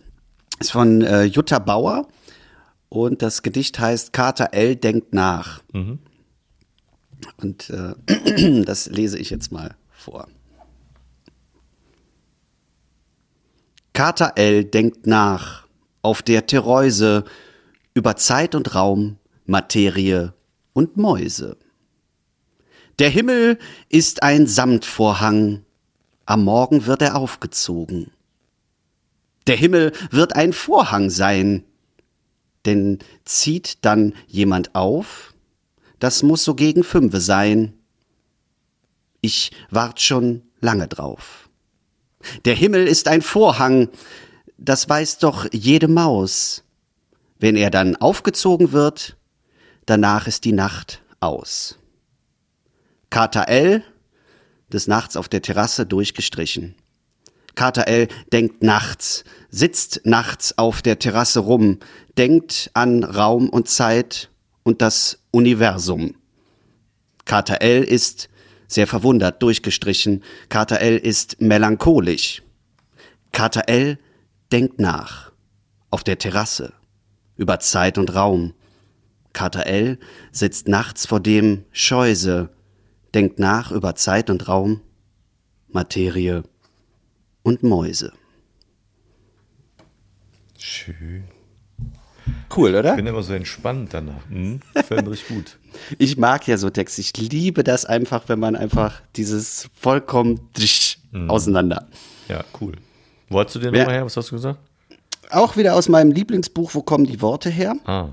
Ist 0.59 0.73
von 0.73 1.03
äh, 1.03 1.25
Jutta 1.25 1.59
Bauer 1.59 2.09
und 2.89 3.21
das 3.23 3.43
Gedicht 3.43 3.79
heißt 3.79 4.13
Kater 4.15 4.49
L 4.53 4.77
denkt 4.77 5.13
nach. 5.13 5.63
Und 7.37 7.71
äh, 7.71 8.63
das 8.65 8.87
lese 8.87 9.19
ich 9.19 9.29
jetzt 9.31 9.53
mal 9.53 9.75
vor. 9.93 10.27
Kater 14.01 14.33
L 14.37 14.65
denkt 14.65 15.07
nach 15.07 15.67
auf 16.01 16.23
der 16.23 16.47
Tereuse 16.47 17.25
über 17.93 18.17
Zeit 18.17 18.55
und 18.55 18.75
Raum, 18.75 19.19
Materie 19.45 20.33
und 20.73 20.97
Mäuse. 20.97 21.59
Der 22.99 23.11
Himmel 23.11 23.59
ist 23.91 24.23
ein 24.23 24.47
Samtvorhang, 24.47 25.67
am 26.25 26.45
Morgen 26.45 26.87
wird 26.87 27.03
er 27.03 27.15
aufgezogen. 27.15 28.11
Der 29.47 29.57
Himmel 29.57 29.93
wird 30.11 30.35
ein 30.35 30.55
Vorhang 30.55 31.11
sein, 31.11 31.65
denn 32.65 33.01
zieht 33.27 33.85
dann 33.85 34.15
jemand 34.27 34.75
auf, 34.75 35.35
das 35.99 36.23
muss 36.23 36.43
so 36.43 36.55
gegen 36.55 36.85
fünfe 36.85 37.21
sein. 37.21 37.75
Ich 39.21 39.51
wart 39.69 40.01
schon 40.01 40.41
lange 40.63 40.89
drauf. 40.89 41.40
Der 42.45 42.55
Himmel 42.55 42.87
ist 42.87 43.09
ein 43.09 43.23
Vorhang, 43.23 43.89
das 44.59 44.89
weiß 44.89 45.19
doch 45.19 45.47
jede 45.53 45.89
Maus. 45.89 46.65
Wenn 47.39 47.57
er 47.57 47.71
dann 47.71 47.97
aufgezogen 47.97 48.73
wird, 48.73 49.17
danach 49.87 50.27
ist 50.27 50.45
die 50.45 50.53
Nacht 50.53 51.03
aus. 51.21 51.79
Kater 53.09 53.49
L. 53.49 53.83
des 54.73 54.87
Nachts 54.87 55.17
auf 55.17 55.29
der 55.29 55.43
Terrasse 55.43 55.87
durchgestrichen. 55.87 56.75
Kater 57.55 57.89
L. 57.89 58.09
denkt 58.33 58.63
nachts, 58.63 59.25
sitzt 59.51 60.03
nachts 60.05 60.57
auf 60.59 60.83
der 60.83 60.99
Terrasse 60.99 61.41
rum, 61.41 61.79
denkt 62.17 62.71
an 62.75 63.03
Raum 63.03 63.49
und 63.49 63.69
Zeit 63.69 64.31
und 64.63 64.83
das 64.83 65.19
Universum. 65.31 66.15
Kater 67.25 67.63
L. 67.63 67.83
ist 67.83 68.29
sehr 68.71 68.87
verwundert 68.87 69.43
durchgestrichen. 69.43 70.23
Kater 70.49 70.81
L. 70.81 70.97
ist 70.97 71.41
melancholisch. 71.41 72.43
Kater 73.33 73.69
L. 73.69 73.99
denkt 74.53 74.79
nach. 74.79 75.33
Auf 75.91 76.05
der 76.05 76.19
Terrasse. 76.19 76.73
Über 77.37 77.59
Zeit 77.59 77.99
und 77.99 78.15
Raum. 78.15 78.55
Kater 79.33 79.67
L. 79.67 79.99
sitzt 80.31 80.69
nachts 80.69 81.07
vor 81.07 81.21
dem 81.21 81.65
Scheuse. 81.73 82.51
Denkt 83.13 83.41
nach 83.41 83.73
über 83.73 83.97
Zeit 83.97 84.31
und 84.31 84.47
Raum. 84.47 84.81
Materie 85.69 86.45
und 87.43 87.63
Mäuse. 87.63 88.13
Schön. 90.59 91.25
Cool, 92.55 92.75
oder? 92.75 92.91
Ich 92.91 92.97
bin 92.97 93.07
immer 93.07 93.23
so 93.23 93.33
entspannt 93.33 93.95
danach. 93.95 94.29
Hm? 94.29 94.61
Fällt 94.75 95.05
mir 95.05 95.11
richtig 95.11 95.29
gut. 95.29 95.59
Ich 95.99 96.17
mag 96.17 96.47
ja 96.47 96.57
so 96.57 96.71
Texte. 96.71 97.01
Ich 97.01 97.17
liebe 97.17 97.65
das 97.65 97.85
einfach, 97.85 98.29
wenn 98.29 98.39
man 98.39 98.57
einfach 98.57 99.01
dieses 99.17 99.69
vollkommen 99.75 100.41
drisch 100.55 100.99
auseinander. 101.29 101.89
Ja, 102.29 102.45
cool. 102.61 102.73
Wo 103.29 103.41
hast 103.41 103.55
du 103.55 103.59
den 103.59 103.73
nochmal 103.75 103.95
her? 103.95 104.05
Was 104.05 104.17
hast 104.17 104.31
du 104.31 104.37
gesagt? 104.37 104.59
Auch 105.31 105.57
wieder 105.57 105.75
aus 105.75 105.89
meinem 105.89 106.13
Lieblingsbuch, 106.13 106.75
wo 106.75 106.83
kommen 106.83 107.05
die 107.07 107.21
Worte 107.21 107.51
her? 107.51 107.75
Ah, 107.85 108.09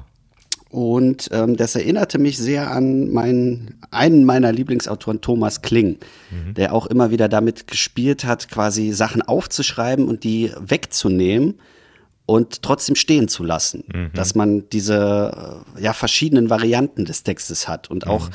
Und 0.69 1.30
ähm, 1.32 1.58
das 1.58 1.75
erinnerte 1.75 2.19
mich 2.19 2.38
sehr 2.38 2.69
an 2.71 3.12
meinen, 3.12 3.80
einen 3.89 4.25
meiner 4.25 4.51
Lieblingsautoren, 4.51 5.21
Thomas 5.21 5.62
Kling, 5.62 5.97
der 6.56 6.73
auch 6.73 6.86
immer 6.88 7.10
wieder 7.10 7.30
damit 7.30 7.67
gespielt 7.67 8.25
hat, 8.25 8.49
quasi 8.49 8.91
Sachen 8.91 9.21
aufzuschreiben 9.21 10.08
und 10.08 10.23
die 10.23 10.51
wegzunehmen 10.60 11.56
und 12.27 12.61
trotzdem 12.61 12.95
stehen 12.95 13.27
zu 13.29 13.43
lassen. 13.43 14.11
Dass 14.13 14.35
man 14.35 14.69
diese 14.69 15.63
äh, 15.77 15.81
ja, 15.81 15.93
verschiedenen 15.93 16.51
Varianten 16.51 17.05
des 17.05 17.23
Textes 17.23 17.67
hat 17.67 17.89
und 17.89 18.05
auch 18.05 18.29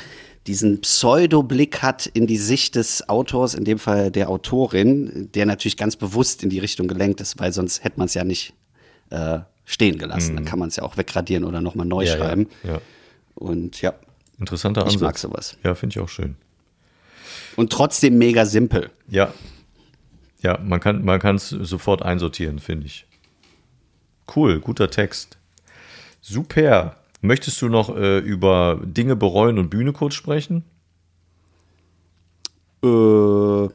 diesen 0.47 0.81
Pseudo-Blick 0.81 1.81
hat 1.81 2.07
in 2.07 2.27
die 2.27 2.37
Sicht 2.37 2.75
des 2.75 3.07
Autors, 3.07 3.53
in 3.53 3.63
dem 3.63 3.79
Fall 3.79 4.11
der 4.11 4.29
Autorin, 4.29 5.29
der 5.33 5.45
natürlich 5.45 5.77
ganz 5.77 5.95
bewusst 5.95 6.43
in 6.43 6.49
die 6.49 6.59
Richtung 6.59 6.87
gelenkt 6.87 7.21
ist, 7.21 7.39
weil 7.39 7.53
sonst 7.53 7.83
hätte 7.83 7.97
man 7.97 8.07
es 8.07 8.13
ja 8.13 8.25
nicht 8.25 8.53
äh, 9.09 9.39
stehen 9.63 9.97
gelassen. 9.97 10.35
Dann 10.35 10.43
kann 10.43 10.59
man 10.59 10.67
es 10.67 10.75
ja 10.75 10.83
auch 10.83 10.97
wegradieren 10.97 11.45
oder 11.45 11.61
nochmal 11.61 11.85
neu 11.85 12.03
ja, 12.03 12.17
schreiben. 12.17 12.49
Ja, 12.63 12.73
ja. 12.73 12.81
Und 13.35 13.81
ja, 13.81 13.93
Interessanter 14.39 14.81
ich 14.81 14.87
Ansatz. 14.87 15.01
mag 15.01 15.17
sowas. 15.19 15.57
Ja, 15.63 15.75
finde 15.75 15.93
ich 15.93 15.99
auch 15.99 16.09
schön. 16.09 16.35
Und 17.55 17.71
trotzdem 17.71 18.17
mega 18.17 18.45
simpel. 18.45 18.89
Ja. 19.07 19.33
Ja, 20.41 20.59
man 20.61 20.79
kann 20.79 21.05
man 21.05 21.19
kann 21.19 21.37
es 21.37 21.49
sofort 21.49 22.01
einsortieren, 22.01 22.59
finde 22.59 22.87
ich. 22.87 23.05
Cool, 24.33 24.59
guter 24.59 24.89
Text. 24.89 25.37
Super. 26.21 26.95
Möchtest 27.21 27.61
du 27.61 27.69
noch 27.69 27.95
äh, 27.95 28.19
über 28.19 28.79
Dinge 28.83 29.15
bereuen 29.15 29.57
und 29.59 29.69
Bühne 29.69 29.93
kurz 29.93 30.13
sprechen? 30.15 30.63
Äh, 32.83 33.67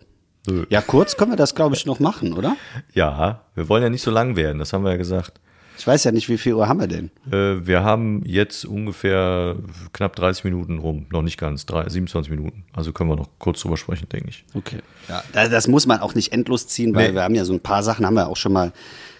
ja, 0.70 0.80
kurz 0.82 1.16
können 1.16 1.32
wir 1.32 1.36
das, 1.36 1.54
glaube 1.54 1.74
ich, 1.74 1.86
noch 1.86 2.00
machen, 2.00 2.32
oder? 2.32 2.56
Ja, 2.94 3.42
wir 3.54 3.68
wollen 3.68 3.82
ja 3.82 3.90
nicht 3.90 4.02
so 4.02 4.10
lang 4.10 4.36
werden, 4.36 4.58
das 4.58 4.72
haben 4.72 4.84
wir 4.84 4.90
ja 4.92 4.96
gesagt. 4.96 5.40
Ich 5.78 5.86
weiß 5.86 6.02
ja 6.04 6.10
nicht, 6.10 6.28
wie 6.28 6.38
viel 6.38 6.54
Uhr 6.54 6.66
haben 6.68 6.80
wir 6.80 6.88
denn? 6.88 7.10
Äh, 7.30 7.64
wir 7.66 7.84
haben 7.84 8.22
jetzt 8.26 8.64
ungefähr 8.64 9.54
knapp 9.92 10.16
30 10.16 10.42
Minuten 10.44 10.78
rum, 10.78 11.06
noch 11.10 11.22
nicht 11.22 11.38
ganz, 11.38 11.66
drei, 11.66 11.88
27 11.88 12.30
Minuten. 12.30 12.64
Also 12.72 12.92
können 12.92 13.10
wir 13.10 13.16
noch 13.16 13.28
kurz 13.38 13.60
drüber 13.60 13.76
sprechen, 13.76 14.08
denke 14.08 14.30
ich. 14.30 14.44
Okay. 14.54 14.78
Ja, 15.08 15.22
da- 15.32 15.48
das 15.48 15.68
muss 15.68 15.86
man 15.86 16.00
auch 16.00 16.14
nicht 16.14 16.32
endlos 16.32 16.66
ziehen, 16.66 16.94
weil 16.96 17.10
Nee. 17.10 17.14
wir 17.14 17.22
haben 17.22 17.34
ja 17.36 17.44
so 17.44 17.52
ein 17.52 17.60
paar 17.60 17.82
Sachen, 17.84 18.04
haben 18.04 18.14
wir 18.14 18.26
auch 18.28 18.36
schon 18.36 18.52
mal 18.52 18.72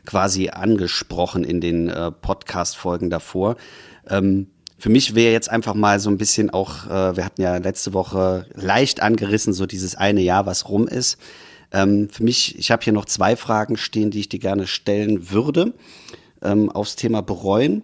quasi 0.09 0.49
angesprochen 0.49 1.44
in 1.44 1.61
den 1.61 1.90
äh, 1.90 2.11
Podcast-Folgen 2.11 3.11
davor. 3.11 3.57
Ähm, 4.09 4.47
für 4.79 4.88
mich 4.88 5.14
wäre 5.14 5.35
jetzt 5.35 5.51
einfach 5.51 5.75
mal 5.75 6.01
so 6.01 6.09
ein 6.09 6.16
bisschen 6.16 6.49
auch, 6.49 6.87
äh, 6.87 7.14
wir 7.14 7.27
hatten 7.27 7.42
ja 7.42 7.59
letzte 7.59 7.92
Woche 7.92 8.47
leicht 8.55 9.03
angerissen, 9.03 9.53
so 9.53 9.66
dieses 9.66 9.97
eine 9.97 10.23
Jahr, 10.23 10.47
was 10.47 10.71
rum 10.71 10.88
ist. 10.88 11.18
Ähm, 11.73 12.09
für 12.09 12.23
mich, 12.23 12.59
ich 12.59 12.71
habe 12.71 12.83
hier 12.83 12.94
noch 12.94 13.05
zwei 13.05 13.37
Fragen 13.37 13.77
stehen, 13.77 14.11
die 14.11 14.21
ich 14.21 14.31
dir 14.31 14.38
gerne 14.38 14.66
stellen 14.66 15.31
würde 15.31 15.75
ähm, 16.40 16.71
aufs 16.71 16.97
Thema 16.97 17.21
bereuen. 17.21 17.83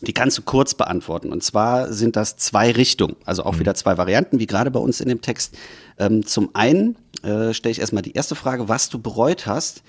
Die 0.00 0.14
kannst 0.14 0.38
du 0.38 0.42
kurz 0.42 0.72
beantworten. 0.72 1.30
Und 1.30 1.42
zwar 1.42 1.92
sind 1.92 2.16
das 2.16 2.38
zwei 2.38 2.70
Richtungen, 2.70 3.16
also 3.26 3.44
auch 3.44 3.58
wieder 3.58 3.74
zwei 3.74 3.98
Varianten, 3.98 4.38
wie 4.38 4.46
gerade 4.46 4.70
bei 4.70 4.80
uns 4.80 4.98
in 5.02 5.10
dem 5.10 5.20
Text. 5.20 5.58
Ähm, 5.98 6.24
zum 6.24 6.54
einen 6.54 6.96
äh, 7.22 7.52
stelle 7.52 7.72
ich 7.72 7.80
erstmal 7.80 8.02
die 8.02 8.14
erste 8.14 8.34
Frage, 8.34 8.70
was 8.70 8.88
du 8.88 8.98
bereut 8.98 9.46
hast. 9.46 9.82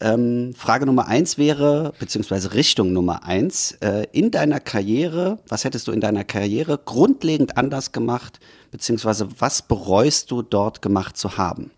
Ähm, 0.00 0.54
Frage 0.54 0.86
Nummer 0.86 1.08
eins 1.08 1.38
wäre, 1.38 1.92
beziehungsweise 1.98 2.54
Richtung 2.54 2.92
Nummer 2.92 3.24
eins, 3.24 3.72
äh, 3.80 4.06
in 4.12 4.30
deiner 4.30 4.60
Karriere, 4.60 5.38
was 5.48 5.64
hättest 5.64 5.88
du 5.88 5.92
in 5.92 6.00
deiner 6.00 6.24
Karriere 6.24 6.78
grundlegend 6.84 7.56
anders 7.56 7.90
gemacht, 7.90 8.38
beziehungsweise 8.70 9.28
was 9.38 9.62
bereust 9.62 10.30
du 10.30 10.42
dort 10.42 10.82
gemacht 10.82 11.16
zu 11.16 11.36
haben? 11.36 11.72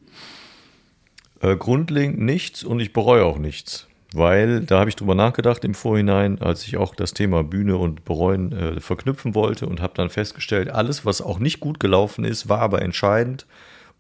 Äh, 1.40 1.56
grundlegend 1.56 2.20
nichts 2.20 2.62
und 2.62 2.80
ich 2.80 2.92
bereue 2.92 3.24
auch 3.24 3.38
nichts. 3.38 3.87
Weil 4.12 4.62
da 4.62 4.80
habe 4.80 4.90
ich 4.90 4.96
drüber 4.96 5.14
nachgedacht 5.14 5.64
im 5.64 5.74
Vorhinein, 5.74 6.40
als 6.40 6.66
ich 6.66 6.76
auch 6.76 6.94
das 6.96 7.14
Thema 7.14 7.44
Bühne 7.44 7.76
und 7.76 8.04
Bereuen 8.04 8.52
äh, 8.52 8.80
verknüpfen 8.80 9.35
wollte 9.35 9.66
und 9.66 9.80
habe 9.80 9.94
dann 9.94 10.11
festgestellt, 10.11 10.68
alles, 10.68 11.06
was 11.06 11.22
auch 11.22 11.38
nicht 11.38 11.61
gut 11.61 11.78
gelaufen 11.78 12.24
ist, 12.24 12.48
war 12.48 12.59
aber 12.59 12.83
entscheidend, 12.83 13.46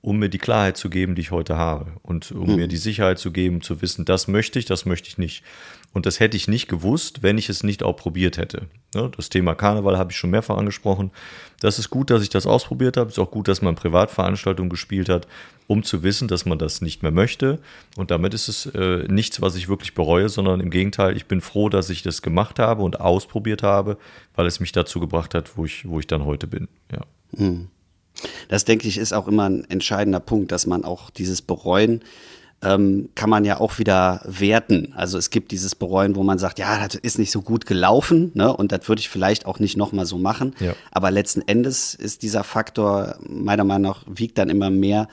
um 0.02 0.18
mir 0.18 0.28
die 0.28 0.38
Klarheit 0.38 0.76
zu 0.76 0.88
geben, 0.88 1.14
die 1.14 1.22
ich 1.22 1.30
heute 1.30 1.56
habe. 1.56 1.92
Und 2.02 2.32
um 2.32 2.56
mir 2.56 2.68
die 2.68 2.78
Sicherheit 2.78 3.18
zu 3.18 3.32
geben, 3.32 3.60
zu 3.60 3.82
wissen, 3.82 4.04
das 4.04 4.28
möchte 4.28 4.58
ich, 4.58 4.64
das 4.64 4.86
möchte 4.86 5.08
ich 5.08 5.18
nicht. 5.18 5.42
Und 5.92 6.06
das 6.06 6.20
hätte 6.20 6.36
ich 6.36 6.46
nicht 6.46 6.68
gewusst, 6.68 7.22
wenn 7.22 7.36
ich 7.36 7.48
es 7.48 7.64
nicht 7.64 7.82
auch 7.82 7.96
probiert 7.96 8.38
hätte. 8.38 8.68
Das 8.92 9.28
Thema 9.28 9.54
Karneval 9.54 9.98
habe 9.98 10.12
ich 10.12 10.16
schon 10.16 10.30
mehrfach 10.30 10.56
angesprochen. 10.56 11.10
Das 11.60 11.78
ist 11.78 11.90
gut, 11.90 12.10
dass 12.10 12.22
ich 12.22 12.28
das 12.28 12.46
ausprobiert 12.46 12.96
habe. 12.96 13.08
Es 13.08 13.14
ist 13.14 13.18
auch 13.18 13.30
gut, 13.30 13.48
dass 13.48 13.60
man 13.60 13.74
Privatveranstaltungen 13.74 14.70
gespielt 14.70 15.08
hat, 15.08 15.26
um 15.66 15.82
zu 15.82 16.02
wissen, 16.02 16.28
dass 16.28 16.46
man 16.46 16.58
das 16.58 16.80
nicht 16.80 17.02
mehr 17.02 17.10
möchte. 17.10 17.58
Und 17.96 18.10
damit 18.10 18.34
ist 18.34 18.48
es 18.48 18.66
äh, 18.66 19.04
nichts, 19.08 19.42
was 19.42 19.56
ich 19.56 19.68
wirklich 19.68 19.94
bereue, 19.94 20.28
sondern 20.28 20.60
im 20.60 20.70
Gegenteil, 20.70 21.16
ich 21.16 21.26
bin 21.26 21.40
froh, 21.40 21.68
dass 21.68 21.90
ich 21.90 22.02
das 22.02 22.22
gemacht 22.22 22.58
habe 22.58 22.82
und 22.82 23.00
ausprobiert 23.00 23.62
habe, 23.64 23.98
weil 24.34 24.46
es 24.46 24.60
mich 24.60 24.72
dazu 24.72 25.00
gebracht 25.00 25.34
hat, 25.34 25.56
wo 25.56 25.64
ich, 25.64 25.88
wo 25.88 25.98
ich 25.98 26.06
dann 26.06 26.24
heute 26.24 26.46
bin. 26.46 26.68
Ja. 26.92 27.00
Das 28.48 28.64
denke 28.64 28.88
ich 28.88 28.98
ist 28.98 29.12
auch 29.12 29.28
immer 29.28 29.48
ein 29.48 29.68
entscheidender 29.70 30.20
Punkt, 30.20 30.52
dass 30.52 30.66
man 30.66 30.84
auch 30.84 31.10
dieses 31.10 31.42
Bereuen 31.42 32.02
ähm, 32.62 33.08
kann 33.14 33.30
man 33.30 33.44
ja 33.44 33.58
auch 33.58 33.78
wieder 33.78 34.20
werten. 34.24 34.92
Also 34.94 35.16
es 35.16 35.30
gibt 35.30 35.50
dieses 35.50 35.74
Bereuen, 35.74 36.14
wo 36.14 36.22
man 36.22 36.38
sagt, 36.38 36.58
ja, 36.58 36.86
das 36.86 36.94
ist 36.96 37.18
nicht 37.18 37.30
so 37.30 37.40
gut 37.40 37.64
gelaufen, 37.64 38.32
ne? 38.34 38.54
Und 38.54 38.72
das 38.72 38.86
würde 38.88 39.00
ich 39.00 39.08
vielleicht 39.08 39.46
auch 39.46 39.58
nicht 39.60 39.76
nochmal 39.76 40.04
so 40.04 40.18
machen. 40.18 40.54
Ja. 40.60 40.74
Aber 40.90 41.10
letzten 41.10 41.40
Endes 41.42 41.94
ist 41.94 42.22
dieser 42.22 42.44
Faktor 42.44 43.16
meiner 43.26 43.64
Meinung 43.64 43.92
nach 43.92 44.04
wiegt 44.06 44.36
dann 44.36 44.50
immer 44.50 44.68
mehr, 44.70 45.08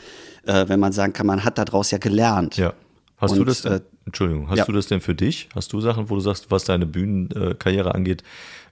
äh, 0.46 0.68
wenn 0.68 0.80
man 0.80 0.92
sagen 0.92 1.14
kann, 1.14 1.26
man 1.26 1.44
hat 1.46 1.58
daraus 1.58 1.92
ja 1.92 2.00
gelernt. 2.00 2.58
Ja. 2.58 2.74
Hast 3.18 3.32
Und, 3.32 3.40
du 3.40 3.46
das 3.46 3.62
denn, 3.62 3.74
äh, 3.74 3.82
Entschuldigung, 4.06 4.50
hast 4.50 4.60
ja. 4.60 4.66
du 4.66 4.74
das 4.74 4.88
denn 4.88 5.02
für 5.02 5.16
dich? 5.16 5.50
Hast 5.56 5.72
du 5.74 5.80
Sachen, 5.80 6.10
wo 6.10 6.16
du 6.16 6.22
sagst, 6.22 6.52
was 6.52 6.66
deine 6.66 6.86
Bühnenkarriere 6.86 7.96
angeht, 7.96 8.24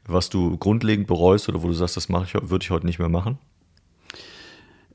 was 0.05 0.29
du 0.29 0.57
grundlegend 0.57 1.07
bereust 1.07 1.49
oder 1.49 1.63
wo 1.63 1.67
du 1.67 1.73
sagst, 1.73 1.97
das 1.97 2.09
mache 2.09 2.25
ich, 2.25 2.49
würde 2.49 2.63
ich 2.63 2.71
heute 2.71 2.85
nicht 2.85 2.99
mehr 2.99 3.09
machen? 3.09 3.39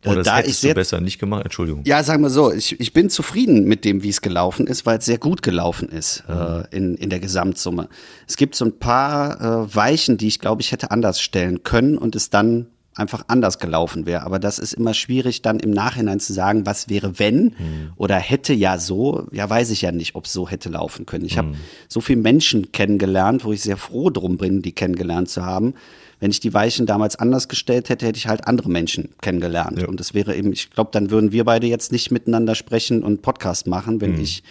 Oder 0.06 0.16
das 0.16 0.24
da 0.26 0.36
hättest 0.38 0.50
ich 0.54 0.60
du 0.60 0.66
sehr- 0.68 0.74
besser 0.74 1.00
nicht 1.00 1.18
gemacht? 1.18 1.44
Entschuldigung. 1.44 1.82
Ja, 1.84 2.02
sagen 2.02 2.22
wir 2.22 2.30
so, 2.30 2.52
ich, 2.52 2.80
ich 2.80 2.92
bin 2.92 3.10
zufrieden 3.10 3.64
mit 3.64 3.84
dem, 3.84 4.02
wie 4.02 4.08
es 4.08 4.22
gelaufen 4.22 4.66
ist, 4.66 4.86
weil 4.86 4.98
es 4.98 5.04
sehr 5.04 5.18
gut 5.18 5.42
gelaufen 5.42 5.88
ist 5.90 6.24
äh, 6.28 6.64
in, 6.74 6.94
in 6.94 7.10
der 7.10 7.20
Gesamtsumme. 7.20 7.88
Es 8.26 8.36
gibt 8.36 8.54
so 8.54 8.64
ein 8.64 8.78
paar 8.78 9.40
äh, 9.64 9.74
Weichen, 9.74 10.16
die 10.16 10.28
ich 10.28 10.38
glaube, 10.38 10.62
ich 10.62 10.72
hätte 10.72 10.90
anders 10.90 11.20
stellen 11.20 11.62
können 11.64 11.98
und 11.98 12.16
es 12.16 12.30
dann 12.30 12.66
einfach 12.96 13.24
anders 13.28 13.58
gelaufen 13.58 14.04
wäre. 14.04 14.24
Aber 14.24 14.38
das 14.38 14.58
ist 14.58 14.72
immer 14.74 14.94
schwierig, 14.94 15.42
dann 15.42 15.60
im 15.60 15.70
Nachhinein 15.70 16.18
zu 16.20 16.32
sagen, 16.32 16.66
was 16.66 16.88
wäre, 16.88 17.18
wenn 17.18 17.54
oder 17.96 18.16
hätte 18.16 18.52
ja 18.52 18.78
so. 18.78 19.26
Ja, 19.32 19.48
weiß 19.48 19.70
ich 19.70 19.82
ja 19.82 19.92
nicht, 19.92 20.16
ob 20.16 20.24
es 20.26 20.32
so 20.32 20.48
hätte 20.48 20.68
laufen 20.70 21.06
können. 21.06 21.24
Ich 21.24 21.38
habe 21.38 21.54
so 21.88 22.00
viele 22.00 22.20
Menschen 22.20 22.72
kennengelernt, 22.72 23.44
wo 23.44 23.52
ich 23.52 23.62
sehr 23.62 23.76
froh 23.76 24.10
drum 24.10 24.38
bin, 24.38 24.60
die 24.60 24.72
kennengelernt 24.72 25.28
zu 25.30 25.46
haben. 25.46 25.74
Wenn 26.20 26.30
ich 26.30 26.40
die 26.40 26.52
Weichen 26.54 26.86
damals 26.86 27.16
anders 27.16 27.48
gestellt 27.48 27.88
hätte, 27.88 28.06
hätte 28.06 28.18
ich 28.18 28.28
halt 28.28 28.46
andere 28.46 28.68
Menschen 28.68 29.08
kennengelernt. 29.22 29.80
Ja. 29.80 29.88
Und 29.88 29.98
das 29.98 30.14
wäre 30.14 30.36
eben, 30.36 30.52
ich 30.52 30.70
glaube, 30.70 30.90
dann 30.92 31.10
würden 31.10 31.32
wir 31.32 31.44
beide 31.44 31.66
jetzt 31.66 31.92
nicht 31.92 32.10
miteinander 32.10 32.54
sprechen 32.54 33.02
und 33.02 33.22
Podcast 33.22 33.66
machen, 33.66 34.00
wenn 34.02 34.20
ich, 34.20 34.42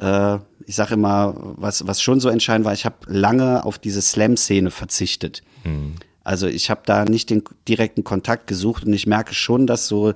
äh, 0.00 0.38
ich 0.66 0.76
sage 0.76 0.94
immer, 0.94 1.34
was, 1.56 1.86
was 1.86 2.00
schon 2.00 2.20
so 2.20 2.28
entscheidend 2.28 2.64
war, 2.64 2.72
ich 2.72 2.84
habe 2.84 2.96
lange 3.06 3.64
auf 3.64 3.78
diese 3.78 4.00
Slam-Szene 4.00 4.70
verzichtet. 4.70 5.42
Also 6.22 6.46
ich 6.46 6.70
habe 6.70 6.82
da 6.86 7.04
nicht 7.04 7.28
den 7.30 7.42
direkten 7.66 8.04
Kontakt 8.04 8.46
gesucht 8.46 8.84
und 8.84 8.92
ich 8.92 9.06
merke 9.06 9.34
schon, 9.34 9.66
dass 9.66 9.88
so 9.88 10.12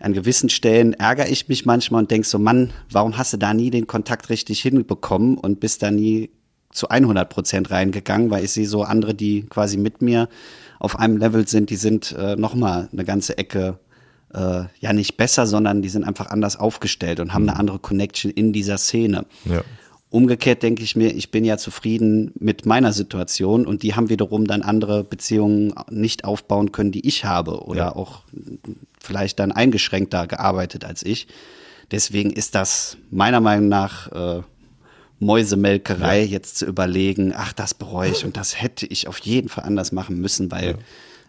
an 0.00 0.12
gewissen 0.12 0.48
Stellen 0.48 0.94
ärgere 0.94 1.28
ich 1.28 1.48
mich 1.48 1.64
manchmal 1.64 2.02
und 2.02 2.10
denke 2.10 2.26
so, 2.26 2.38
Mann, 2.38 2.72
warum 2.90 3.16
hast 3.16 3.32
du 3.32 3.36
da 3.36 3.54
nie 3.54 3.70
den 3.70 3.86
Kontakt 3.86 4.28
richtig 4.30 4.60
hinbekommen 4.60 5.38
und 5.38 5.60
bist 5.60 5.82
da 5.82 5.90
nie 5.90 6.30
zu 6.74 6.88
100 6.88 7.28
Prozent 7.30 7.70
reingegangen, 7.70 8.30
weil 8.30 8.44
ich 8.44 8.50
sehe 8.52 8.66
so 8.66 8.82
andere, 8.82 9.14
die 9.14 9.46
quasi 9.48 9.78
mit 9.78 10.02
mir 10.02 10.28
auf 10.78 10.98
einem 10.98 11.16
Level 11.16 11.48
sind, 11.48 11.70
die 11.70 11.76
sind 11.76 12.12
äh, 12.18 12.36
noch 12.36 12.54
mal 12.54 12.88
eine 12.92 13.04
ganze 13.04 13.38
Ecke 13.38 13.78
äh, 14.34 14.64
ja 14.80 14.92
nicht 14.92 15.16
besser, 15.16 15.46
sondern 15.46 15.80
die 15.80 15.88
sind 15.88 16.04
einfach 16.04 16.26
anders 16.26 16.56
aufgestellt 16.58 17.20
und 17.20 17.32
haben 17.32 17.48
eine 17.48 17.58
andere 17.58 17.78
Connection 17.78 18.30
in 18.30 18.52
dieser 18.52 18.76
Szene. 18.76 19.24
Ja. 19.44 19.62
Umgekehrt 20.10 20.62
denke 20.62 20.82
ich 20.84 20.94
mir, 20.94 21.12
ich 21.14 21.30
bin 21.30 21.44
ja 21.44 21.56
zufrieden 21.56 22.32
mit 22.38 22.66
meiner 22.66 22.92
Situation 22.92 23.66
und 23.66 23.82
die 23.82 23.94
haben 23.94 24.10
wiederum 24.10 24.46
dann 24.46 24.62
andere 24.62 25.02
Beziehungen 25.02 25.74
nicht 25.90 26.24
aufbauen 26.24 26.70
können, 26.70 26.92
die 26.92 27.06
ich 27.06 27.24
habe 27.24 27.64
oder 27.64 27.78
Ja. 27.78 27.96
auch 27.96 28.22
vielleicht 29.00 29.38
dann 29.38 29.50
eingeschränkter 29.52 30.26
gearbeitet 30.26 30.84
als 30.84 31.04
ich. 31.04 31.26
Deswegen 31.90 32.30
ist 32.30 32.54
das 32.54 32.96
meiner 33.10 33.40
Meinung 33.40 33.68
nach 33.68 34.10
äh, 34.12 34.42
Mäusemelkerei, 35.24 36.22
jetzt 36.22 36.58
zu 36.58 36.66
überlegen, 36.66 37.32
ach, 37.34 37.52
das 37.52 37.74
bereue 37.74 38.10
ich 38.10 38.24
und 38.24 38.36
das 38.36 38.60
hätte 38.60 38.86
ich 38.86 39.08
auf 39.08 39.18
jeden 39.18 39.48
Fall 39.48 39.64
anders 39.64 39.92
machen 39.92 40.20
müssen, 40.20 40.50
weil 40.50 40.78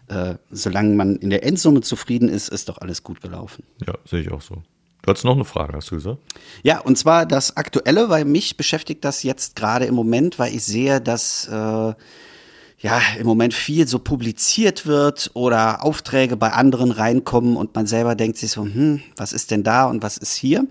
äh, 0.08 0.34
solange 0.50 0.94
man 0.94 1.16
in 1.16 1.30
der 1.30 1.44
Endsumme 1.44 1.80
zufrieden 1.80 2.28
ist, 2.28 2.48
ist 2.48 2.68
doch 2.68 2.78
alles 2.78 3.02
gut 3.02 3.20
gelaufen. 3.20 3.64
Ja, 3.86 3.94
sehe 4.04 4.20
ich 4.20 4.30
auch 4.30 4.42
so. 4.42 4.62
Du 5.02 5.10
hattest 5.10 5.24
noch 5.24 5.34
eine 5.34 5.44
Frage, 5.44 5.74
hast 5.74 5.90
du 5.90 5.96
gesagt? 5.96 6.18
Ja, 6.62 6.80
und 6.80 6.98
zwar 6.98 7.26
das 7.26 7.56
Aktuelle, 7.56 8.08
weil 8.08 8.24
mich 8.24 8.56
beschäftigt 8.56 9.04
das 9.04 9.22
jetzt 9.22 9.54
gerade 9.54 9.84
im 9.84 9.94
Moment, 9.94 10.38
weil 10.38 10.52
ich 10.52 10.64
sehe, 10.64 11.00
dass 11.00 11.46
äh, 11.46 11.52
ja 11.52 13.00
im 13.18 13.26
Moment 13.26 13.54
viel 13.54 13.86
so 13.86 13.98
publiziert 13.98 14.84
wird 14.84 15.30
oder 15.34 15.84
Aufträge 15.84 16.36
bei 16.36 16.52
anderen 16.52 16.90
reinkommen 16.90 17.56
und 17.56 17.74
man 17.74 17.86
selber 17.86 18.14
denkt 18.14 18.38
sich 18.38 18.50
so, 18.50 18.62
hm, 18.62 19.00
was 19.16 19.32
ist 19.32 19.50
denn 19.50 19.62
da 19.62 19.86
und 19.86 20.02
was 20.02 20.16
ist 20.16 20.34
hier? 20.34 20.66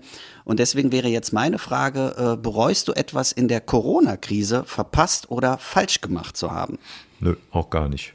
Und 0.46 0.60
deswegen 0.60 0.92
wäre 0.92 1.08
jetzt 1.08 1.32
meine 1.32 1.58
Frage, 1.58 2.14
äh, 2.16 2.40
bereust 2.40 2.86
du 2.86 2.92
etwas 2.92 3.32
in 3.32 3.48
der 3.48 3.60
Corona-Krise 3.60 4.62
verpasst 4.64 5.28
oder 5.28 5.58
falsch 5.58 6.00
gemacht 6.00 6.36
zu 6.36 6.52
haben? 6.52 6.78
Nö, 7.18 7.34
auch 7.50 7.68
gar 7.68 7.88
nicht. 7.88 8.14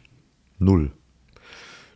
Null. 0.58 0.92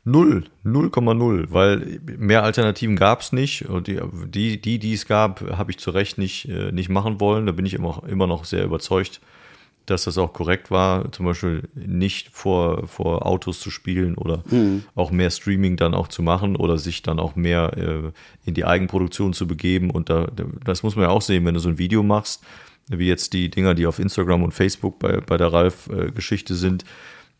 Null, 0.03 0.43
0,0, 0.65 1.47
weil 1.51 2.01
mehr 2.17 2.43
Alternativen 2.43 2.97
gab 2.97 3.21
es 3.21 3.31
nicht. 3.31 3.69
Und 3.69 3.87
die, 3.87 4.59
die, 4.61 4.77
die, 4.77 4.93
es 4.93 5.07
gab, 5.07 5.39
habe 5.57 5.71
ich 5.71 5.79
zu 5.79 5.89
Recht 5.91 6.17
nicht, 6.17 6.49
äh, 6.49 6.73
nicht 6.73 6.89
machen 6.89 7.21
wollen. 7.21 7.45
Da 7.45 7.53
bin 7.53 7.65
ich 7.65 7.73
immer, 7.73 8.03
immer 8.05 8.27
noch 8.27 8.43
sehr 8.43 8.65
überzeugt, 8.65 9.21
dass 9.85 10.05
das 10.05 10.17
auch 10.17 10.33
korrekt 10.33 10.71
war. 10.71 11.11
Zum 11.11 11.25
Beispiel 11.25 11.69
nicht 11.75 12.29
vor, 12.29 12.87
vor 12.87 13.25
Autos 13.25 13.59
zu 13.59 13.69
spielen 13.71 14.15
oder 14.15 14.43
auch 14.95 15.11
mehr 15.11 15.29
Streaming 15.29 15.77
dann 15.77 15.93
auch 15.93 16.07
zu 16.07 16.23
machen 16.23 16.55
oder 16.55 16.77
sich 16.77 17.01
dann 17.01 17.19
auch 17.19 17.35
mehr 17.35 17.77
äh, 17.77 18.11
in 18.45 18.53
die 18.53 18.65
Eigenproduktion 18.65 19.33
zu 19.33 19.47
begeben. 19.47 19.89
Und 19.91 20.09
da, 20.09 20.27
das 20.63 20.83
muss 20.83 20.95
man 20.95 21.05
ja 21.05 21.11
auch 21.11 21.21
sehen, 21.21 21.45
wenn 21.45 21.53
du 21.53 21.59
so 21.59 21.69
ein 21.69 21.77
Video 21.77 22.03
machst, 22.03 22.43
wie 22.87 23.07
jetzt 23.07 23.33
die 23.33 23.49
Dinger, 23.49 23.73
die 23.73 23.87
auf 23.87 23.99
Instagram 23.99 24.43
und 24.43 24.53
Facebook 24.53 24.99
bei, 24.99 25.19
bei 25.21 25.37
der 25.37 25.51
Ralf-Geschichte 25.51 26.55
sind, 26.55 26.85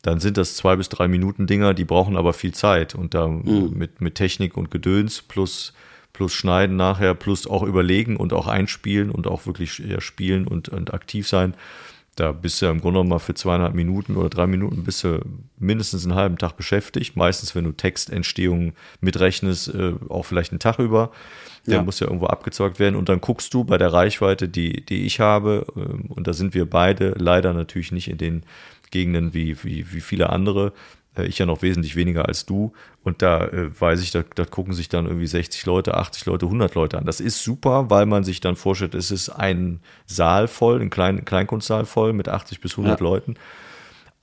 dann 0.01 0.19
sind 0.19 0.38
das 0.38 0.55
zwei 0.55 0.75
bis 0.75 0.89
drei 0.89 1.08
Minuten 1.08 1.47
Dinger, 1.47 1.73
die 1.73 1.86
brauchen 1.86 2.15
aber 2.15 2.34
viel 2.34 2.53
Zeit 2.53 2.93
und 2.93 3.15
da 3.15 3.27
mit, 3.27 4.01
mit 4.01 4.15
Technik 4.15 4.55
und 4.55 4.69
Gedöns 4.69 5.23
plus, 5.23 5.73
plus 6.13 6.31
Schneiden 6.31 6.75
nachher, 6.75 7.15
plus 7.15 7.47
auch 7.47 7.63
überlegen 7.63 8.15
und 8.15 8.31
auch 8.31 8.47
einspielen 8.47 9.10
und 9.10 9.25
auch 9.25 9.47
wirklich 9.47 9.79
ja, 9.79 9.99
spielen 10.01 10.47
und, 10.47 10.69
und 10.69 10.93
aktiv 10.93 11.27
sein. 11.27 11.55
Da 12.15 12.32
bist 12.32 12.62
du 12.62 12.65
ja 12.67 12.71
im 12.71 12.80
Grunde 12.80 12.93
genommen 12.93 13.10
mal 13.10 13.19
für 13.19 13.34
zweieinhalb 13.34 13.73
Minuten 13.73 14.15
oder 14.15 14.30
drei 14.30 14.47
Minuten 14.47 14.84
bist 14.86 15.04
du 15.04 15.19
mindestens 15.60 16.06
einen 16.06 16.15
halben 16.15 16.38
Tag 16.38 16.56
beschäftigt. 16.56 17.17
Meistens, 17.17 17.56
wenn 17.56 17.65
du 17.65 17.73
Textentstehung 17.73 18.73
mitrechnest, 19.01 19.73
äh, 19.73 19.93
auch 20.08 20.23
vielleicht 20.23 20.51
einen 20.51 20.60
Tag 20.60 20.80
über. 20.80 21.12
Der 21.67 21.75
Ja. 21.75 21.84
muss 21.84 21.99
ja 21.99 22.08
irgendwo 22.08 22.28
abgezockt 22.28 22.80
werden. 22.80 22.95
Und 22.95 23.10
dann 23.10 23.19
guckst 23.19 23.54
du 23.54 23.65
bei 23.65 23.78
der 23.78 23.91
Reichweite, 23.91 24.47
die, 24.47 24.86
die 24.86 25.06
ich 25.06 25.19
habe, 25.19 25.65
ähm, 25.75 26.06
und 26.08 26.28
da 26.28 26.34
sind 26.34 26.54
wir 26.54 26.69
beide 26.69 27.15
leider 27.17 27.54
natürlich 27.54 27.91
nicht 27.91 28.08
in 28.10 28.17
den 28.17 28.43
Gegenden 28.91 29.34
wie, 29.34 29.62
wie, 29.63 29.91
wie 29.91 30.01
viele 30.01 30.30
andere. 30.30 30.71
Äh, 31.17 31.25
Ich 31.25 31.38
ja 31.39 31.45
noch 31.45 31.62
wesentlich 31.62 31.95
weniger 31.95 32.28
als 32.28 32.45
du. 32.45 32.73
Und 33.04 33.21
da 33.21 33.45
äh, 33.45 33.69
weiß 33.80 34.01
ich, 34.01 34.12
da, 34.12 34.23
da 34.36 34.45
gucken 34.45 34.73
sich 34.73 34.89
dann 34.89 35.06
irgendwie 35.06 35.28
60 35.28 35.65
Leute, 35.65 35.95
80 35.95 36.25
Leute, 36.25 36.45
100 36.45 36.75
Leute 36.75 36.97
an. 36.97 37.06
Das 37.06 37.19
ist 37.19 37.43
super, 37.43 37.89
weil 37.89 38.06
man 38.06 38.23
sich 38.23 38.39
dann 38.41 38.56
vorstellt, 38.56 38.95
es 38.95 39.12
ist 39.12 39.30
ein 39.30 39.80
Saal 40.06 40.47
voll, 40.47 40.82
ein 40.82 40.89
Klein, 40.89 41.25
Kleinkunstsaal 41.25 41.86
voll 41.86 42.13
mit 42.13 42.28
80 42.30 42.62
bis 42.62 42.73
100 42.73 42.99
Ja. 42.99 43.04
Leuten. 43.04 43.36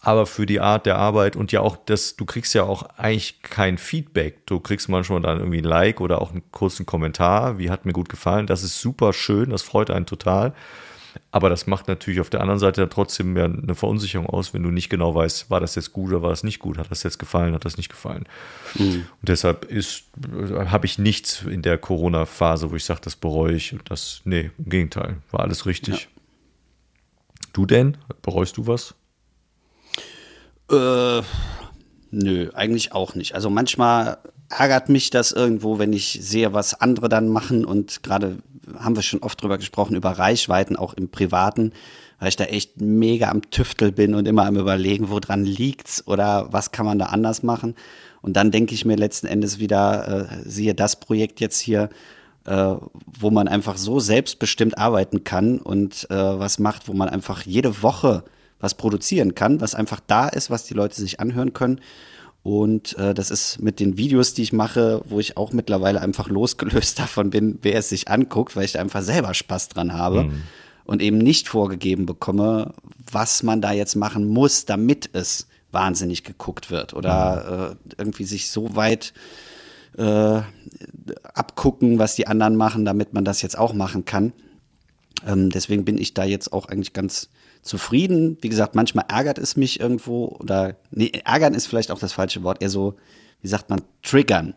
Aber 0.04 0.26
für 0.26 0.46
die 0.46 0.58
Art 0.58 0.84
der 0.84 0.98
Arbeit 0.98 1.36
und 1.36 1.52
ja 1.52 1.60
auch 1.60 1.76
das, 1.76 2.16
du 2.16 2.24
kriegst 2.24 2.54
ja 2.54 2.64
auch 2.64 2.82
eigentlich 2.96 3.40
kein 3.42 3.78
Feedback. 3.78 4.44
Du 4.46 4.58
kriegst 4.58 4.88
manchmal 4.88 5.20
dann 5.20 5.38
irgendwie 5.38 5.58
ein 5.58 5.64
Like 5.64 6.00
oder 6.00 6.20
auch 6.20 6.32
einen 6.32 6.42
kurzen 6.50 6.86
Kommentar. 6.86 7.58
Wie 7.58 7.70
hat 7.70 7.86
mir 7.86 7.92
gut 7.92 8.08
gefallen. 8.08 8.48
Das 8.48 8.64
ist 8.64 8.80
super 8.80 9.12
schön. 9.12 9.50
Das 9.50 9.62
freut 9.62 9.90
einen 9.90 10.06
total. 10.06 10.54
Aber 11.30 11.48
das 11.48 11.66
macht 11.66 11.88
natürlich 11.88 12.20
auf 12.20 12.30
der 12.30 12.40
anderen 12.40 12.58
Seite 12.58 12.88
trotzdem 12.88 13.36
ja 13.36 13.44
eine 13.44 13.74
Verunsicherung 13.74 14.26
aus, 14.26 14.54
wenn 14.54 14.62
du 14.62 14.70
nicht 14.70 14.88
genau 14.88 15.14
weißt, 15.14 15.50
war 15.50 15.60
das 15.60 15.74
jetzt 15.74 15.92
gut 15.92 16.10
oder 16.10 16.22
war 16.22 16.30
das 16.30 16.44
nicht 16.44 16.58
gut, 16.58 16.78
hat 16.78 16.90
das 16.90 17.02
jetzt 17.02 17.18
gefallen, 17.18 17.54
hat 17.54 17.64
das 17.64 17.76
nicht 17.76 17.88
gefallen. 17.88 18.24
Und 18.78 19.06
deshalb 19.22 19.64
ist, 19.64 20.04
habe 20.52 20.86
ich 20.86 20.98
nichts 20.98 21.42
in 21.42 21.62
der 21.62 21.78
Corona-Phase, 21.78 22.70
wo 22.70 22.76
ich 22.76 22.84
sage, 22.84 23.00
das 23.02 23.16
bereue 23.16 23.54
ich. 23.54 23.72
Und 23.72 23.90
das, 23.90 24.20
nee, 24.24 24.50
im 24.58 24.68
Gegenteil, 24.68 25.16
war 25.30 25.40
alles 25.40 25.66
richtig. 25.66 26.08
Du 27.52 27.66
denn? 27.66 27.96
Bereust 28.22 28.56
du 28.56 28.66
was? 28.66 28.94
Äh, 30.70 31.22
nö, 32.10 32.50
eigentlich 32.54 32.92
auch 32.92 33.14
nicht. 33.14 33.34
Also 33.34 33.50
manchmal 33.50 34.18
ärgert 34.48 34.88
mich 34.88 35.10
das 35.10 35.32
irgendwo, 35.32 35.78
wenn 35.78 35.92
ich 35.92 36.18
sehe, 36.22 36.52
was 36.52 36.74
andere 36.74 37.08
dann 37.08 37.28
machen 37.28 37.64
und 37.64 38.02
gerade 38.02 38.38
haben 38.78 38.96
wir 38.96 39.02
schon 39.02 39.22
oft 39.22 39.42
drüber 39.42 39.58
gesprochen, 39.58 39.96
über 39.96 40.10
Reichweiten, 40.10 40.76
auch 40.76 40.94
im 40.94 41.10
Privaten, 41.10 41.72
weil 42.18 42.28
ich 42.28 42.36
da 42.36 42.44
echt 42.44 42.80
mega 42.80 43.30
am 43.30 43.50
Tüftel 43.50 43.92
bin 43.92 44.14
und 44.14 44.28
immer 44.28 44.46
am 44.46 44.56
überlegen, 44.56 45.10
woran 45.10 45.44
liegt's 45.44 46.06
oder 46.06 46.52
was 46.52 46.70
kann 46.70 46.86
man 46.86 46.98
da 46.98 47.06
anders 47.06 47.42
machen. 47.42 47.74
Und 48.20 48.34
dann 48.36 48.50
denke 48.50 48.74
ich 48.74 48.84
mir 48.84 48.96
letzten 48.96 49.26
Endes 49.26 49.58
wieder, 49.58 50.30
äh, 50.30 50.48
siehe 50.48 50.74
das 50.74 51.00
Projekt 51.00 51.40
jetzt 51.40 51.58
hier, 51.58 51.90
äh, 52.44 52.74
wo 53.18 53.30
man 53.30 53.48
einfach 53.48 53.76
so 53.76 54.00
selbstbestimmt 54.00 54.78
arbeiten 54.78 55.24
kann 55.24 55.58
und 55.58 56.08
äh, 56.10 56.14
was 56.14 56.58
macht, 56.58 56.88
wo 56.88 56.92
man 56.92 57.08
einfach 57.08 57.42
jede 57.42 57.82
Woche 57.82 58.24
was 58.60 58.74
produzieren 58.74 59.34
kann, 59.34 59.60
was 59.60 59.74
einfach 59.74 60.00
da 60.06 60.28
ist, 60.28 60.50
was 60.50 60.64
die 60.64 60.74
Leute 60.74 60.94
sich 60.94 61.18
anhören 61.20 61.52
können. 61.52 61.80
Und 62.42 62.98
äh, 62.98 63.14
das 63.14 63.30
ist 63.30 63.60
mit 63.60 63.78
den 63.78 63.96
Videos, 63.96 64.34
die 64.34 64.42
ich 64.42 64.52
mache, 64.52 65.02
wo 65.06 65.20
ich 65.20 65.36
auch 65.36 65.52
mittlerweile 65.52 66.00
einfach 66.00 66.28
losgelöst 66.28 66.98
davon 66.98 67.30
bin, 67.30 67.58
wer 67.62 67.78
es 67.78 67.88
sich 67.88 68.08
anguckt, 68.08 68.56
weil 68.56 68.64
ich 68.64 68.72
da 68.72 68.80
einfach 68.80 69.02
selber 69.02 69.32
Spaß 69.34 69.68
dran 69.68 69.92
habe 69.92 70.30
und 70.84 71.02
eben 71.02 71.18
nicht 71.18 71.48
vorgegeben 71.48 72.06
bekomme, 72.06 72.74
was 73.10 73.42
man 73.42 73.60
da 73.60 73.72
jetzt 73.72 73.94
machen 73.94 74.26
muss, 74.26 74.64
damit 74.64 75.10
es 75.12 75.46
wahnsinnig 75.70 76.24
geguckt 76.24 76.70
wird 76.70 76.94
oder 76.94 77.76
äh, 77.86 77.92
irgendwie 77.98 78.24
sich 78.24 78.50
so 78.50 78.76
weit 78.76 79.14
äh, 79.96 80.40
abgucken, 81.34 81.98
was 81.98 82.14
die 82.14 82.26
anderen 82.26 82.56
machen, 82.56 82.84
damit 82.84 83.14
man 83.14 83.24
das 83.24 83.42
jetzt 83.42 83.58
auch 83.58 83.72
machen 83.72 84.04
kann. 84.04 84.32
Ähm, 85.26 85.50
deswegen 85.50 85.84
bin 85.84 85.98
ich 85.98 86.14
da 86.14 86.24
jetzt 86.24 86.52
auch 86.52 86.66
eigentlich 86.66 86.92
ganz 86.92 87.28
zufrieden. 87.62 88.36
Wie 88.40 88.48
gesagt, 88.48 88.74
manchmal 88.74 89.06
ärgert 89.08 89.38
es 89.38 89.56
mich 89.56 89.80
irgendwo 89.80 90.36
oder 90.40 90.76
nee, 90.90 91.12
ärgern 91.24 91.54
ist 91.54 91.66
vielleicht 91.66 91.90
auch 91.90 91.98
das 91.98 92.12
falsche 92.12 92.42
Wort, 92.42 92.62
eher 92.62 92.70
so 92.70 92.96
wie 93.42 93.48
sagt 93.48 93.70
man, 93.70 93.82
triggern. 94.02 94.54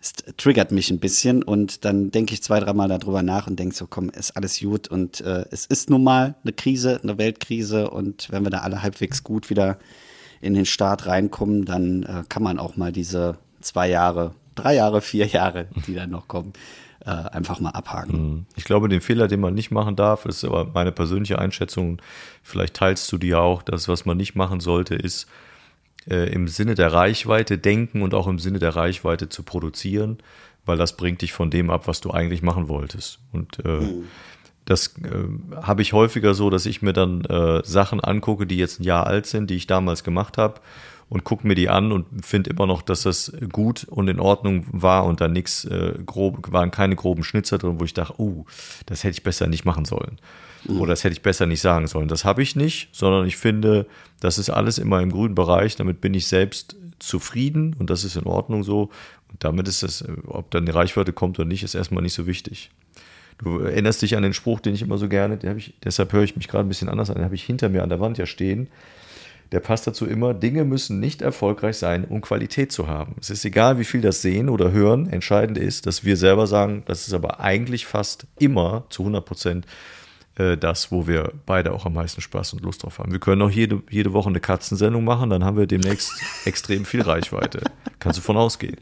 Es 0.00 0.12
triggert 0.36 0.70
mich 0.70 0.90
ein 0.90 1.00
bisschen 1.00 1.42
und 1.42 1.84
dann 1.84 2.12
denke 2.12 2.32
ich 2.32 2.42
zwei, 2.42 2.60
dreimal 2.60 2.88
darüber 2.88 3.22
nach 3.22 3.48
und 3.48 3.58
denke 3.58 3.74
so, 3.74 3.88
komm, 3.88 4.08
ist 4.10 4.36
alles 4.36 4.60
gut 4.60 4.86
und 4.86 5.20
äh, 5.20 5.44
es 5.50 5.66
ist 5.66 5.90
nun 5.90 6.04
mal 6.04 6.36
eine 6.44 6.52
Krise, 6.52 7.00
eine 7.02 7.18
Weltkrise 7.18 7.90
und 7.90 8.28
wenn 8.30 8.44
wir 8.44 8.50
da 8.50 8.58
alle 8.58 8.82
halbwegs 8.82 9.24
gut 9.24 9.50
wieder 9.50 9.78
in 10.40 10.54
den 10.54 10.64
Start 10.64 11.06
reinkommen, 11.06 11.64
dann 11.64 12.04
äh, 12.04 12.22
kann 12.28 12.44
man 12.44 12.60
auch 12.60 12.76
mal 12.76 12.92
diese 12.92 13.36
zwei 13.60 13.90
Jahre, 13.90 14.32
drei 14.54 14.76
Jahre, 14.76 15.00
vier 15.00 15.26
Jahre, 15.26 15.66
die 15.88 15.94
dann 15.94 16.10
noch 16.10 16.28
kommen, 16.28 16.52
äh, 17.04 17.10
einfach 17.10 17.60
mal 17.60 17.70
abhaken. 17.70 18.46
Ich 18.56 18.64
glaube, 18.64 18.88
den 18.88 19.00
Fehler, 19.00 19.28
den 19.28 19.40
man 19.40 19.54
nicht 19.54 19.70
machen 19.70 19.96
darf, 19.96 20.26
ist 20.26 20.44
aber 20.44 20.66
meine 20.66 20.92
persönliche 20.92 21.38
Einschätzung, 21.38 22.00
vielleicht 22.42 22.74
teilst 22.74 23.10
du 23.12 23.18
die 23.18 23.34
auch, 23.34 23.62
das, 23.62 23.88
was 23.88 24.04
man 24.04 24.16
nicht 24.16 24.34
machen 24.34 24.60
sollte, 24.60 24.94
ist 24.94 25.26
äh, 26.08 26.30
im 26.32 26.48
Sinne 26.48 26.74
der 26.74 26.92
Reichweite 26.92 27.58
denken 27.58 28.02
und 28.02 28.14
auch 28.14 28.26
im 28.26 28.38
Sinne 28.38 28.58
der 28.58 28.76
Reichweite 28.76 29.28
zu 29.28 29.42
produzieren, 29.42 30.18
weil 30.66 30.76
das 30.76 30.96
bringt 30.96 31.22
dich 31.22 31.32
von 31.32 31.50
dem 31.50 31.70
ab, 31.70 31.86
was 31.86 32.00
du 32.00 32.10
eigentlich 32.10 32.42
machen 32.42 32.68
wolltest. 32.68 33.18
Und 33.32 33.64
äh, 33.64 33.80
das 34.66 34.94
äh, 34.98 35.62
habe 35.62 35.82
ich 35.82 35.92
häufiger 35.92 36.34
so, 36.34 36.50
dass 36.50 36.66
ich 36.66 36.82
mir 36.82 36.92
dann 36.92 37.24
äh, 37.24 37.62
Sachen 37.64 38.00
angucke, 38.00 38.46
die 38.46 38.58
jetzt 38.58 38.80
ein 38.80 38.84
Jahr 38.84 39.06
alt 39.06 39.26
sind, 39.26 39.50
die 39.50 39.56
ich 39.56 39.66
damals 39.66 40.04
gemacht 40.04 40.38
habe 40.38 40.60
und 41.10 41.24
gucke 41.24 41.46
mir 41.46 41.56
die 41.56 41.68
an 41.68 41.92
und 41.92 42.06
finde 42.24 42.50
immer 42.50 42.66
noch, 42.66 42.80
dass 42.80 43.02
das 43.02 43.32
gut 43.52 43.84
und 43.84 44.08
in 44.08 44.20
Ordnung 44.20 44.64
war 44.70 45.04
und 45.04 45.20
da 45.20 45.28
nichts 45.28 45.64
äh, 45.64 45.94
grob, 46.06 46.52
waren 46.52 46.70
keine 46.70 46.96
groben 46.96 47.24
Schnitzer 47.24 47.58
drin, 47.58 47.78
wo 47.78 47.84
ich 47.84 47.92
dachte, 47.92 48.14
oh, 48.18 48.46
das 48.86 49.04
hätte 49.04 49.14
ich 49.14 49.22
besser 49.22 49.48
nicht 49.48 49.64
machen 49.64 49.84
sollen. 49.84 50.18
Oder 50.68 50.90
das 50.90 51.04
hätte 51.04 51.14
ich 51.14 51.22
besser 51.22 51.46
nicht 51.46 51.60
sagen 51.60 51.86
sollen. 51.86 52.08
Das 52.08 52.24
habe 52.24 52.42
ich 52.42 52.54
nicht, 52.54 52.90
sondern 52.92 53.26
ich 53.26 53.36
finde, 53.36 53.86
das 54.20 54.38
ist 54.38 54.50
alles 54.50 54.78
immer 54.78 55.00
im 55.00 55.10
grünen 55.10 55.34
Bereich. 55.34 55.74
Damit 55.76 56.00
bin 56.00 56.14
ich 56.14 56.26
selbst 56.26 56.76
zufrieden 56.98 57.74
und 57.78 57.90
das 57.90 58.04
ist 58.04 58.16
in 58.16 58.24
Ordnung 58.24 58.62
so. 58.62 58.90
Und 59.30 59.42
damit 59.42 59.68
ist 59.68 59.82
es, 59.82 60.02
äh, 60.02 60.12
ob 60.26 60.50
dann 60.50 60.66
die 60.66 60.72
Reichweite 60.72 61.12
kommt 61.12 61.38
oder 61.38 61.48
nicht, 61.48 61.62
ist 61.62 61.74
erstmal 61.74 62.02
nicht 62.02 62.14
so 62.14 62.26
wichtig. 62.26 62.70
Du 63.38 63.58
erinnerst 63.58 64.02
dich 64.02 64.16
an 64.16 64.22
den 64.22 64.34
Spruch, 64.34 64.60
den 64.60 64.74
ich 64.74 64.82
immer 64.82 64.98
so 64.98 65.08
gerne, 65.08 65.38
ich, 65.56 65.72
deshalb 65.82 66.12
höre 66.12 66.24
ich 66.24 66.36
mich 66.36 66.46
gerade 66.46 66.66
ein 66.66 66.68
bisschen 66.68 66.90
anders 66.90 67.08
an, 67.08 67.16
den 67.16 67.24
habe 67.24 67.34
ich 67.34 67.42
hinter 67.42 67.70
mir 67.70 67.82
an 67.82 67.88
der 67.88 67.98
Wand 67.98 68.18
ja 68.18 68.26
stehen. 68.26 68.68
Der 69.52 69.60
passt 69.60 69.86
dazu 69.86 70.06
immer, 70.06 70.32
Dinge 70.32 70.64
müssen 70.64 71.00
nicht 71.00 71.22
erfolgreich 71.22 71.76
sein, 71.76 72.04
um 72.04 72.20
Qualität 72.20 72.70
zu 72.70 72.86
haben. 72.86 73.16
Es 73.20 73.30
ist 73.30 73.44
egal, 73.44 73.78
wie 73.78 73.84
viel 73.84 74.00
das 74.00 74.22
sehen 74.22 74.48
oder 74.48 74.70
hören. 74.70 75.08
Entscheidend 75.08 75.58
ist, 75.58 75.86
dass 75.86 76.04
wir 76.04 76.16
selber 76.16 76.46
sagen, 76.46 76.84
das 76.86 77.08
ist 77.08 77.14
aber 77.14 77.40
eigentlich 77.40 77.86
fast 77.86 78.26
immer 78.38 78.84
zu 78.90 79.02
100 79.02 79.24
Prozent 79.24 79.66
äh, 80.36 80.56
das, 80.56 80.92
wo 80.92 81.06
wir 81.08 81.32
beide 81.46 81.72
auch 81.72 81.84
am 81.84 81.94
meisten 81.94 82.20
Spaß 82.20 82.52
und 82.52 82.62
Lust 82.62 82.84
drauf 82.84 82.98
haben. 83.00 83.10
Wir 83.10 83.18
können 83.18 83.42
auch 83.42 83.50
jede, 83.50 83.82
jede 83.90 84.12
Woche 84.12 84.28
eine 84.28 84.40
Katzensendung 84.40 85.04
machen, 85.04 85.30
dann 85.30 85.44
haben 85.44 85.56
wir 85.56 85.66
demnächst 85.66 86.12
extrem 86.44 86.84
viel 86.84 87.02
Reichweite. 87.02 87.62
Kannst 87.98 88.18
du 88.18 88.22
von 88.22 88.36
ausgehen. 88.36 88.76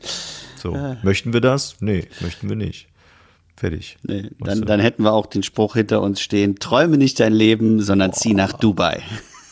So, 0.56 0.76
möchten 1.02 1.32
wir 1.32 1.40
das? 1.40 1.76
Nee, 1.80 2.08
möchten 2.20 2.48
wir 2.48 2.56
nicht. 2.56 2.88
Fertig. 3.56 3.98
Nee, 4.02 4.30
dann, 4.38 4.62
dann 4.62 4.78
hätten 4.78 5.02
wir 5.02 5.12
auch 5.12 5.26
den 5.26 5.42
Spruch 5.42 5.74
hinter 5.74 6.00
uns 6.00 6.20
stehen, 6.20 6.56
träume 6.60 6.96
nicht 6.96 7.18
dein 7.18 7.32
Leben, 7.32 7.80
sondern 7.80 8.12
zieh 8.12 8.34
nach 8.34 8.52
Dubai. 8.52 9.02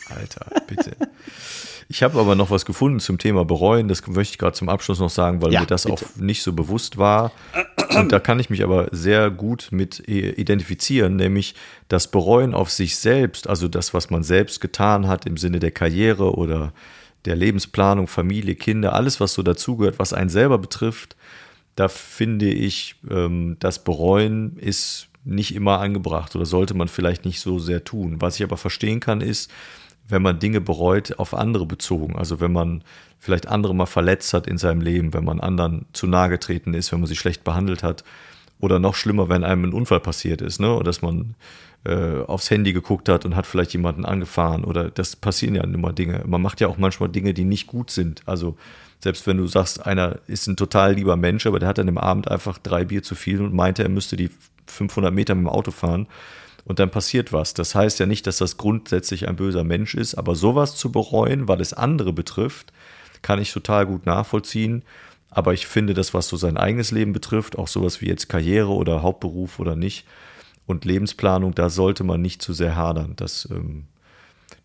Alter, 0.09 0.45
bitte. 0.67 0.95
Ich 1.89 2.03
habe 2.03 2.19
aber 2.19 2.35
noch 2.35 2.49
was 2.51 2.65
gefunden 2.65 2.99
zum 2.99 3.17
Thema 3.17 3.45
bereuen. 3.45 3.87
Das 3.87 4.05
möchte 4.07 4.33
ich 4.33 4.37
gerade 4.37 4.55
zum 4.55 4.67
Abschluss 4.67 4.99
noch 4.99 5.09
sagen, 5.09 5.41
weil 5.41 5.53
Ja, 5.53 5.61
mir 5.61 5.65
das 5.67 5.83
bitte. 5.83 5.93
auch 5.93 6.01
nicht 6.17 6.43
so 6.43 6.51
bewusst 6.51 6.97
war. 6.97 7.31
Und 7.97 8.11
da 8.11 8.19
kann 8.19 8.39
ich 8.39 8.49
mich 8.49 8.63
aber 8.63 8.89
sehr 8.91 9.31
gut 9.31 9.69
mit 9.71 10.07
äh, 10.07 10.31
identifizieren, 10.31 11.15
nämlich 11.15 11.55
das 11.87 12.11
Bereuen 12.11 12.53
auf 12.53 12.69
sich 12.69 12.97
selbst, 12.97 13.47
also 13.47 13.67
das, 13.69 13.93
was 13.93 14.09
man 14.09 14.23
selbst 14.23 14.59
getan 14.59 15.07
hat 15.07 15.25
im 15.25 15.37
Sinne 15.37 15.59
der 15.59 15.71
Karriere 15.71 16.35
oder 16.35 16.73
der 17.23 17.35
Lebensplanung, 17.37 18.07
Familie, 18.07 18.55
Kinder, 18.55 18.93
alles, 18.93 19.19
was 19.21 19.33
so 19.33 19.41
dazugehört, 19.41 19.97
was 19.99 20.11
einen 20.13 20.29
selber 20.29 20.57
betrifft. 20.57 21.15
Da 21.75 21.87
finde 21.87 22.49
ich, 22.49 22.95
ähm, 23.09 23.55
das 23.59 23.83
Bereuen 23.83 24.57
ist 24.57 25.07
nicht 25.23 25.53
immer 25.55 25.79
angebracht 25.79 26.35
oder 26.35 26.45
sollte 26.45 26.73
man 26.73 26.87
vielleicht 26.87 27.23
nicht 27.25 27.39
so 27.39 27.59
sehr 27.59 27.83
tun. 27.83 28.17
Was 28.19 28.35
ich 28.37 28.43
aber 28.43 28.57
verstehen 28.57 28.99
kann, 28.99 29.21
ist, 29.21 29.51
wenn 30.09 30.21
man 30.21 30.39
Dinge 30.39 30.61
bereut, 30.61 31.19
auf 31.19 31.33
andere 31.33 31.65
bezogen. 31.65 32.15
Also 32.15 32.39
wenn 32.39 32.53
man 32.53 32.83
vielleicht 33.19 33.47
andere 33.47 33.75
mal 33.75 33.85
verletzt 33.85 34.33
hat 34.33 34.47
in 34.47 34.57
seinem 34.57 34.81
Leben, 34.81 35.13
wenn 35.13 35.25
man 35.25 35.39
anderen 35.39 35.85
zu 35.93 36.07
nahe 36.07 36.29
getreten 36.29 36.73
ist, 36.73 36.91
wenn 36.91 36.99
man 36.99 37.07
sie 37.07 37.15
schlecht 37.15 37.43
behandelt 37.43 37.83
hat. 37.83 38.03
Oder 38.59 38.79
noch 38.79 38.95
schlimmer, 38.95 39.29
wenn 39.29 39.43
einem 39.43 39.65
ein 39.65 39.73
Unfall 39.73 39.99
passiert 39.99 40.41
ist, 40.41 40.59
ne? 40.59 40.73
Oder 40.73 40.85
dass 40.85 41.03
man 41.03 41.35
äh, 41.83 42.21
aufs 42.25 42.49
Handy 42.49 42.73
geguckt 42.73 43.07
hat 43.07 43.23
und 43.23 43.35
hat 43.35 43.45
vielleicht 43.45 43.73
jemanden 43.73 44.03
angefahren. 44.03 44.63
Oder 44.63 44.89
das 44.89 45.15
passieren 45.15 45.53
ja 45.53 45.63
immer 45.63 45.93
Dinge. 45.93 46.23
Man 46.25 46.41
macht 46.41 46.59
ja 46.59 46.67
auch 46.67 46.77
manchmal 46.77 47.09
Dinge, 47.09 47.35
die 47.35 47.43
nicht 47.43 47.67
gut 47.67 47.91
sind. 47.91 48.23
Also 48.25 48.57
selbst 48.99 49.27
wenn 49.27 49.37
du 49.37 49.45
sagst, 49.45 49.85
einer 49.85 50.17
ist 50.25 50.47
ein 50.47 50.57
total 50.57 50.95
lieber 50.95 51.17
Mensch, 51.17 51.45
aber 51.45 51.59
der 51.59 51.69
hat 51.69 51.77
an 51.77 51.85
dem 51.85 51.99
Abend 51.99 52.31
einfach 52.31 52.57
drei 52.57 52.83
Bier 52.83 53.03
zu 53.03 53.13
viel 53.13 53.41
und 53.41 53.53
meinte, 53.53 53.83
er 53.83 53.89
müsste 53.89 54.17
die 54.17 54.31
500 54.65 55.13
Meter 55.13 55.35
mit 55.35 55.45
dem 55.45 55.49
Auto 55.49 55.69
fahren 55.69 56.07
und 56.67 56.79
dann 56.79 56.91
passiert 56.91 57.31
was. 57.31 57.53
Das 57.53 57.75
heißt 57.75 57.97
ja 57.99 58.05
nicht, 58.05 58.27
dass 58.27 58.37
das 58.37 58.57
grundsätzlich 58.57 59.29
ein 59.29 59.37
böser 59.37 59.63
Mensch 59.63 59.95
ist, 59.95 60.15
aber 60.15 60.35
sowas 60.35 60.75
zu 60.75 60.91
bereuen, 60.91 61.47
weil 61.47 61.61
es 61.61 61.73
andere 61.73 62.11
betrifft, 62.11 62.73
kann 63.21 63.41
ich 63.41 63.53
total 63.53 63.85
gut 63.85 64.05
nachvollziehen. 64.05 64.83
Aber 65.29 65.53
ich 65.53 65.65
finde, 65.65 65.93
das, 65.93 66.13
was 66.13 66.27
so 66.27 66.35
sein 66.35 66.57
eigenes 66.57 66.91
Leben 66.91 67.13
betrifft, 67.13 67.57
auch 67.57 67.69
sowas 67.69 68.01
wie 68.01 68.07
jetzt 68.07 68.27
Karriere 68.27 68.73
oder 68.73 69.01
Hauptberuf 69.01 69.59
oder 69.59 69.77
nicht 69.77 70.05
und 70.65 70.83
Lebensplanung, 70.83 71.55
da 71.55 71.69
sollte 71.69 72.03
man 72.03 72.21
nicht 72.21 72.41
zu 72.41 72.51
sehr 72.51 72.75
hadern. 72.75 73.13
Das, 73.15 73.47
ähm, 73.49 73.85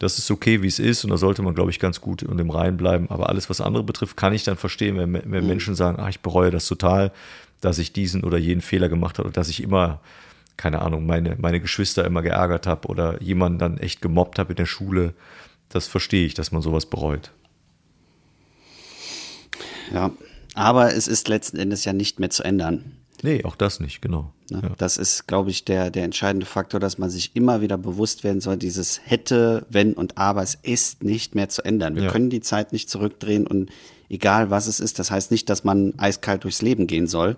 das 0.01 0.19
ist 0.19 0.29
okay, 0.33 0.61
wie 0.63 0.67
es 0.67 0.81
ist 0.81 1.05
und 1.05 1.11
da 1.11 1.17
sollte 1.17 1.43
man, 1.43 1.55
glaube 1.55 1.71
ich, 1.71 1.79
ganz 1.79 2.01
gut 2.01 2.25
und 2.25 2.41
im 2.41 2.51
Reinen 2.51 2.79
bleiben. 2.79 3.11
Aber 3.11 3.29
alles, 3.29 3.49
was 3.49 3.61
andere 3.61 3.85
betrifft, 3.85 4.17
kann 4.17 4.33
ich 4.33 4.43
dann 4.43 4.57
verstehen, 4.57 4.97
wenn, 4.99 5.13
wenn 5.13 5.47
Menschen 5.47 5.77
sagen, 5.77 5.99
ach, 6.01 6.09
ich 6.09 6.19
bereue 6.19 6.51
das 6.51 6.67
total, 6.67 7.13
dass 7.61 7.79
ich 7.79 7.93
diesen 7.93 8.25
oder 8.25 8.39
jenen 8.39 8.61
Fehler 8.61 8.89
gemacht 8.89 9.19
habe 9.19 9.29
oder 9.29 9.35
dass 9.35 9.49
ich 9.49 9.63
immer, 9.63 10.01
keine 10.63 10.81
Ahnung, 10.83 11.07
meine, 11.07 11.35
meine 11.41 11.59
Geschwister 11.61 12.05
immer 12.05 12.23
geärgert 12.23 12.69
habe 12.69 12.87
oder 12.87 13.21
jemanden 13.21 13.59
dann 13.59 13.79
echt 13.79 14.01
gemobbt 14.01 14.39
habe 14.39 14.53
in 14.53 14.57
der 14.57 14.67
Schule. 14.67 15.13
Das 15.71 15.89
verstehe 15.89 16.25
ich, 16.25 16.35
dass 16.35 16.53
man 16.53 16.63
sowas 16.63 16.87
bereut. 16.87 17.33
Ja, 19.93 20.13
aber 20.55 20.95
es 20.95 21.09
ist 21.09 21.27
letzten 21.27 21.57
Endes 21.57 21.85
ja 21.85 21.93
nicht 21.93 22.21
mehr 22.21 22.31
zu 22.31 22.45
ändern. 22.45 22.93
Nee, 23.25 23.43
auch 23.45 23.57
das 23.57 23.81
nicht, 23.81 24.03
genau. 24.03 24.33
Ne? 24.51 24.61
Ja. 24.63 24.71
Das 24.79 24.99
ist, 24.99 25.27
glaube 25.27 25.51
ich, 25.51 25.65
der, 25.65 25.91
der 25.91 26.05
entscheidende 26.05 26.47
Faktor, 26.47 26.79
dass 26.79 26.97
man 26.97 27.11
sich 27.11 27.35
immer 27.35 27.61
wieder 27.61 27.77
bewusst 27.77 28.23
werden 28.23 28.41
soll, 28.41 28.57
dieses 28.57 29.01
hätte, 29.05 29.67
wenn 29.69 29.95
und 29.95 30.17
aber, 30.17 30.43
es 30.45 30.55
ist 30.63 31.03
nicht 31.03 31.35
mehr 31.35 31.49
zu 31.49 31.65
ändern. 31.65 31.97
Wir 31.97 32.05
Ja. 32.05 32.11
können 32.13 32.31
die 32.31 32.41
Zeit 32.41 32.73
nicht 32.73 32.89
zurückdrehen 32.89 33.49
und 33.49 33.71
egal 34.09 34.51
was 34.51 34.69
es 34.69 34.79
ist, 34.79 35.01
das 35.01 35.11
heißt 35.11 35.33
nicht, 35.33 35.51
dass 35.51 35.65
man 35.65 35.95
eiskalt 35.99 36.45
durchs 36.45 36.63
Leben 36.63 36.87
gehen 36.87 37.09
soll, 37.09 37.37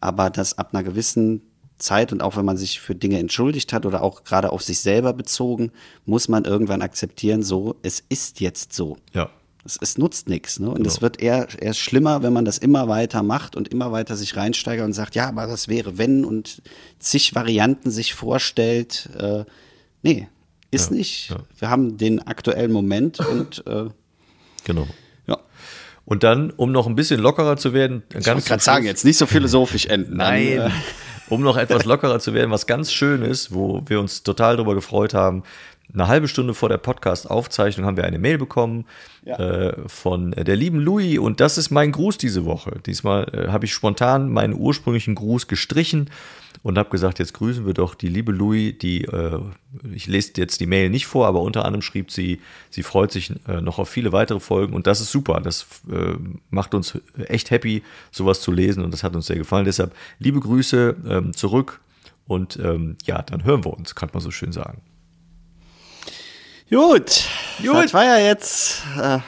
aber 0.00 0.30
dass 0.30 0.56
ab 0.56 0.70
einer 0.72 0.82
gewissen 0.82 1.42
Zeit 1.78 2.12
und 2.12 2.22
auch 2.22 2.36
wenn 2.36 2.44
man 2.44 2.56
sich 2.56 2.80
für 2.80 2.94
Dinge 2.94 3.18
entschuldigt 3.18 3.72
hat 3.72 3.86
oder 3.86 4.02
auch 4.02 4.24
gerade 4.24 4.52
auf 4.52 4.62
sich 4.62 4.80
selber 4.80 5.12
bezogen, 5.12 5.72
muss 6.06 6.28
man 6.28 6.44
irgendwann 6.44 6.82
akzeptieren, 6.82 7.42
so, 7.42 7.76
es 7.82 8.02
ist 8.08 8.40
jetzt 8.40 8.72
so. 8.72 8.96
Ja, 9.12 9.30
Es, 9.64 9.78
es 9.80 9.96
nutzt 9.98 10.28
nichts. 10.28 10.58
Ne? 10.60 10.68
Und 10.68 10.76
Genau. 10.78 10.88
es 10.88 11.00
wird 11.02 11.20
eher 11.22 11.46
erst 11.60 11.80
schlimmer, 11.80 12.22
wenn 12.22 12.32
man 12.32 12.44
das 12.44 12.58
immer 12.58 12.88
weiter 12.88 13.22
macht 13.22 13.54
und 13.56 13.68
immer 13.68 13.92
weiter 13.92 14.16
sich 14.16 14.36
reinsteigert 14.36 14.84
und 14.84 14.92
sagt, 14.92 15.14
ja, 15.14 15.28
aber 15.28 15.46
das 15.46 15.68
wäre 15.68 15.98
wenn 15.98 16.24
und 16.24 16.62
zig 16.98 17.34
Varianten 17.34 17.90
sich 17.90 18.14
vorstellt. 18.14 19.08
Äh, 19.18 19.44
nee, 20.02 20.28
ist 20.72 20.90
Ja, 20.90 20.96
nicht. 20.96 21.30
ja. 21.30 21.36
Wir 21.58 21.70
haben 21.70 21.96
den 21.96 22.26
aktuellen 22.26 22.72
Moment 22.72 23.20
und 23.26 23.64
äh, 23.66 23.86
genau. 24.64 24.86
ja. 25.28 25.38
Und 26.04 26.24
dann, 26.24 26.50
um 26.50 26.72
noch 26.72 26.86
ein 26.88 26.96
bisschen 26.96 27.20
lockerer 27.20 27.56
zu 27.56 27.72
werden, 27.72 28.02
Ich 28.08 28.14
wollte 28.16 28.26
ganz 28.26 28.44
zum 28.44 28.48
gerade 28.48 28.62
sagen, 28.64 28.84
jetzt 28.84 29.04
nicht 29.04 29.16
so 29.18 29.26
philosophisch 29.26 29.86
enden. 29.86 30.18
Dann, 30.18 30.28
Nein. 30.34 30.46
äh, 30.58 30.70
Um 31.28 31.42
noch 31.42 31.56
etwas 31.56 31.84
lockerer 31.84 32.18
zu 32.18 32.34
werden, 32.34 32.50
was 32.50 32.66
ganz 32.66 32.92
schön 32.92 33.22
ist, 33.22 33.54
wo 33.54 33.82
wir 33.86 34.00
uns 34.00 34.22
total 34.22 34.56
darüber 34.56 34.74
gefreut 34.74 35.14
haben. 35.14 35.42
Eine 35.92 36.08
halbe 36.08 36.28
Stunde 36.28 36.54
vor 36.54 36.68
der 36.68 36.78
Podcast-Aufzeichnung 36.78 37.86
haben 37.86 37.96
wir 37.96 38.04
eine 38.04 38.18
Mail 38.18 38.38
bekommen 38.38 38.86
Ja. 39.24 39.36
äh, 39.38 39.76
von 39.86 40.30
der 40.32 40.56
lieben 40.56 40.78
Louis 40.80 41.18
und 41.18 41.40
das 41.40 41.58
ist 41.58 41.70
mein 41.70 41.92
Gruß 41.92 42.18
diese 42.18 42.44
Woche. 42.44 42.76
Diesmal 42.86 43.26
äh, 43.34 43.48
habe 43.48 43.66
ich 43.66 43.72
spontan 43.74 44.30
meinen 44.30 44.54
ursprünglichen 44.54 45.14
Gruß 45.14 45.48
gestrichen 45.48 46.08
und 46.62 46.78
habe 46.78 46.90
gesagt, 46.90 47.18
jetzt 47.18 47.34
grüßen 47.34 47.66
wir 47.66 47.74
doch 47.74 47.94
die 47.94 48.08
liebe 48.08 48.32
Louis, 48.32 48.76
die, 48.78 49.04
äh, 49.04 49.40
ich 49.92 50.06
lese 50.06 50.32
jetzt 50.36 50.60
die 50.60 50.66
Mail 50.66 50.90
nicht 50.90 51.06
vor, 51.06 51.26
aber 51.26 51.40
unter 51.42 51.64
anderem 51.64 51.82
schrieb 51.82 52.10
sie, 52.10 52.40
sie 52.70 52.82
freut 52.82 53.10
sich 53.10 53.32
äh, 53.48 53.60
noch 53.60 53.78
auf 53.78 53.88
viele 53.88 54.12
weitere 54.12 54.40
Folgen 54.40 54.74
und 54.74 54.86
das 54.86 55.00
ist 55.00 55.10
super. 55.10 55.40
Das 55.40 55.66
äh, 55.90 56.14
macht 56.50 56.74
uns 56.74 56.98
echt 57.26 57.50
happy, 57.50 57.82
sowas 58.10 58.40
zu 58.40 58.52
lesen 58.52 58.84
und 58.84 58.92
das 58.92 59.02
hat 59.02 59.14
uns 59.14 59.26
sehr 59.26 59.38
gefallen. 59.38 59.64
Deshalb 59.64 59.94
liebe 60.18 60.40
Grüße 60.40 60.96
ähm, 61.08 61.34
zurück 61.34 61.80
und 62.26 62.58
ähm, 62.58 62.96
ja, 63.04 63.22
dann 63.22 63.44
hören 63.44 63.64
wir 63.64 63.72
uns, 63.72 63.94
kann 63.94 64.10
man 64.12 64.22
so 64.22 64.30
schön 64.30 64.52
sagen. 64.52 64.80
Gut. 66.70 67.24
Gut. 67.58 67.74
Das 67.74 67.92
war 67.92 68.04
ja 68.04 68.18
jetzt 68.18 68.82
äh, 68.98 69.18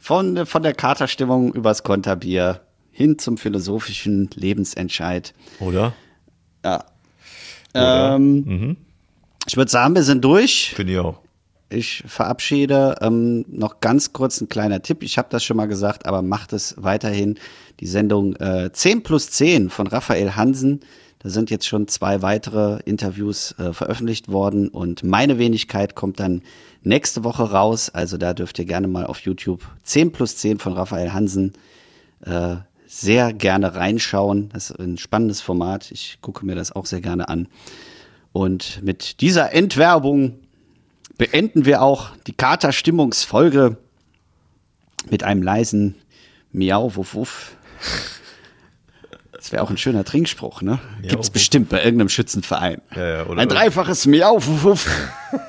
von, 0.00 0.46
von 0.46 0.62
der 0.62 0.74
Katerstimmung 0.74 1.52
übers 1.52 1.82
Konterbier 1.82 2.62
hin 2.90 3.18
zum 3.18 3.36
philosophischen 3.36 4.30
Lebensentscheid. 4.34 5.34
Oder? 5.60 5.94
Ja. 6.66 6.84
Ähm, 8.14 8.76
Ich 9.46 9.56
würde 9.56 9.70
sagen, 9.70 9.94
wir 9.94 10.02
sind 10.02 10.24
durch. 10.24 10.72
Finde 10.74 10.92
ich 10.94 10.98
auch. 10.98 11.20
ich 11.68 12.02
verabschiede. 12.06 12.96
Ähm, 13.00 13.44
noch 13.48 13.80
ganz 13.80 14.12
kurz 14.12 14.40
ein 14.40 14.48
kleiner 14.48 14.82
Tipp. 14.82 15.02
Ich 15.02 15.18
habe 15.18 15.28
das 15.30 15.44
schon 15.44 15.56
mal 15.56 15.66
gesagt, 15.68 16.06
aber 16.06 16.22
macht 16.22 16.52
es 16.52 16.74
weiterhin. 16.78 17.38
Die 17.80 17.86
Sendung 17.86 18.34
äh, 18.36 18.70
10 18.72 19.02
plus 19.02 19.30
10 19.30 19.70
von 19.70 19.86
Raphael 19.86 20.34
Hansen. 20.34 20.80
Da 21.20 21.28
sind 21.28 21.50
jetzt 21.50 21.66
schon 21.66 21.88
zwei 21.88 22.22
weitere 22.22 22.80
Interviews 22.84 23.54
äh, 23.58 23.72
veröffentlicht 23.72 24.28
worden 24.28 24.68
und 24.68 25.02
meine 25.02 25.38
Wenigkeit 25.38 25.94
kommt 25.94 26.20
dann 26.20 26.42
nächste 26.82 27.24
Woche 27.24 27.50
raus. 27.50 27.90
Also 27.90 28.16
da 28.16 28.32
dürft 28.34 28.58
ihr 28.58 28.64
gerne 28.64 28.86
mal 28.88 29.06
auf 29.06 29.20
YouTube 29.20 29.62
10 29.82 30.12
plus 30.12 30.36
10 30.36 30.58
von 30.58 30.72
Raphael 30.72 31.12
Hansen 31.12 31.52
äh, 32.24 32.56
sehr 32.96 33.32
gerne 33.34 33.74
reinschauen. 33.74 34.48
Das 34.52 34.70
ist 34.70 34.78
ein 34.78 34.96
spannendes 34.96 35.42
Format. 35.42 35.90
Ich 35.90 36.18
gucke 36.22 36.46
mir 36.46 36.54
das 36.54 36.72
auch 36.72 36.86
sehr 36.86 37.02
gerne 37.02 37.28
an. 37.28 37.48
Und 38.32 38.82
mit 38.82 39.20
dieser 39.20 39.52
Entwerbung 39.52 40.38
beenden 41.18 41.66
wir 41.66 41.82
auch 41.82 42.16
die 42.26 42.32
Kater-Stimmungsfolge 42.32 43.76
mit 45.10 45.24
einem 45.24 45.42
leisen 45.42 45.96
Miau, 46.52 46.96
wuff, 46.96 47.14
wuff. 47.14 47.56
Das 49.32 49.52
wäre 49.52 49.62
auch 49.62 49.70
ein 49.70 49.76
schöner 49.76 50.04
Trinkspruch, 50.04 50.62
ne? 50.62 50.78
Miau, 51.00 51.08
Gibt's 51.08 51.28
wuff. 51.28 51.32
bestimmt 51.32 51.68
bei 51.68 51.84
irgendeinem 51.84 52.08
Schützenverein. 52.08 52.80
Ja, 52.94 53.24
ja, 53.24 53.28
ein 53.28 53.48
dreifaches 53.48 54.06
Miau, 54.06 54.36
wuff, 54.36 54.64
wuff. 54.64 54.90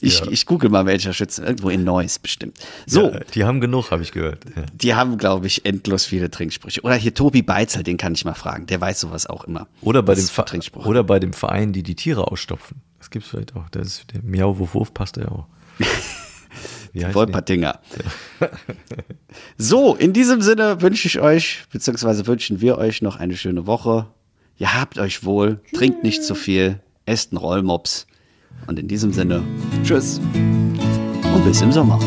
Ich, 0.00 0.20
Ja. 0.20 0.26
ich 0.30 0.46
google 0.46 0.70
mal, 0.70 0.86
welcher 0.86 1.12
Schützen. 1.12 1.44
Irgendwo 1.44 1.68
in 1.70 1.84
Neuss 1.84 2.18
bestimmt. 2.18 2.56
So, 2.86 3.10
Ja, 3.10 3.20
die 3.34 3.44
haben 3.44 3.60
genug, 3.60 3.90
habe 3.90 4.02
ich 4.02 4.12
gehört. 4.12 4.44
Ja. 4.56 4.64
die 4.72 4.94
haben, 4.94 5.18
glaube 5.18 5.46
ich, 5.46 5.64
endlos 5.66 6.06
viele 6.06 6.30
Trinksprüche. 6.30 6.80
Oder 6.82 6.94
hier 6.94 7.14
Tobi 7.14 7.42
Beitzel, 7.42 7.82
den 7.82 7.96
kann 7.96 8.14
ich 8.14 8.24
mal 8.24 8.34
fragen. 8.34 8.66
Der 8.66 8.80
weiß 8.80 9.00
sowas 9.00 9.26
auch 9.26 9.44
immer. 9.44 9.66
Oder 9.82 10.02
bei, 10.02 10.14
dem 10.14 10.26
oder 10.84 11.04
bei 11.04 11.18
dem 11.18 11.32
Verein, 11.32 11.72
die 11.72 11.82
die 11.82 11.94
Tiere 11.94 12.30
ausstopfen. 12.30 12.78
Das 12.98 13.10
gibt's 13.10 13.28
vielleicht 13.28 13.56
auch. 13.56 13.68
Das 13.70 13.86
ist 13.86 14.04
der 14.12 14.22
Miau 14.22 14.58
Wuff 14.58 14.74
Wuff 14.74 14.94
passt 14.94 15.16
ja 15.16 15.28
auch. 15.28 15.46
Wolpertinger. 17.14 17.78
so, 19.56 19.94
in 19.94 20.12
diesem 20.12 20.42
Sinne 20.42 20.80
wünsche 20.82 21.06
ich 21.06 21.20
euch, 21.20 21.64
beziehungsweise 21.70 22.26
wünschen 22.26 22.60
wir 22.60 22.78
euch 22.78 23.02
noch 23.02 23.16
eine 23.16 23.36
schöne 23.36 23.66
Woche. 23.66 24.06
Ihr 24.58 24.74
habt 24.74 24.98
euch 24.98 25.24
wohl, 25.24 25.60
trinkt 25.72 26.02
nicht 26.02 26.24
zu 26.24 26.34
viel, 26.34 26.80
esst 27.06 27.32
einen 27.32 27.38
Rollmops. 27.38 28.06
Und 28.66 28.78
in 28.78 28.88
diesem 28.88 29.12
Sinne, 29.12 29.42
tschüss 29.82 30.20
und 30.34 31.44
bis 31.44 31.60
im 31.60 31.72
Sommer. 31.72 31.98